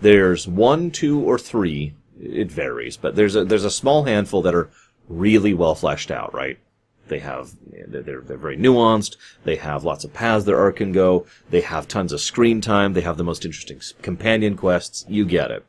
There's 0.00 0.46
one, 0.46 0.90
two, 0.90 1.20
or 1.20 1.38
three. 1.38 1.94
It 2.20 2.50
varies, 2.50 2.96
but 2.96 3.14
there's 3.14 3.36
a 3.36 3.44
there's 3.44 3.64
a 3.64 3.70
small 3.70 4.04
handful 4.04 4.42
that 4.42 4.54
are 4.54 4.70
really 5.08 5.54
well 5.54 5.76
fleshed 5.76 6.10
out. 6.10 6.34
Right? 6.34 6.58
They 7.06 7.20
have 7.20 7.52
they're 7.86 8.20
they're 8.20 8.36
very 8.36 8.56
nuanced. 8.56 9.16
They 9.44 9.56
have 9.56 9.84
lots 9.84 10.04
of 10.04 10.12
paths 10.12 10.44
their 10.44 10.58
arc 10.58 10.76
can 10.76 10.92
go. 10.92 11.26
They 11.50 11.60
have 11.60 11.86
tons 11.86 12.12
of 12.12 12.20
screen 12.20 12.60
time. 12.60 12.92
They 12.92 13.02
have 13.02 13.16
the 13.16 13.24
most 13.24 13.44
interesting 13.44 13.80
companion 14.02 14.56
quests. 14.56 15.04
You 15.08 15.24
get 15.24 15.50
it. 15.50 15.64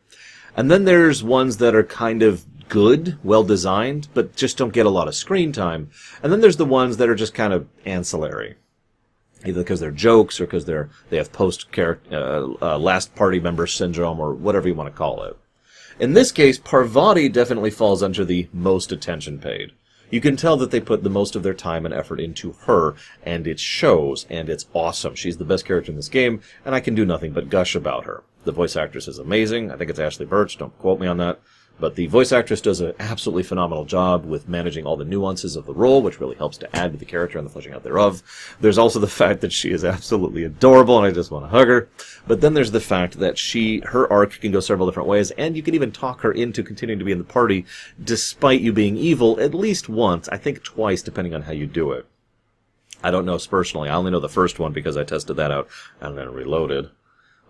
And 0.55 0.69
then 0.69 0.85
there's 0.85 1.23
ones 1.23 1.57
that 1.57 1.75
are 1.75 1.83
kind 1.83 2.23
of 2.23 2.45
good, 2.69 3.17
well 3.23 3.43
designed, 3.43 4.07
but 4.13 4.35
just 4.35 4.57
don't 4.57 4.73
get 4.73 4.85
a 4.85 4.91
lot 4.91 5.07
of 5.07 5.15
screen 5.15 5.51
time. 5.51 5.89
And 6.23 6.31
then 6.31 6.39
there's 6.39 6.57
the 6.57 6.65
ones 6.65 6.97
that 6.97 7.09
are 7.09 7.15
just 7.15 7.33
kind 7.33 7.51
of 7.51 7.67
ancillary, 7.85 8.55
either 9.45 9.61
because 9.61 9.79
they're 9.79 9.91
jokes 9.91 10.39
or 10.39 10.45
because 10.45 10.65
they're 10.65 10.89
they 11.09 11.17
have 11.17 11.33
post 11.33 11.67
uh, 11.77 11.95
uh, 12.11 12.77
last 12.77 13.15
party 13.15 13.39
member 13.39 13.67
syndrome 13.67 14.19
or 14.19 14.33
whatever 14.33 14.67
you 14.67 14.75
want 14.75 14.91
to 14.91 14.97
call 14.97 15.23
it. 15.23 15.37
In 15.99 16.13
this 16.13 16.31
case, 16.31 16.57
Parvati 16.57 17.27
definitely 17.27 17.71
falls 17.71 18.01
under 18.01 18.23
the 18.23 18.47
most 18.53 18.93
attention 18.93 19.39
paid. 19.39 19.73
You 20.09 20.21
can 20.21 20.37
tell 20.37 20.57
that 20.57 20.71
they 20.71 20.79
put 20.79 21.03
the 21.03 21.09
most 21.09 21.35
of 21.35 21.43
their 21.43 21.53
time 21.53 21.85
and 21.85 21.93
effort 21.93 22.19
into 22.19 22.53
her, 22.61 22.95
and 23.23 23.45
it 23.45 23.59
shows, 23.59 24.25
and 24.29 24.49
it's 24.49 24.65
awesome. 24.73 25.13
She's 25.13 25.37
the 25.37 25.43
best 25.43 25.65
character 25.65 25.91
in 25.91 25.97
this 25.97 26.09
game, 26.09 26.41
and 26.65 26.73
I 26.73 26.79
can 26.79 26.95
do 26.95 27.05
nothing 27.05 27.31
but 27.31 27.49
gush 27.49 27.75
about 27.75 28.05
her. 28.05 28.23
The 28.45 28.51
voice 28.51 28.75
actress 28.75 29.07
is 29.07 29.19
amazing. 29.19 29.71
I 29.71 29.75
think 29.75 29.89
it's 29.89 29.99
Ashly 29.99 30.25
Burch. 30.25 30.57
Don't 30.57 30.77
quote 30.79 30.99
me 30.99 31.05
on 31.05 31.17
that. 31.17 31.39
But 31.79 31.95
the 31.95 32.07
voice 32.07 32.31
actress 32.31 32.59
does 32.59 32.81
an 32.81 32.93
absolutely 32.99 33.43
phenomenal 33.43 33.85
job 33.85 34.25
with 34.25 34.49
managing 34.49 34.85
all 34.85 34.97
the 34.97 35.05
nuances 35.05 35.55
of 35.55 35.65
the 35.65 35.73
role, 35.73 36.01
which 36.01 36.19
really 36.19 36.35
helps 36.35 36.57
to 36.57 36.75
add 36.75 36.91
to 36.91 36.97
the 36.97 37.05
character 37.05 37.37
and 37.37 37.47
the 37.47 37.51
fleshing 37.51 37.73
out 37.73 37.83
thereof. 37.83 38.21
There's 38.59 38.77
also 38.77 38.99
the 38.99 39.07
fact 39.21 39.41
that 39.41 39.53
she 39.53 39.71
is 39.71 39.85
absolutely 39.85 40.43
adorable, 40.43 40.97
and 40.97 41.07
I 41.07 41.11
just 41.11 41.31
want 41.31 41.45
to 41.45 41.49
hug 41.49 41.67
her. 41.67 41.89
But 42.27 42.41
then 42.41 42.53
there's 42.53 42.71
the 42.71 42.79
fact 42.79 43.19
that 43.19 43.37
she, 43.37 43.79
her 43.85 44.11
arc 44.11 44.39
can 44.41 44.51
go 44.51 44.59
several 44.59 44.87
different 44.87 45.09
ways, 45.09 45.31
and 45.31 45.55
you 45.55 45.63
can 45.63 45.75
even 45.75 45.91
talk 45.91 46.21
her 46.21 46.31
into 46.31 46.63
continuing 46.63 46.99
to 46.99 47.05
be 47.05 47.13
in 47.13 47.17
the 47.17 47.23
party, 47.23 47.65
despite 48.03 48.61
you 48.61 48.73
being 48.73 48.97
evil 48.97 49.39
at 49.39 49.53
least 49.53 49.87
once, 49.87 50.27
I 50.29 50.37
think 50.37 50.63
twice, 50.63 51.01
depending 51.01 51.33
on 51.33 51.43
how 51.43 51.53
you 51.53 51.65
do 51.65 51.91
it. 51.93 52.05
I 53.01 53.11
don't 53.11 53.25
know 53.25 53.37
personally. 53.37 53.89
I 53.89 53.95
only 53.95 54.11
know 54.11 54.19
the 54.19 54.27
first 54.27 54.59
one 54.59 54.73
because 54.73 54.97
I 54.97 55.05
tested 55.05 55.37
that 55.37 55.51
out 55.51 55.69
and 56.01 56.17
then 56.17 56.33
reloaded. 56.33 56.89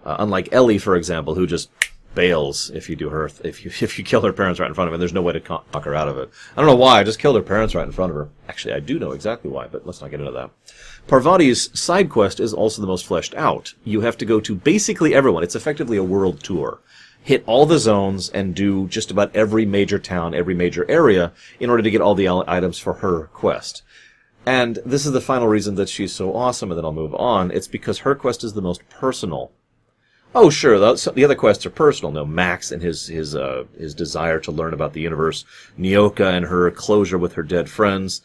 Uh, 0.06 0.18
unlike 0.20 0.50
Ellie, 0.52 0.78
for 0.78 0.96
example, 0.96 1.36
who 1.36 1.48
just 1.48 1.70
bails 2.16 2.70
if 2.72 2.90
you 2.90 2.96
do 2.96 3.10
her 3.10 3.30
if 3.44 3.64
you 3.64 3.72
if 3.82 3.98
you 3.98 4.04
kill 4.04 4.22
her 4.22 4.34
parents 4.34 4.60
right 4.60 4.68
in 4.68 4.74
front 4.74 4.88
of 4.88 4.94
her. 4.94 4.98
There's 4.98 5.14
no 5.14 5.22
way 5.22 5.34
to 5.34 5.40
talk 5.40 5.84
her 5.84 5.96
out 5.96 6.08
of 6.08 6.18
it. 6.18 6.30
I 6.56 6.62
don't 6.62 6.70
know 6.70 6.76
why. 6.76 7.00
I 7.00 7.04
just 7.04 7.20
killed 7.20 7.36
her 7.36 7.42
parents 7.42 7.76
right 7.76 7.86
in 7.86 7.92
front 7.92 8.12
of 8.12 8.16
her. 8.16 8.30
Actually, 8.48 8.74
I 8.74 8.80
do 8.80 9.00
know 9.00 9.12
exactly 9.12 9.50
why, 9.50 9.68
but 9.68 9.86
let's 9.86 10.02
not 10.02 10.12
get 10.12 10.20
into 10.20 10.32
that. 10.32 10.52
Parvati's 11.08 11.78
side 11.80 12.10
quest 12.10 12.40
is 12.40 12.54
also 12.54 12.82
the 12.82 12.88
most 12.88 13.06
fleshed 13.06 13.34
out. 13.36 13.74
You 13.84 14.02
have 14.02 14.18
to 14.18 14.26
go 14.26 14.40
to 14.40 14.56
basically 14.56 15.14
everyone. 15.14 15.44
It's 15.44 15.56
effectively 15.56 15.98
a 15.98 16.04
world 16.04 16.44
tour. 16.44 16.80
Hit 17.22 17.44
all 17.46 17.66
the 17.66 17.80
zones 17.80 18.30
and 18.30 18.56
do 18.56 18.88
just 18.88 19.12
about 19.12 19.36
every 19.36 19.66
major 19.66 20.00
town, 20.00 20.34
every 20.34 20.54
major 20.54 20.90
area 20.90 21.34
in 21.60 21.70
order 21.70 21.84
to 21.84 21.92
get 21.92 22.02
all 22.02 22.16
the 22.16 22.30
items 22.48 22.80
for 22.80 22.94
her 22.94 23.26
quest. 23.34 23.84
And 24.46 24.80
this 24.86 25.06
is 25.06 25.12
the 25.12 25.22
final 25.22 25.48
reason 25.48 25.76
that 25.76 25.90
she's 25.90 26.14
so 26.14 26.36
awesome, 26.36 26.72
and 26.72 26.78
then 26.78 26.86
I'll 26.86 26.94
move 26.94 27.14
on. 27.16 27.52
It's 27.52 27.68
because 27.68 28.00
her 28.00 28.16
quest 28.16 28.44
is 28.44 28.54
the 28.54 28.62
most 28.62 28.88
personal. 28.90 29.52
Oh, 30.36 30.50
sure. 30.50 30.78
The 30.78 31.24
other 31.26 31.36
quests 31.36 31.66
are 31.66 31.72
personal. 31.72 32.12
No, 32.12 32.26
Max 32.26 32.72
and 32.72 32.82
his 32.82 33.08
his 33.08 33.36
uh, 33.36 33.64
his 33.78 33.96
desire 33.96 34.40
to 34.42 34.52
learn 34.52 34.74
about 34.74 34.94
the 34.94 35.02
universe, 35.02 35.44
Nyoka 35.78 36.32
and 36.32 36.46
her 36.46 36.70
closure 36.72 37.18
with 37.18 37.34
her 37.34 37.44
dead 37.44 37.70
friends, 37.70 38.22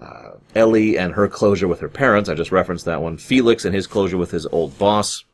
uh, 0.00 0.32
Ellie 0.54 0.98
and 0.98 1.14
her 1.14 1.28
closure 1.28 1.68
with 1.68 1.80
her 1.80 1.88
parents. 1.88 2.28
I 2.28 2.34
just 2.34 2.52
referenced 2.52 2.84
that 2.84 3.00
one. 3.00 3.16
Felix 3.16 3.64
and 3.64 3.74
his 3.74 3.86
closure 3.86 4.18
with 4.18 4.32
his 4.32 4.46
old 4.46 4.78
boss. 4.78 5.24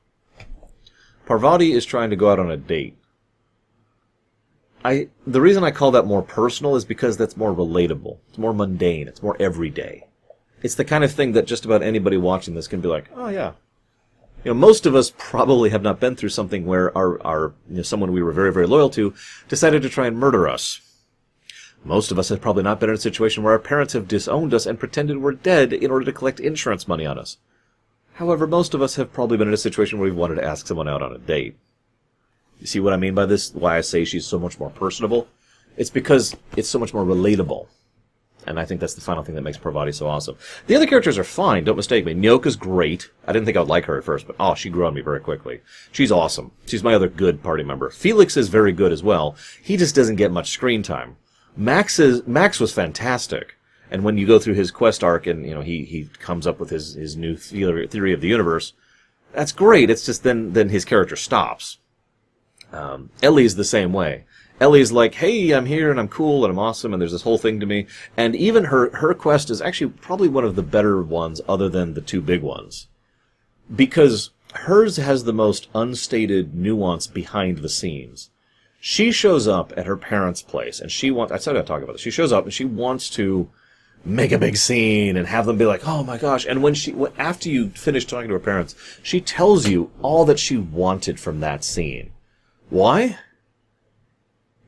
Parvati 1.26 1.72
is 1.72 1.84
trying 1.84 2.10
to 2.10 2.16
go 2.16 2.30
out 2.30 2.38
on 2.38 2.50
a 2.50 2.56
date. 2.56 2.96
I 4.84 5.08
the 5.26 5.40
reason 5.40 5.64
I 5.64 5.70
call 5.72 5.90
that 5.92 6.06
more 6.06 6.22
personal 6.22 6.76
is 6.76 6.84
because 6.84 7.16
that's 7.16 7.36
more 7.36 7.54
relatable. 7.54 8.18
It's 8.28 8.38
more 8.38 8.54
mundane. 8.54 9.08
It's 9.08 9.22
more 9.22 9.36
everyday. 9.40 10.06
It's 10.62 10.76
the 10.76 10.84
kind 10.84 11.02
of 11.02 11.12
thing 11.12 11.32
that 11.32 11.46
just 11.46 11.64
about 11.64 11.82
anybody 11.82 12.16
watching 12.16 12.54
this 12.54 12.68
can 12.68 12.80
be 12.80 12.88
like, 12.88 13.10
oh 13.16 13.28
yeah, 13.28 13.52
you 14.44 14.50
know, 14.50 14.54
most 14.54 14.86
of 14.86 14.94
us 14.94 15.12
probably 15.16 15.70
have 15.70 15.82
not 15.82 16.00
been 16.00 16.16
through 16.16 16.30
something 16.30 16.66
where 16.66 16.96
our, 16.96 17.24
our 17.24 17.54
you 17.68 17.76
know, 17.76 17.82
someone 17.82 18.12
we 18.12 18.22
were 18.22 18.32
very, 18.32 18.52
very 18.52 18.66
loyal 18.66 18.90
to 18.90 19.14
decided 19.48 19.82
to 19.82 19.88
try 19.88 20.06
and 20.06 20.18
murder 20.18 20.48
us. 20.48 20.80
Most 21.84 22.10
of 22.10 22.18
us 22.18 22.28
have 22.28 22.40
probably 22.40 22.62
not 22.62 22.78
been 22.78 22.90
in 22.90 22.94
a 22.94 22.98
situation 22.98 23.42
where 23.42 23.52
our 23.52 23.58
parents 23.58 23.92
have 23.92 24.06
disowned 24.06 24.54
us 24.54 24.66
and 24.66 24.78
pretended 24.78 25.18
we're 25.18 25.32
dead 25.32 25.72
in 25.72 25.90
order 25.90 26.04
to 26.04 26.12
collect 26.12 26.40
insurance 26.40 26.86
money 26.86 27.06
on 27.06 27.18
us. 27.18 27.38
However, 28.14 28.46
most 28.46 28.74
of 28.74 28.82
us 28.82 28.96
have 28.96 29.12
probably 29.12 29.36
been 29.36 29.48
in 29.48 29.54
a 29.54 29.58
situation 29.58 29.98
where 29.98 30.08
we've 30.08 30.16
wanted 30.16 30.36
to 30.36 30.44
ask 30.44 30.66
someone 30.66 30.88
out 30.88 31.02
on 31.02 31.12
a 31.12 31.18
date. 31.18 31.56
You 32.60 32.66
see 32.66 32.78
what 32.78 32.92
I 32.92 32.96
mean 32.96 33.14
by 33.14 33.26
this? 33.26 33.52
Why 33.52 33.78
I 33.78 33.80
say 33.80 34.04
she's 34.04 34.26
so 34.26 34.38
much 34.38 34.60
more 34.60 34.70
personable? 34.70 35.26
It's 35.76 35.90
because 35.90 36.36
it's 36.56 36.68
so 36.68 36.78
much 36.78 36.94
more 36.94 37.04
relatable. 37.04 37.66
And 38.46 38.58
I 38.58 38.64
think 38.64 38.80
that's 38.80 38.94
the 38.94 39.00
final 39.00 39.22
thing 39.22 39.34
that 39.34 39.42
makes 39.42 39.58
Parvati 39.58 39.92
so 39.92 40.08
awesome. 40.08 40.36
The 40.66 40.74
other 40.74 40.86
characters 40.86 41.18
are 41.18 41.24
fine, 41.24 41.64
don't 41.64 41.76
mistake 41.76 42.04
me. 42.04 42.14
Nyoka's 42.14 42.56
great. 42.56 43.10
I 43.26 43.32
didn't 43.32 43.46
think 43.46 43.56
I 43.56 43.60
would 43.60 43.68
like 43.68 43.84
her 43.84 43.98
at 43.98 44.04
first, 44.04 44.26
but 44.26 44.36
oh, 44.40 44.54
she 44.54 44.70
grew 44.70 44.86
on 44.86 44.94
me 44.94 45.00
very 45.00 45.20
quickly. 45.20 45.60
She's 45.92 46.12
awesome. 46.12 46.52
She's 46.66 46.82
my 46.82 46.94
other 46.94 47.08
good 47.08 47.42
party 47.42 47.62
member. 47.62 47.90
Felix 47.90 48.36
is 48.36 48.48
very 48.48 48.72
good 48.72 48.92
as 48.92 49.02
well. 49.02 49.36
He 49.62 49.76
just 49.76 49.94
doesn't 49.94 50.16
get 50.16 50.32
much 50.32 50.50
screen 50.50 50.82
time. 50.82 51.16
Max 51.56 51.98
is 51.98 52.26
Max 52.26 52.58
was 52.58 52.72
fantastic. 52.72 53.56
And 53.90 54.04
when 54.04 54.16
you 54.16 54.26
go 54.26 54.38
through 54.38 54.54
his 54.54 54.70
quest 54.70 55.04
arc 55.04 55.26
and 55.26 55.46
you 55.46 55.54
know 55.54 55.60
he 55.60 55.84
he 55.84 56.08
comes 56.18 56.46
up 56.46 56.58
with 56.58 56.70
his 56.70 56.94
his 56.94 57.16
new 57.16 57.36
theory, 57.36 57.86
theory 57.86 58.12
of 58.12 58.22
the 58.22 58.28
universe, 58.28 58.72
that's 59.32 59.52
great. 59.52 59.90
It's 59.90 60.06
just 60.06 60.22
then 60.22 60.54
then 60.54 60.70
his 60.70 60.84
character 60.84 61.16
stops. 61.16 61.78
Um, 62.72 63.10
Ellie's 63.22 63.56
the 63.56 63.64
same 63.64 63.92
way. 63.92 64.24
Ellie's 64.62 64.92
like, 64.92 65.16
"Hey, 65.16 65.50
I'm 65.50 65.66
here 65.66 65.90
and 65.90 65.98
I'm 65.98 66.06
cool 66.06 66.44
and 66.44 66.52
I'm 66.52 66.58
awesome 66.58 66.92
and 66.92 67.02
there's 67.02 67.10
this 67.10 67.22
whole 67.22 67.36
thing 67.36 67.58
to 67.58 67.66
me." 67.66 67.88
And 68.16 68.36
even 68.36 68.64
her 68.66 68.90
her 68.96 69.12
quest 69.12 69.50
is 69.50 69.60
actually 69.60 69.90
probably 70.00 70.28
one 70.28 70.44
of 70.44 70.54
the 70.54 70.62
better 70.62 71.02
ones, 71.02 71.40
other 71.48 71.68
than 71.68 71.94
the 71.94 72.00
two 72.00 72.20
big 72.20 72.42
ones, 72.42 72.86
because 73.74 74.30
hers 74.54 74.98
has 74.98 75.24
the 75.24 75.32
most 75.32 75.66
unstated 75.74 76.54
nuance 76.54 77.08
behind 77.08 77.58
the 77.58 77.68
scenes. 77.68 78.30
She 78.80 79.10
shows 79.10 79.48
up 79.48 79.72
at 79.76 79.86
her 79.86 79.96
parents' 79.96 80.42
place 80.42 80.78
and 80.78 80.92
she 80.92 81.10
wants. 81.10 81.32
I 81.32 81.38
said 81.38 81.56
I'd 81.56 81.66
talk 81.66 81.82
about 81.82 81.94
this. 81.94 82.02
She 82.02 82.12
shows 82.12 82.30
up 82.30 82.44
and 82.44 82.54
she 82.54 82.64
wants 82.64 83.10
to 83.10 83.50
make 84.04 84.30
a 84.30 84.38
big 84.38 84.56
scene 84.56 85.16
and 85.16 85.26
have 85.26 85.46
them 85.46 85.58
be 85.58 85.66
like, 85.66 85.88
"Oh 85.88 86.04
my 86.04 86.18
gosh!" 86.18 86.46
And 86.48 86.62
when 86.62 86.74
she 86.74 86.94
after 87.18 87.48
you 87.48 87.70
finish 87.70 88.06
talking 88.06 88.28
to 88.28 88.34
her 88.34 88.38
parents, 88.38 88.76
she 89.02 89.20
tells 89.20 89.66
you 89.66 89.90
all 90.02 90.24
that 90.26 90.38
she 90.38 90.56
wanted 90.56 91.18
from 91.18 91.40
that 91.40 91.64
scene. 91.64 92.10
Why? 92.70 93.18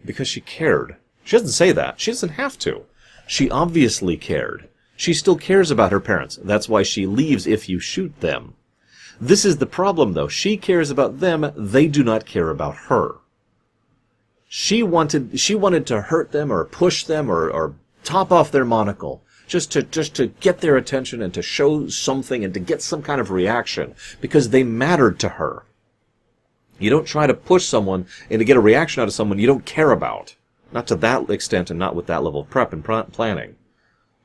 Because 0.04 0.28
she 0.28 0.40
cared. 0.40 0.96
She 1.24 1.36
doesn't 1.36 1.48
say 1.48 1.72
that. 1.72 2.00
She 2.00 2.10
doesn't 2.10 2.30
have 2.30 2.58
to. 2.60 2.82
She 3.26 3.50
obviously 3.50 4.16
cared. 4.16 4.68
She 4.96 5.14
still 5.14 5.36
cares 5.36 5.70
about 5.70 5.92
her 5.92 6.00
parents. 6.00 6.38
That's 6.42 6.68
why 6.68 6.82
she 6.82 7.06
leaves 7.06 7.46
if 7.46 7.68
you 7.68 7.80
shoot 7.80 8.20
them. 8.20 8.54
This 9.20 9.44
is 9.44 9.56
the 9.58 9.66
problem, 9.66 10.12
though. 10.12 10.28
She 10.28 10.56
cares 10.56 10.90
about 10.90 11.20
them. 11.20 11.52
They 11.56 11.86
do 11.86 12.04
not 12.04 12.26
care 12.26 12.50
about 12.50 12.76
her. 12.88 13.16
She 14.48 14.82
wanted, 14.82 15.40
she 15.40 15.54
wanted 15.54 15.86
to 15.86 16.02
hurt 16.02 16.32
them 16.32 16.52
or 16.52 16.64
push 16.64 17.04
them 17.04 17.30
or, 17.30 17.50
or 17.50 17.74
top 18.04 18.30
off 18.30 18.52
their 18.52 18.64
monocle. 18.64 19.22
Just 19.46 19.72
to, 19.72 19.82
just 19.82 20.14
to 20.14 20.28
get 20.28 20.60
their 20.60 20.76
attention 20.76 21.20
and 21.20 21.34
to 21.34 21.42
show 21.42 21.88
something 21.88 22.44
and 22.44 22.54
to 22.54 22.60
get 22.60 22.80
some 22.80 23.02
kind 23.02 23.20
of 23.20 23.30
reaction 23.30 23.94
because 24.20 24.50
they 24.50 24.62
mattered 24.62 25.18
to 25.20 25.30
her. 25.30 25.64
You 26.78 26.90
don't 26.90 27.06
try 27.06 27.26
to 27.26 27.34
push 27.34 27.64
someone 27.64 28.06
and 28.30 28.38
to 28.38 28.44
get 28.44 28.56
a 28.56 28.60
reaction 28.60 29.00
out 29.00 29.08
of 29.08 29.14
someone 29.14 29.38
you 29.38 29.46
don't 29.46 29.64
care 29.64 29.90
about. 29.90 30.34
Not 30.72 30.86
to 30.88 30.96
that 30.96 31.30
extent 31.30 31.70
and 31.70 31.78
not 31.78 31.94
with 31.94 32.06
that 32.06 32.22
level 32.22 32.40
of 32.40 32.50
prep 32.50 32.72
and 32.72 32.84
planning. 32.84 33.56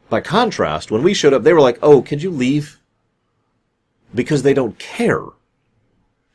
By 0.10 0.22
contrast, 0.22 0.90
when 0.90 1.04
we 1.04 1.14
showed 1.14 1.34
up, 1.34 1.44
they 1.44 1.54
were 1.54 1.62
like, 1.62 1.78
oh, 1.84 2.02
could 2.02 2.24
you 2.24 2.32
leave? 2.32 2.80
Because 4.14 4.42
they 4.42 4.56
don't 4.56 4.80
care. 4.80 5.24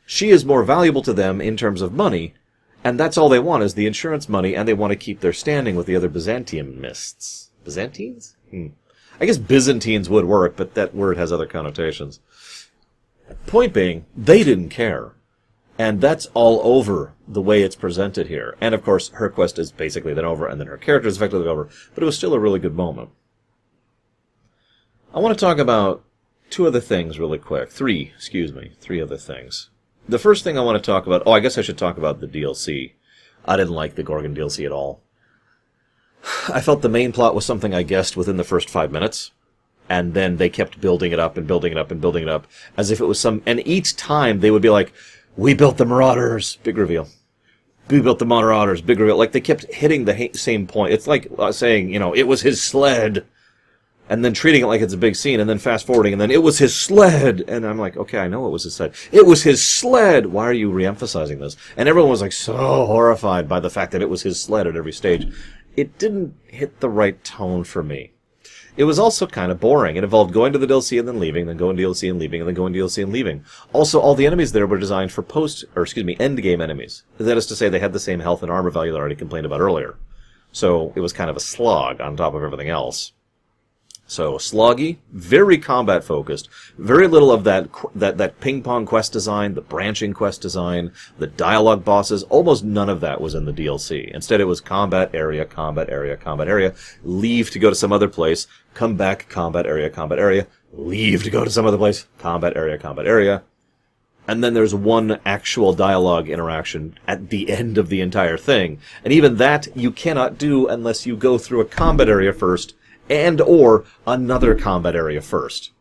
She 0.05 0.29
is 0.29 0.45
more 0.45 0.63
valuable 0.63 1.01
to 1.01 1.13
them 1.13 1.41
in 1.41 1.57
terms 1.57 1.81
of 1.81 1.91
money, 1.91 2.33
and 2.83 2.99
that's 2.99 3.17
all 3.17 3.27
they 3.27 3.39
want 3.39 3.63
is 3.63 3.73
the 3.73 3.87
insurance 3.87 4.29
money, 4.29 4.55
and 4.55 4.67
they 4.67 4.73
want 4.73 4.91
to 4.91 4.95
keep 4.95 5.19
their 5.19 5.33
standing 5.33 5.75
with 5.75 5.87
the 5.87 5.95
other 5.95 6.09
Byzantiumists. 6.09 7.49
Byzantines? 7.65 8.37
Hmm. 8.49 8.67
I 9.19 9.25
guess 9.25 9.37
Byzantines 9.37 10.09
would 10.09 10.25
work, 10.25 10.55
but 10.55 10.75
that 10.75 10.95
word 10.95 11.17
has 11.17 11.31
other 11.31 11.47
connotations. 11.47 12.19
Point 13.47 13.73
being, 13.73 14.05
they 14.15 14.43
didn't 14.43 14.69
care. 14.69 15.13
And 15.77 15.99
that's 15.99 16.27
all 16.33 16.61
over 16.63 17.13
the 17.27 17.41
way 17.41 17.61
it's 17.61 17.75
presented 17.75 18.27
here. 18.27 18.55
And 18.61 18.73
of 18.73 18.83
course, 18.83 19.09
her 19.09 19.29
quest 19.29 19.59
is 19.59 19.71
basically 19.71 20.13
then 20.13 20.25
over, 20.25 20.47
and 20.47 20.59
then 20.59 20.67
her 20.67 20.77
character 20.77 21.07
is 21.07 21.17
effectively 21.17 21.47
over, 21.47 21.69
but 21.93 22.01
it 22.01 22.05
was 22.05 22.15
still 22.15 22.33
a 22.33 22.39
really 22.39 22.59
good 22.59 22.75
moment. 22.75 23.09
I 25.13 25.19
want 25.19 25.37
to 25.37 25.45
talk 25.45 25.57
about 25.57 26.03
two 26.49 26.67
other 26.67 26.79
things 26.79 27.19
really 27.19 27.37
quick. 27.37 27.71
Three, 27.71 28.13
excuse 28.15 28.53
me, 28.53 28.71
three 28.79 29.01
other 29.01 29.17
things. 29.17 29.69
The 30.07 30.19
first 30.19 30.43
thing 30.43 30.57
I 30.57 30.61
want 30.61 30.81
to 30.81 30.91
talk 30.91 31.07
about, 31.07 31.23
oh, 31.25 31.31
I 31.31 31.39
guess 31.39 31.57
I 31.57 31.61
should 31.61 31.77
talk 31.77 31.97
about 31.97 32.21
the 32.21 32.27
DLC. 32.27 32.93
I 33.43 33.57
didn't 33.57 33.73
like 33.73 33.95
the 33.95 34.03
Gorgon 34.03 34.35
DLC 34.35 34.65
at 34.65 34.71
all. 34.71 35.01
I 36.53 36.61
felt 36.61 36.81
the 36.81 36.89
main 36.89 37.11
plot 37.11 37.35
was 37.35 37.45
something 37.45 37.73
I 37.73 37.83
guessed 37.83 38.15
within 38.15 38.37
the 38.37 38.43
first 38.43 38.69
five 38.69 38.91
minutes 38.91 39.31
and 39.89 40.13
then 40.13 40.37
they 40.37 40.49
kept 40.49 40.81
building 40.81 41.11
it 41.11 41.19
up 41.19 41.37
and 41.37 41.47
building 41.47 41.71
it 41.71 41.77
up 41.77 41.91
and 41.91 42.01
building 42.01 42.23
it 42.23 42.29
up 42.29 42.47
as 42.77 42.91
if 42.91 42.99
it 42.99 43.05
was 43.05 43.19
some 43.19 43.41
and 43.45 43.65
each 43.67 43.95
time 43.95 44.39
they 44.39 44.51
would 44.51 44.61
be 44.61 44.69
like 44.69 44.93
we 45.37 45.53
built 45.53 45.77
the 45.77 45.85
Marauders. 45.85 46.57
Big 46.63 46.77
reveal. 46.77 47.07
We 47.89 48.01
built 48.01 48.19
the 48.19 48.25
Marauders. 48.25 48.81
Big 48.81 48.99
reveal. 48.99 49.17
Like 49.17 49.31
they 49.31 49.41
kept 49.41 49.71
hitting 49.73 50.05
the 50.05 50.15
ha- 50.15 50.33
same 50.33 50.67
point. 50.67 50.93
It's 50.93 51.07
like 51.07 51.27
uh, 51.37 51.51
saying, 51.51 51.93
you 51.93 51.99
know, 51.99 52.13
it 52.13 52.23
was 52.23 52.41
his 52.41 52.63
sled, 52.63 53.25
and 54.09 54.23
then 54.23 54.33
treating 54.33 54.63
it 54.63 54.67
like 54.67 54.81
it's 54.81 54.93
a 54.93 54.97
big 54.97 55.15
scene, 55.15 55.39
and 55.39 55.49
then 55.49 55.59
fast 55.59 55.85
forwarding, 55.85 56.13
and 56.13 56.21
then 56.21 56.31
it 56.31 56.41
was 56.41 56.57
his 56.57 56.75
sled, 56.75 57.43
and 57.47 57.65
I'm 57.65 57.77
like, 57.77 57.97
okay, 57.97 58.19
I 58.19 58.27
know 58.27 58.47
it 58.47 58.51
was 58.51 58.63
his 58.63 58.75
sled. 58.75 58.93
It 59.11 59.25
was 59.25 59.43
his 59.43 59.65
sled. 59.65 60.27
Why 60.27 60.45
are 60.45 60.53
you 60.53 60.71
reemphasizing 60.71 61.39
this? 61.39 61.57
And 61.77 61.87
everyone 61.87 62.11
was 62.11 62.21
like 62.21 62.31
so 62.31 62.55
horrified 62.85 63.47
by 63.47 63.59
the 63.59 63.69
fact 63.69 63.91
that 63.91 64.01
it 64.01 64.09
was 64.09 64.23
his 64.23 64.41
sled 64.41 64.67
at 64.67 64.75
every 64.75 64.93
stage. 64.93 65.31
It 65.75 65.99
didn't 65.99 66.35
hit 66.47 66.79
the 66.79 66.89
right 66.89 67.23
tone 67.23 67.63
for 67.63 67.83
me. 67.83 68.13
It 68.77 68.83
was 68.83 68.99
also 68.99 69.25
kind 69.25 69.51
of 69.51 69.59
boring. 69.59 69.95
It 69.95 70.03
involved 70.03 70.33
going 70.33 70.51
to 70.51 70.59
the 70.59 70.67
DLC 70.67 70.99
and 70.99 71.07
then 71.07 71.19
leaving, 71.19 71.45
then 71.45 71.55
going 71.55 71.77
to 71.77 71.83
DLC 71.83 72.09
and 72.09 72.19
leaving, 72.19 72.41
and 72.41 72.47
then 72.47 72.55
going 72.55 72.73
to 72.73 72.79
DLC 72.79 73.03
and 73.03 73.13
leaving. 73.13 73.45
Also, 73.71 73.99
all 73.99 74.15
the 74.15 74.25
enemies 74.25 74.51
there 74.51 74.67
were 74.67 74.77
designed 74.77 75.13
for 75.13 75.21
post, 75.21 75.63
or 75.75 75.83
excuse 75.83 76.05
me, 76.05 76.17
end 76.19 76.41
game 76.41 76.59
enemies. 76.59 77.03
That 77.17 77.37
is 77.37 77.45
to 77.47 77.55
say, 77.55 77.69
they 77.69 77.79
had 77.79 77.93
the 77.93 77.99
same 77.99 78.19
health 78.19 78.43
and 78.43 78.51
armor 78.51 78.69
value 78.69 78.91
that 78.91 78.97
I 78.97 78.99
already 78.99 79.15
complained 79.15 79.45
about 79.45 79.61
earlier. 79.61 79.95
So 80.51 80.91
it 80.95 80.99
was 80.99 81.13
kind 81.13 81.29
of 81.29 81.37
a 81.37 81.41
slog 81.41 82.01
on 82.01 82.17
top 82.17 82.33
of 82.33 82.43
everything 82.43 82.69
else. 82.69 83.13
So 84.07 84.33
sloggy, 84.33 84.97
very 85.11 85.57
combat 85.57 86.03
focused, 86.03 86.47
very 86.77 87.07
little 87.07 87.31
of 87.31 87.43
that 87.45 87.69
that 87.95 88.19
that 88.19 88.39
ping 88.39 88.61
pong 88.61 88.85
quest 88.85 89.11
design, 89.11 89.55
the 89.55 89.61
branching 89.61 90.13
quest 90.13 90.43
design, 90.43 90.91
the 91.17 91.25
dialogue 91.25 91.83
bosses. 91.83 92.21
Almost 92.23 92.63
none 92.63 92.87
of 92.87 93.01
that 93.01 93.19
was 93.19 93.33
in 93.33 93.45
the 93.45 93.51
DLC. 93.51 94.13
Instead, 94.13 94.41
it 94.41 94.45
was 94.45 94.61
combat 94.61 95.09
area, 95.15 95.43
combat 95.43 95.89
area, 95.89 96.17
combat 96.17 96.47
area. 96.47 96.75
Leave 97.03 97.49
to 97.51 97.59
go 97.59 97.71
to 97.71 97.75
some 97.75 97.91
other 97.91 98.07
place. 98.07 98.45
Come 98.75 98.95
back, 98.95 99.27
combat 99.27 99.65
area, 99.65 99.89
combat 99.89 100.19
area. 100.19 100.45
Leave 100.71 101.23
to 101.23 101.31
go 101.31 101.43
to 101.43 101.49
some 101.49 101.65
other 101.65 101.77
place. 101.77 102.05
Combat 102.19 102.55
area, 102.55 102.77
combat 102.77 103.07
area. 103.07 103.41
And 104.27 104.43
then 104.43 104.53
there's 104.53 104.73
one 104.73 105.19
actual 105.25 105.73
dialogue 105.73 106.29
interaction 106.29 106.97
at 107.07 107.29
the 107.29 107.49
end 107.49 107.77
of 107.79 107.89
the 107.89 108.01
entire 108.01 108.37
thing. 108.37 108.79
And 109.03 109.11
even 109.11 109.37
that 109.37 109.67
you 109.75 109.91
cannot 109.91 110.37
do 110.37 110.67
unless 110.67 111.07
you 111.07 111.15
go 111.15 111.37
through 111.39 111.61
a 111.61 111.65
combat 111.65 112.09
area 112.09 112.33
first 112.33 112.75
and 113.09 113.41
or 113.41 113.85
another 114.07 114.55
combat 114.55 114.95
area 114.95 115.21
first. 115.21 115.71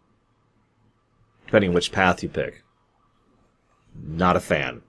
Depending 1.47 1.73
which 1.73 1.93
path 1.93 2.23
you 2.23 2.29
pick. 2.29 2.63
Not 3.95 4.37
a 4.37 4.41
fan. 4.41 4.83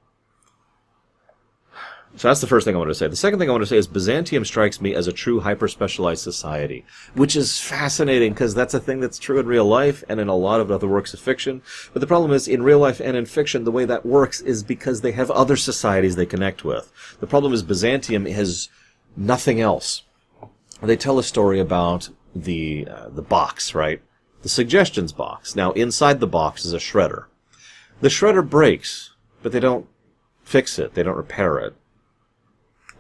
So 2.18 2.30
that's 2.30 2.40
the 2.40 2.48
first 2.48 2.64
thing 2.64 2.76
I 2.76 2.78
want 2.78 2.90
to 2.90 2.96
say. 2.96 3.10
The 3.10 3.16
second 3.18 3.40
thing 3.40 3.50
I 3.50 3.52
want 3.52 3.64
to 3.64 3.68
say 3.68 3.76
is 3.76 3.88
Byzantium 3.88 4.46
strikes 4.46 4.80
me 4.80 4.96
as 4.96 5.06
a 5.06 5.12
true 5.12 5.42
hyper-specialized 5.42 6.24
society, 6.24 6.86
which 7.14 7.36
is 7.36 7.60
fascinating 7.60 8.32
because 8.32 8.56
that's 8.56 8.74
a 8.74 8.80
thing 8.80 9.02
that's 9.02 9.20
true 9.20 9.38
in 9.38 9.48
real 9.48 9.66
life 9.66 10.02
and 10.08 10.22
in 10.22 10.30
a 10.30 10.36
lot 10.36 10.62
of 10.62 10.72
other 10.72 10.88
works 10.88 11.14
of 11.14 11.20
fiction. 11.20 11.62
But 11.92 12.00
the 12.00 12.08
problem 12.08 12.32
is, 12.32 12.48
in 12.48 12.64
real 12.64 12.80
life 12.80 13.02
and 13.02 13.18
in 13.18 13.26
fiction, 13.26 13.66
the 13.66 13.72
way 13.72 13.84
that 13.84 14.06
works 14.06 14.40
is 14.40 14.64
because 14.64 15.02
they 15.02 15.12
have 15.12 15.30
other 15.30 15.58
societies 15.58 16.16
they 16.16 16.26
connect 16.26 16.64
with. 16.64 16.90
The 17.20 17.28
problem 17.28 17.52
is 17.52 17.64
Byzantium 17.64 18.26
has 18.28 18.70
nothing 19.18 19.60
else. 19.60 20.04
They 20.82 20.96
tell 20.96 21.20
a 21.20 21.24
story 21.24 21.60
about 21.60 22.10
the 22.36 22.88
uh, 22.90 23.10
the 23.10 23.22
box, 23.22 23.74
right? 23.74 24.02
The 24.42 24.50
suggestions 24.50 25.12
box. 25.12 25.56
Now 25.56 25.72
inside 25.72 26.20
the 26.20 26.28
box 26.28 26.66
is 26.66 26.74
a 26.74 26.78
shredder. 26.78 27.26
The 28.02 28.10
shredder 28.10 28.48
breaks, 28.48 29.16
but 29.42 29.52
they 29.52 29.60
don't 29.60 29.88
fix 30.44 30.78
it. 30.78 30.94
They 30.94 31.04
don't 31.04 31.18
repair 31.18 31.58
it. 31.60 31.76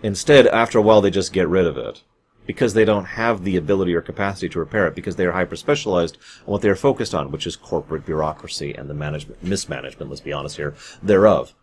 Instead, 0.02 0.48
after 0.48 0.80
a 0.80 0.82
while, 0.82 1.02
they 1.02 1.12
just 1.12 1.34
get 1.34 1.48
rid 1.48 1.66
of 1.66 1.78
it 1.78 2.04
because 2.46 2.74
they 2.74 2.86
don't 2.86 3.06
have 3.06 3.44
the 3.44 3.58
ability 3.58 3.94
or 3.94 4.02
capacity 4.02 4.48
to 4.50 4.60
repair 4.60 4.88
it 4.88 4.96
because 4.96 5.16
they 5.16 5.26
are 5.26 5.32
hyper 5.32 5.56
specialized 5.56 6.18
on 6.46 6.54
what 6.54 6.62
they 6.62 6.70
are 6.70 6.76
focused 6.76 7.16
on, 7.16 7.32
which 7.32 7.48
is 7.48 7.56
corporate 7.56 8.06
bureaucracy 8.06 8.74
and 8.74 8.90
the 8.90 8.94
management 8.94 9.44
mismanagement. 9.44 10.10
Let's 10.10 10.22
be 10.22 10.34
honest 10.34 10.58
here 10.58 10.76
thereof. 11.02 11.54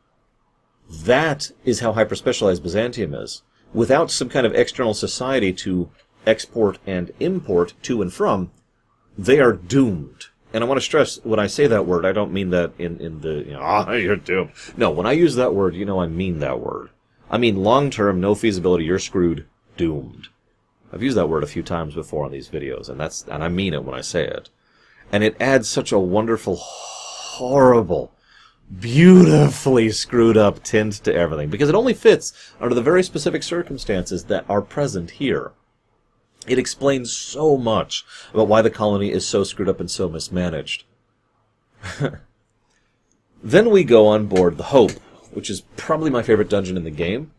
That 0.91 1.53
is 1.65 1.81
how 1.81 1.93
hyper 1.93 2.17
specialized 2.17 2.63
Byzantium 2.63 3.15
is. 3.15 3.43
Without 3.73 4.11
some 4.11 4.29
kind 4.29 4.45
of 4.45 4.55
external 4.55 4.93
society 4.93 5.53
to 5.55 5.89
export 6.27 6.79
and 6.87 7.11
import 7.21 7.75
to 7.83 8.03
and 8.03 8.13
from, 8.13 8.51
they 9.17 9.41
are 9.41 9.53
doomed. 9.53 10.27
And 10.53 10.63
I 10.63 10.67
want 10.67 10.79
to 10.79 10.85
stress 10.85 11.19
when 11.25 11.41
I 11.41 11.47
say 11.47 11.67
that 11.67 11.87
word, 11.87 12.05
I 12.05 12.13
don't 12.13 12.33
mean 12.33 12.51
that 12.51 12.73
in, 12.79 13.01
in 13.01 13.21
the, 13.21 13.45
you 13.47 13.53
know, 13.53 13.61
ah, 13.63 13.93
you're 13.93 14.17
doomed. 14.17 14.53
No, 14.77 14.91
when 14.91 15.07
I 15.07 15.13
use 15.13 15.35
that 15.37 15.55
word, 15.55 15.75
you 15.75 15.85
know 15.85 16.01
I 16.01 16.07
mean 16.07 16.41
that 16.41 16.61
word. 16.61 16.91
I 17.31 17.39
mean 17.39 17.57
long 17.57 17.91
term, 17.91 18.21
no 18.21 18.35
feasibility, 18.35 18.85
you're 18.85 18.99
screwed, 18.99 19.47
doomed. 19.77 20.29
I've 20.93 21.03
used 21.03 21.17
that 21.17 21.29
word 21.29 21.43
a 21.43 21.47
few 21.47 21.63
times 21.63 21.95
before 21.95 22.27
on 22.27 22.33
these 22.33 22.51
videos, 22.51 22.91
and 22.91 23.01
that's, 23.01 23.23
and 23.23 23.43
I 23.43 23.49
mean 23.49 23.73
it 23.73 23.85
when 23.85 23.95
I 23.95 24.03
say 24.03 24.27
it. 24.27 24.51
And 25.11 25.25
it 25.25 25.41
adds 25.41 25.69
such 25.69 25.91
a 25.91 25.99
wonderful, 25.99 26.57
horrible, 26.57 28.13
beautifully 28.79 29.91
screwed 29.91 30.37
up 30.37 30.63
tint 30.63 30.95
to 31.05 31.15
everything 31.15 31.49
because 31.49 31.71
it 31.71 31.75
only 31.75 31.95
fits 31.95 32.53
under 32.61 32.75
the 32.75 32.83
very 32.83 33.03
specific 33.03 33.43
circumstances 33.43 34.25
that 34.25 34.45
are 34.49 34.61
present 34.61 35.13
here. 35.13 35.53
It 36.49 36.59
explains 36.59 37.13
so 37.13 37.57
much 37.57 38.05
about 38.33 38.49
why 38.49 38.63
the 38.63 38.71
colony 38.71 39.11
is 39.11 39.27
so 39.27 39.45
screwed 39.45 39.69
up 39.69 39.81
and 39.81 39.91
so 39.91 40.09
mismanaged. 40.09 40.85
then 43.43 43.71
we 43.71 43.85
go 43.85 44.07
on 44.07 44.27
board 44.27 44.57
the 44.57 44.65
Hope, 44.65 44.93
which 45.33 45.51
is 45.51 45.63
probably 45.77 46.11
my 46.11 46.23
favorite 46.23 46.49
dungeon 46.49 46.77
in 46.77 46.85
the 46.85 46.91
game. 46.91 47.33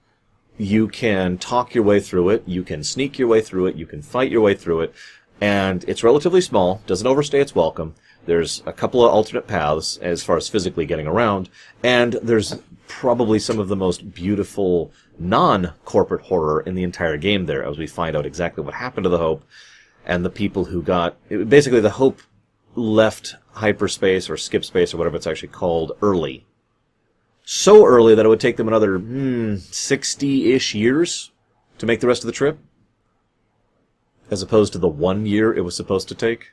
You 0.58 0.88
can 0.88 1.38
talk 1.38 1.74
your 1.74 1.84
way 1.84 2.00
through 2.00 2.30
it, 2.30 2.44
you 2.46 2.64
can 2.64 2.84
sneak 2.84 3.18
your 3.18 3.28
way 3.28 3.42
through 3.42 3.68
it, 3.68 3.76
you 3.76 3.86
can 3.86 4.02
fight 4.02 4.32
your 4.32 4.42
way 4.42 4.54
through 4.54 4.82
it, 4.82 4.94
and 5.42 5.84
it's 5.88 6.04
relatively 6.04 6.42
small, 6.42 6.82
doesn't 6.86 7.08
overstay 7.08 7.42
its 7.42 7.56
welcome. 7.56 7.96
There's 8.26 8.64
a 8.66 8.72
couple 8.72 9.04
of 9.04 9.12
alternate 9.12 9.48
paths 9.48 9.98
as 9.98 10.24
far 10.24 10.38
as 10.38 10.48
physically 10.48 10.86
getting 10.86 11.08
around, 11.08 11.50
and 11.82 12.14
there's 12.22 12.56
probably 12.88 13.40
some 13.40 13.60
of 13.60 13.68
the 13.68 13.76
most 13.76 14.14
beautiful 14.14 14.92
non-corporate 15.20 16.24
horror 16.24 16.62
in 16.62 16.76
the 16.76 16.84
entire 16.84 17.18
game 17.18 17.46
there 17.46 17.64
as 17.64 17.78
we 17.78 17.88
find 17.88 18.16
out 18.16 18.26
exactly 18.26 18.64
what 18.64 18.74
happened 18.74 19.04
to 19.04 19.10
the 19.10 19.18
Hope 19.18 19.44
and 20.06 20.26
the 20.26 20.30
people 20.30 20.66
who 20.66 20.82
got 20.82 21.18
basically 21.30 21.80
the 21.80 21.90
Hope 21.92 22.22
left 22.76 23.36
hyperspace 23.52 24.30
or 24.30 24.38
skip 24.38 24.66
space 24.66 24.94
or 24.94 24.98
whatever 24.98 25.16
it's 25.16 25.28
actually 25.28 25.50
called 25.50 25.92
early. 26.02 26.46
So 27.46 27.86
early 27.86 28.16
that 28.16 28.26
it 28.26 28.30
would 28.30 28.40
take 28.40 28.58
them 28.58 28.68
another 28.68 28.98
hmm, 28.98 29.56
60-ish 29.56 30.74
years 30.74 31.32
to 31.78 31.86
make 31.86 32.00
the 32.00 32.08
rest 32.08 32.24
of 32.24 32.28
the 32.28 32.32
trip 32.32 32.58
as 34.32 34.42
opposed 34.42 34.74
to 34.74 34.80
the 34.80 34.88
one 34.88 35.26
year 35.26 35.54
it 35.54 35.62
was 35.62 35.76
supposed 35.76 36.08
to 36.08 36.16
take. 36.16 36.52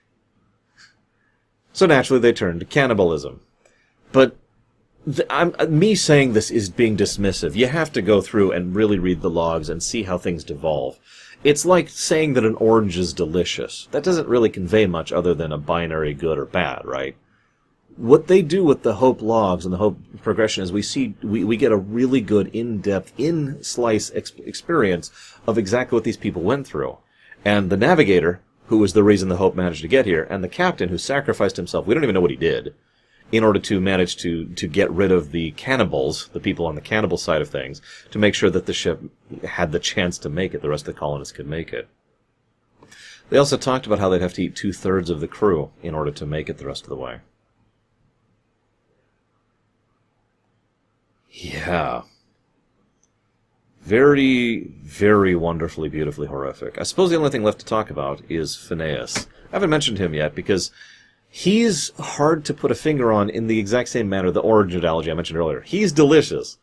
So 1.73 1.87
naturally, 1.87 2.21
they 2.21 2.33
turned 2.33 2.61
to 2.61 2.67
cannibalism. 2.67 3.41
But 4.13 4.37
th- 5.05 5.27
I'm, 5.31 5.55
uh, 5.59 5.67
me 5.67 5.95
saying 5.95 6.33
this 6.33 6.51
is 6.51 6.69
being 6.69 6.97
dismissive. 6.97 7.55
You 7.55 7.67
have 7.67 7.93
to 7.93 8.03
go 8.03 8.21
through 8.21 8.53
and 8.53 8.75
really 8.75 8.99
read 8.99 9.23
the 9.23 9.31
logs 9.31 9.69
and 9.69 9.83
see 9.83 10.05
how 10.05 10.19
things 10.19 10.45
devolve. 10.45 10.99
It's 11.43 11.65
like 11.65 11.89
saying 11.89 12.35
that 12.35 12.45
an 12.45 12.55
orange 12.57 12.99
is 12.99 13.15
delicious. 13.15 13.89
That 13.93 14.03
doesn't 14.03 14.29
really 14.29 14.51
convey 14.51 14.87
much 14.87 15.13
other 15.13 15.35
than 15.35 15.53
a 15.53 15.59
binary 15.59 16.13
good 16.13 16.39
or 16.39 16.45
bad, 16.45 16.85
right? 16.85 17.17
What 17.97 18.27
they 18.27 18.43
do 18.43 18.63
with 18.63 18.83
the 18.83 18.97
Hope 18.97 19.23
logs 19.23 19.65
and 19.65 19.73
the 19.73 19.79
Hope 19.79 19.99
progression 20.23 20.63
is 20.63 20.73
we 20.73 20.83
see 20.83 21.15
we, 21.23 21.45
we 21.45 21.57
get 21.57 21.73
a 21.73 21.77
really 21.77 22.21
good 22.21 22.49
in-depth, 22.55 23.13
in-slice 23.19 24.11
ex- 24.15 24.33
experience 24.45 25.11
of 25.47 25.59
exactly 25.59 25.97
what 25.97 26.05
these 26.05 26.17
people 26.17 26.43
went 26.43 26.67
through. 26.67 26.99
And 27.45 27.71
the 27.71 27.77
navigator, 27.77 28.43
who 28.67 28.79
was 28.79 28.93
the 28.93 29.03
reason 29.03 29.29
the 29.29 29.37
Hope 29.37 29.55
managed 29.55 29.83
to 29.83 29.89
get 29.89 30.07
here, 30.07 30.27
and 30.31 30.45
the 30.45 30.49
captain 30.49 30.91
who 30.91 30.99
sacrificed 30.99 31.57
himself. 31.57 31.87
We 31.87 31.95
don't 31.95 32.05
even 32.05 32.15
know 32.15 32.21
what 32.21 32.31
he 32.31 32.37
did 32.37 32.75
in 33.33 33.45
order 33.45 33.61
to 33.61 33.81
manage 33.81 34.17
to, 34.17 34.47
to 34.47 34.67
get 34.67 34.91
rid 34.91 35.13
of 35.13 35.31
the 35.31 35.53
cannibals, 35.53 36.29
the 36.33 36.41
people 36.41 36.67
on 36.67 36.75
the 36.75 36.81
cannibal 36.81 37.17
side 37.17 37.41
of 37.41 37.49
things, 37.49 37.81
to 38.11 38.19
make 38.19 38.35
sure 38.35 38.51
that 38.51 38.67
the 38.67 38.73
ship 38.73 39.01
had 39.45 39.73
the 39.73 39.79
chance 39.79 40.19
to 40.19 40.29
make 40.29 40.55
it, 40.55 40.63
the 40.63 40.69
rest 40.69 40.89
of 40.89 40.95
the 40.95 40.99
colonists 40.99 41.33
could 41.33 41.47
make 41.47 41.73
it. 41.73 41.89
They 43.29 43.39
also 43.39 43.57
talked 43.57 43.87
about 43.87 44.01
how 44.01 44.09
they'd 44.09 44.21
have 44.21 44.35
to 44.35 44.43
eat 44.43 44.57
two 44.57 44.73
thirds 44.73 45.09
of 45.09 45.21
the 45.21 45.29
crew 45.29 45.71
in 45.83 45.95
order 45.95 46.11
to 46.11 46.27
make 46.27 46.49
it 46.49 46.59
the 46.59 46.67
rest 46.67 46.83
of 46.83 46.89
the 46.89 46.97
way. 46.97 47.21
Yeah. 51.31 52.03
Very, 53.83 54.65
very 54.83 55.37
wonderfully, 55.37 55.89
beautifully 55.89 56.27
horrific. 56.27 56.79
I 56.79 56.83
suppose 56.83 57.11
the 57.11 57.17
only 57.17 57.31
thing 57.31 57.45
left 57.45 57.61
to 57.61 57.65
talk 57.65 57.89
about 57.89 58.21
is 58.29 58.57
Phineas. 58.57 59.29
I 59.51 59.57
haven't 59.57 59.71
mentioned 59.71 59.99
him 59.99 60.13
yet 60.13 60.35
because 60.35 60.73
he's 61.31 61.93
hard 61.99 62.45
to 62.45 62.53
put 62.53 62.73
a 62.73 62.75
finger 62.75 63.13
on 63.13 63.31
in 63.31 63.47
the 63.47 63.59
exact 63.59 63.89
same 63.89 64.09
manner 64.09 64.31
the 64.31 64.41
orange 64.41 64.75
analogy 64.75 65.11
I 65.11 65.15
mentioned 65.15 65.39
earlier. 65.39 65.61
He's 65.61 65.93
delicious. 65.93 66.59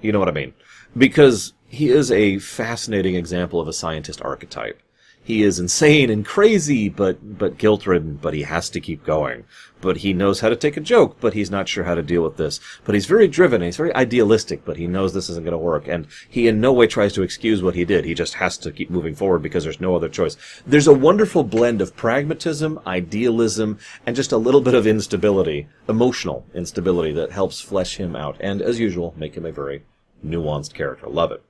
You 0.00 0.12
know 0.12 0.18
what 0.18 0.28
I 0.28 0.32
mean? 0.32 0.54
Because 0.96 1.54
he 1.66 1.88
is 1.88 2.12
a 2.12 2.38
fascinating 2.38 3.14
example 3.14 3.60
of 3.60 3.66
a 3.66 3.72
scientist 3.72 4.22
archetype. 4.22 4.80
He 5.28 5.42
is 5.42 5.58
insane 5.58 6.08
and 6.08 6.24
crazy, 6.24 6.88
but 6.88 7.38
but 7.38 7.58
guilt 7.58 7.86
ridden. 7.86 8.14
But 8.14 8.32
he 8.32 8.44
has 8.44 8.70
to 8.70 8.80
keep 8.80 9.04
going. 9.04 9.44
But 9.78 9.98
he 9.98 10.14
knows 10.14 10.40
how 10.40 10.48
to 10.48 10.56
take 10.56 10.78
a 10.78 10.80
joke, 10.80 11.18
but 11.20 11.34
he's 11.34 11.50
not 11.50 11.68
sure 11.68 11.84
how 11.84 11.94
to 11.96 12.02
deal 12.02 12.22
with 12.22 12.38
this. 12.38 12.60
But 12.86 12.94
he's 12.94 13.04
very 13.04 13.28
driven. 13.28 13.60
he's 13.60 13.76
very 13.76 13.94
idealistic, 13.94 14.64
but 14.64 14.78
he 14.78 14.86
knows 14.86 15.12
this 15.12 15.28
isn't 15.28 15.44
going 15.44 15.52
to 15.52 15.58
work. 15.58 15.86
And 15.86 16.06
he 16.30 16.48
in 16.48 16.62
no 16.62 16.72
way 16.72 16.86
tries 16.86 17.12
to 17.12 17.22
excuse 17.22 17.62
what 17.62 17.74
he 17.74 17.84
did. 17.84 18.06
He 18.06 18.14
just 18.14 18.34
has 18.34 18.56
to 18.56 18.72
keep 18.72 18.88
moving 18.88 19.14
forward 19.14 19.42
because 19.42 19.64
there's 19.64 19.82
no 19.82 19.94
other 19.94 20.08
choice. 20.08 20.38
There's 20.66 20.86
a 20.86 20.94
wonderful 20.94 21.44
blend 21.44 21.82
of 21.82 21.94
pragmatism, 21.94 22.80
idealism, 22.86 23.78
and 24.06 24.16
just 24.16 24.32
a 24.32 24.38
little 24.38 24.62
bit 24.62 24.72
of 24.72 24.86
instability, 24.86 25.68
emotional 25.90 26.46
instability 26.54 27.12
that 27.12 27.32
helps 27.32 27.60
flesh 27.60 27.98
him 27.98 28.16
out. 28.16 28.38
And 28.40 28.62
as 28.62 28.80
usual, 28.80 29.12
make 29.14 29.34
him 29.34 29.44
a 29.44 29.52
very 29.52 29.82
nuanced 30.24 30.72
character. 30.72 31.06
Love 31.06 31.32
it. 31.32 31.42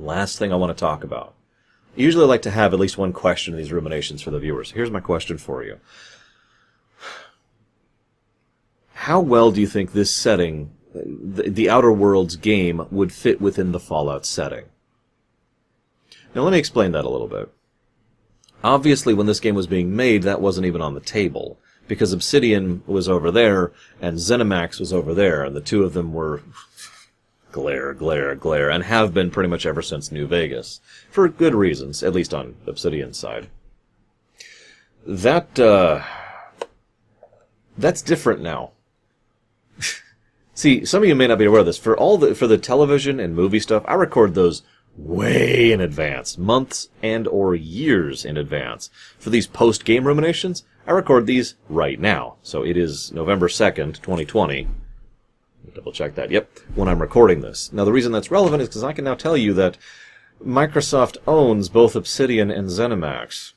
Last 0.00 0.36
thing 0.36 0.52
I 0.52 0.56
want 0.56 0.76
to 0.76 0.80
talk 0.80 1.04
about 1.04 1.36
I 1.96 2.00
usually 2.00 2.26
like 2.26 2.42
to 2.42 2.50
have 2.50 2.72
at 2.72 2.80
least 2.80 2.96
one 2.96 3.12
question 3.12 3.52
in 3.52 3.58
these 3.58 3.72
ruminations 3.72 4.22
for 4.22 4.30
the 4.30 4.38
viewers. 4.38 4.70
Here's 4.70 4.90
my 4.90 5.00
question 5.00 5.36
for 5.36 5.62
you. 5.62 5.78
How 8.94 9.20
well 9.20 9.50
do 9.50 9.60
you 9.60 9.66
think 9.66 9.92
this 9.92 10.10
setting, 10.10 10.70
the, 10.94 11.50
the 11.50 11.68
Outer 11.68 11.92
Worlds 11.92 12.36
game, 12.36 12.86
would 12.90 13.12
fit 13.12 13.40
within 13.40 13.72
the 13.72 13.80
Fallout 13.80 14.24
setting? 14.24 14.66
Now, 16.34 16.42
let 16.42 16.52
me 16.52 16.58
explain 16.58 16.92
that 16.92 17.04
a 17.04 17.10
little 17.10 17.28
bit. 17.28 17.52
Obviously, 18.64 19.12
when 19.12 19.26
this 19.26 19.40
game 19.40 19.56
was 19.56 19.66
being 19.66 19.94
made, 19.94 20.22
that 20.22 20.40
wasn't 20.40 20.66
even 20.66 20.80
on 20.80 20.94
the 20.94 21.00
table, 21.00 21.58
because 21.88 22.12
Obsidian 22.12 22.82
was 22.86 23.08
over 23.08 23.30
there, 23.30 23.72
and 24.00 24.16
ZeniMax 24.16 24.78
was 24.78 24.92
over 24.92 25.12
there, 25.12 25.44
and 25.44 25.54
the 25.54 25.60
two 25.60 25.82
of 25.82 25.92
them 25.92 26.14
were 26.14 26.40
glare, 27.52 27.94
glare, 27.94 28.34
glare, 28.34 28.70
and 28.70 28.84
have 28.84 29.14
been 29.14 29.30
pretty 29.30 29.48
much 29.48 29.66
ever 29.66 29.82
since 29.82 30.10
New 30.10 30.26
Vegas. 30.26 30.80
For 31.10 31.28
good 31.28 31.54
reasons, 31.54 32.02
at 32.02 32.14
least 32.14 32.34
on 32.34 32.56
Obsidian's 32.66 33.18
side. 33.18 33.48
That, 35.06 35.58
uh, 35.60 36.02
that's 37.76 38.02
different 38.02 38.40
now. 38.40 38.72
See, 40.54 40.84
some 40.84 41.02
of 41.02 41.08
you 41.08 41.14
may 41.14 41.26
not 41.26 41.38
be 41.38 41.44
aware 41.44 41.60
of 41.60 41.66
this. 41.66 41.78
For 41.78 41.96
all 41.96 42.18
the, 42.18 42.34
for 42.34 42.46
the 42.46 42.58
television 42.58 43.20
and 43.20 43.36
movie 43.36 43.60
stuff, 43.60 43.84
I 43.86 43.94
record 43.94 44.34
those 44.34 44.62
way 44.96 45.72
in 45.72 45.80
advance, 45.80 46.36
months 46.36 46.88
and 47.02 47.26
or 47.28 47.54
years 47.54 48.24
in 48.24 48.36
advance. 48.36 48.90
For 49.18 49.30
these 49.30 49.46
post-game 49.46 50.06
ruminations, 50.06 50.64
I 50.86 50.92
record 50.92 51.26
these 51.26 51.54
right 51.68 51.98
now. 51.98 52.36
So 52.42 52.64
it 52.64 52.76
is 52.76 53.12
November 53.12 53.48
2nd, 53.48 54.02
2020 54.02 54.68
double 55.74 55.92
check 55.92 56.14
that. 56.14 56.30
Yep, 56.30 56.58
when 56.74 56.88
I'm 56.88 57.00
recording 57.00 57.40
this. 57.40 57.72
Now, 57.72 57.84
the 57.84 57.92
reason 57.92 58.12
that's 58.12 58.30
relevant 58.30 58.62
is 58.62 58.68
because 58.68 58.84
I 58.84 58.92
can 58.92 59.04
now 59.04 59.14
tell 59.14 59.36
you 59.36 59.52
that 59.54 59.78
Microsoft 60.44 61.16
owns 61.26 61.68
both 61.68 61.96
Obsidian 61.96 62.50
and 62.50 62.68
ZeniMax. 62.68 63.52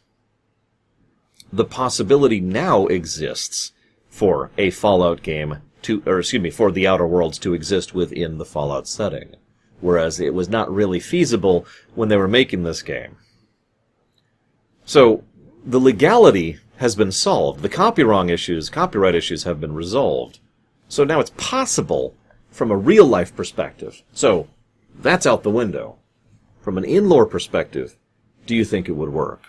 The 1.51 1.65
possibility 1.65 2.39
now 2.39 2.85
exists 2.87 3.71
for 4.09 4.51
a 4.57 4.69
Fallout 4.69 5.21
game 5.21 5.61
to, 5.83 6.01
or 6.05 6.19
excuse 6.19 6.41
me, 6.41 6.49
for 6.49 6.71
the 6.71 6.87
Outer 6.87 7.07
Worlds 7.07 7.37
to 7.39 7.53
exist 7.53 7.93
within 7.93 8.37
the 8.37 8.45
Fallout 8.45 8.87
setting, 8.87 9.35
whereas 9.81 10.19
it 10.19 10.33
was 10.33 10.49
not 10.49 10.73
really 10.73 10.99
feasible 10.99 11.65
when 11.93 12.09
they 12.09 12.17
were 12.17 12.27
making 12.27 12.63
this 12.63 12.81
game. 12.81 13.17
So, 14.85 15.23
the 15.65 15.79
legality 15.79 16.59
has 16.77 16.95
been 16.95 17.11
solved. 17.11 17.61
The 17.61 17.69
copyright 17.69 18.29
issues, 18.29 18.69
copyright 18.69 19.15
issues 19.15 19.43
have 19.43 19.59
been 19.59 19.73
resolved. 19.73 20.39
So 20.87 21.03
now 21.03 21.19
it's 21.19 21.31
possible 21.37 22.15
from 22.51 22.71
a 22.71 22.77
real 22.77 23.05
life 23.05 23.35
perspective. 23.35 24.01
So 24.13 24.47
that's 24.99 25.25
out 25.25 25.43
the 25.43 25.49
window. 25.49 25.97
From 26.61 26.77
an 26.77 26.85
in-lore 26.85 27.25
perspective, 27.25 27.97
do 28.45 28.55
you 28.55 28.65
think 28.65 28.87
it 28.87 28.93
would 28.93 29.11
work? 29.11 29.41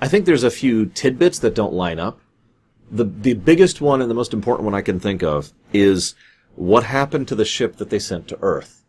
I 0.00 0.08
think 0.08 0.26
there's 0.26 0.44
a 0.44 0.50
few 0.50 0.86
tidbits 0.86 1.38
that 1.40 1.54
don't 1.54 1.72
line 1.72 1.98
up. 1.98 2.20
The 2.90 3.04
the 3.04 3.34
biggest 3.34 3.80
one 3.80 4.00
and 4.00 4.10
the 4.10 4.14
most 4.14 4.32
important 4.32 4.64
one 4.64 4.74
I 4.74 4.82
can 4.82 5.00
think 5.00 5.22
of 5.22 5.52
is 5.72 6.14
what 6.54 6.84
happened 6.84 7.28
to 7.28 7.34
the 7.34 7.44
ship 7.44 7.76
that 7.76 7.90
they 7.90 7.98
sent 7.98 8.28
to 8.28 8.38
Earth. 8.40 8.84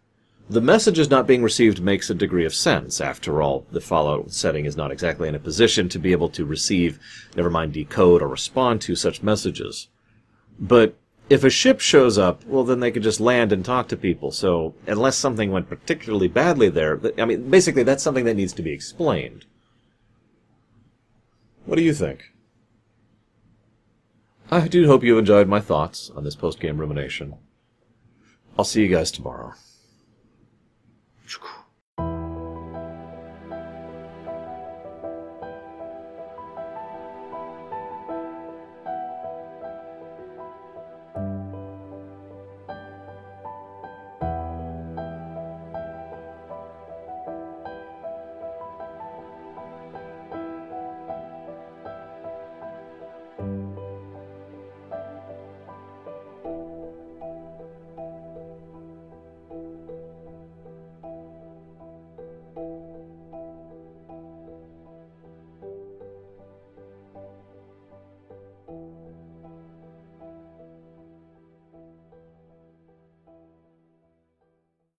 The 0.50 0.62
messages 0.62 1.10
not 1.10 1.28
being 1.28 1.44
received 1.44 1.82
makes 1.82 2.10
a 2.10 2.16
degree 2.16 2.46
of 2.46 2.54
sense. 2.54 3.02
After 3.02 3.42
all, 3.42 3.66
the 3.72 3.82
Fallout 3.82 4.32
setting 4.32 4.66
is 4.66 4.78
not 4.78 4.92
exactly 4.92 5.28
in 5.28 5.36
a 5.36 5.40
position 5.40 5.90
to 5.90 6.00
be 6.00 6.14
able 6.14 6.30
to 6.30 6.46
receive, 6.46 7.00
never 7.36 7.50
mind 7.50 7.74
decode 7.74 8.22
or 8.22 8.30
respond 8.30 8.80
to 8.82 8.96
such 8.96 9.22
messages. 9.22 9.90
But 10.58 10.96
if 11.30 11.44
a 11.44 11.50
ship 11.50 11.80
shows 11.80 12.18
up, 12.18 12.46
well, 12.46 12.64
then 12.64 12.80
they 12.80 12.92
could 12.92 13.04
just 13.04 13.20
land 13.20 13.52
and 13.52 13.64
talk 13.64 13.88
to 13.90 13.98
people. 13.98 14.32
So, 14.32 14.76
unless 14.86 15.18
something 15.18 15.52
went 15.52 15.70
particularly 15.70 16.28
badly 16.28 16.70
there, 16.70 17.00
I 17.18 17.26
mean, 17.26 17.50
basically, 17.50 17.84
that's 17.84 18.04
something 18.04 18.26
that 18.26 18.36
needs 18.36 18.54
to 18.54 18.62
be 18.62 18.72
explained. 18.72 19.46
What 21.66 21.76
do 21.76 21.84
you 21.84 21.94
think? 21.94 22.32
I 24.50 24.70
do 24.70 24.88
hope 24.88 25.04
you 25.04 25.18
enjoyed 25.18 25.50
my 25.50 25.60
thoughts 25.60 26.10
on 26.16 26.24
this 26.24 26.36
post 26.36 26.62
game 26.62 26.78
rumination. 26.78 27.36
I'll 28.58 28.64
see 28.64 28.82
you 28.82 28.88
guys 28.88 29.12
tomorrow. 29.12 29.54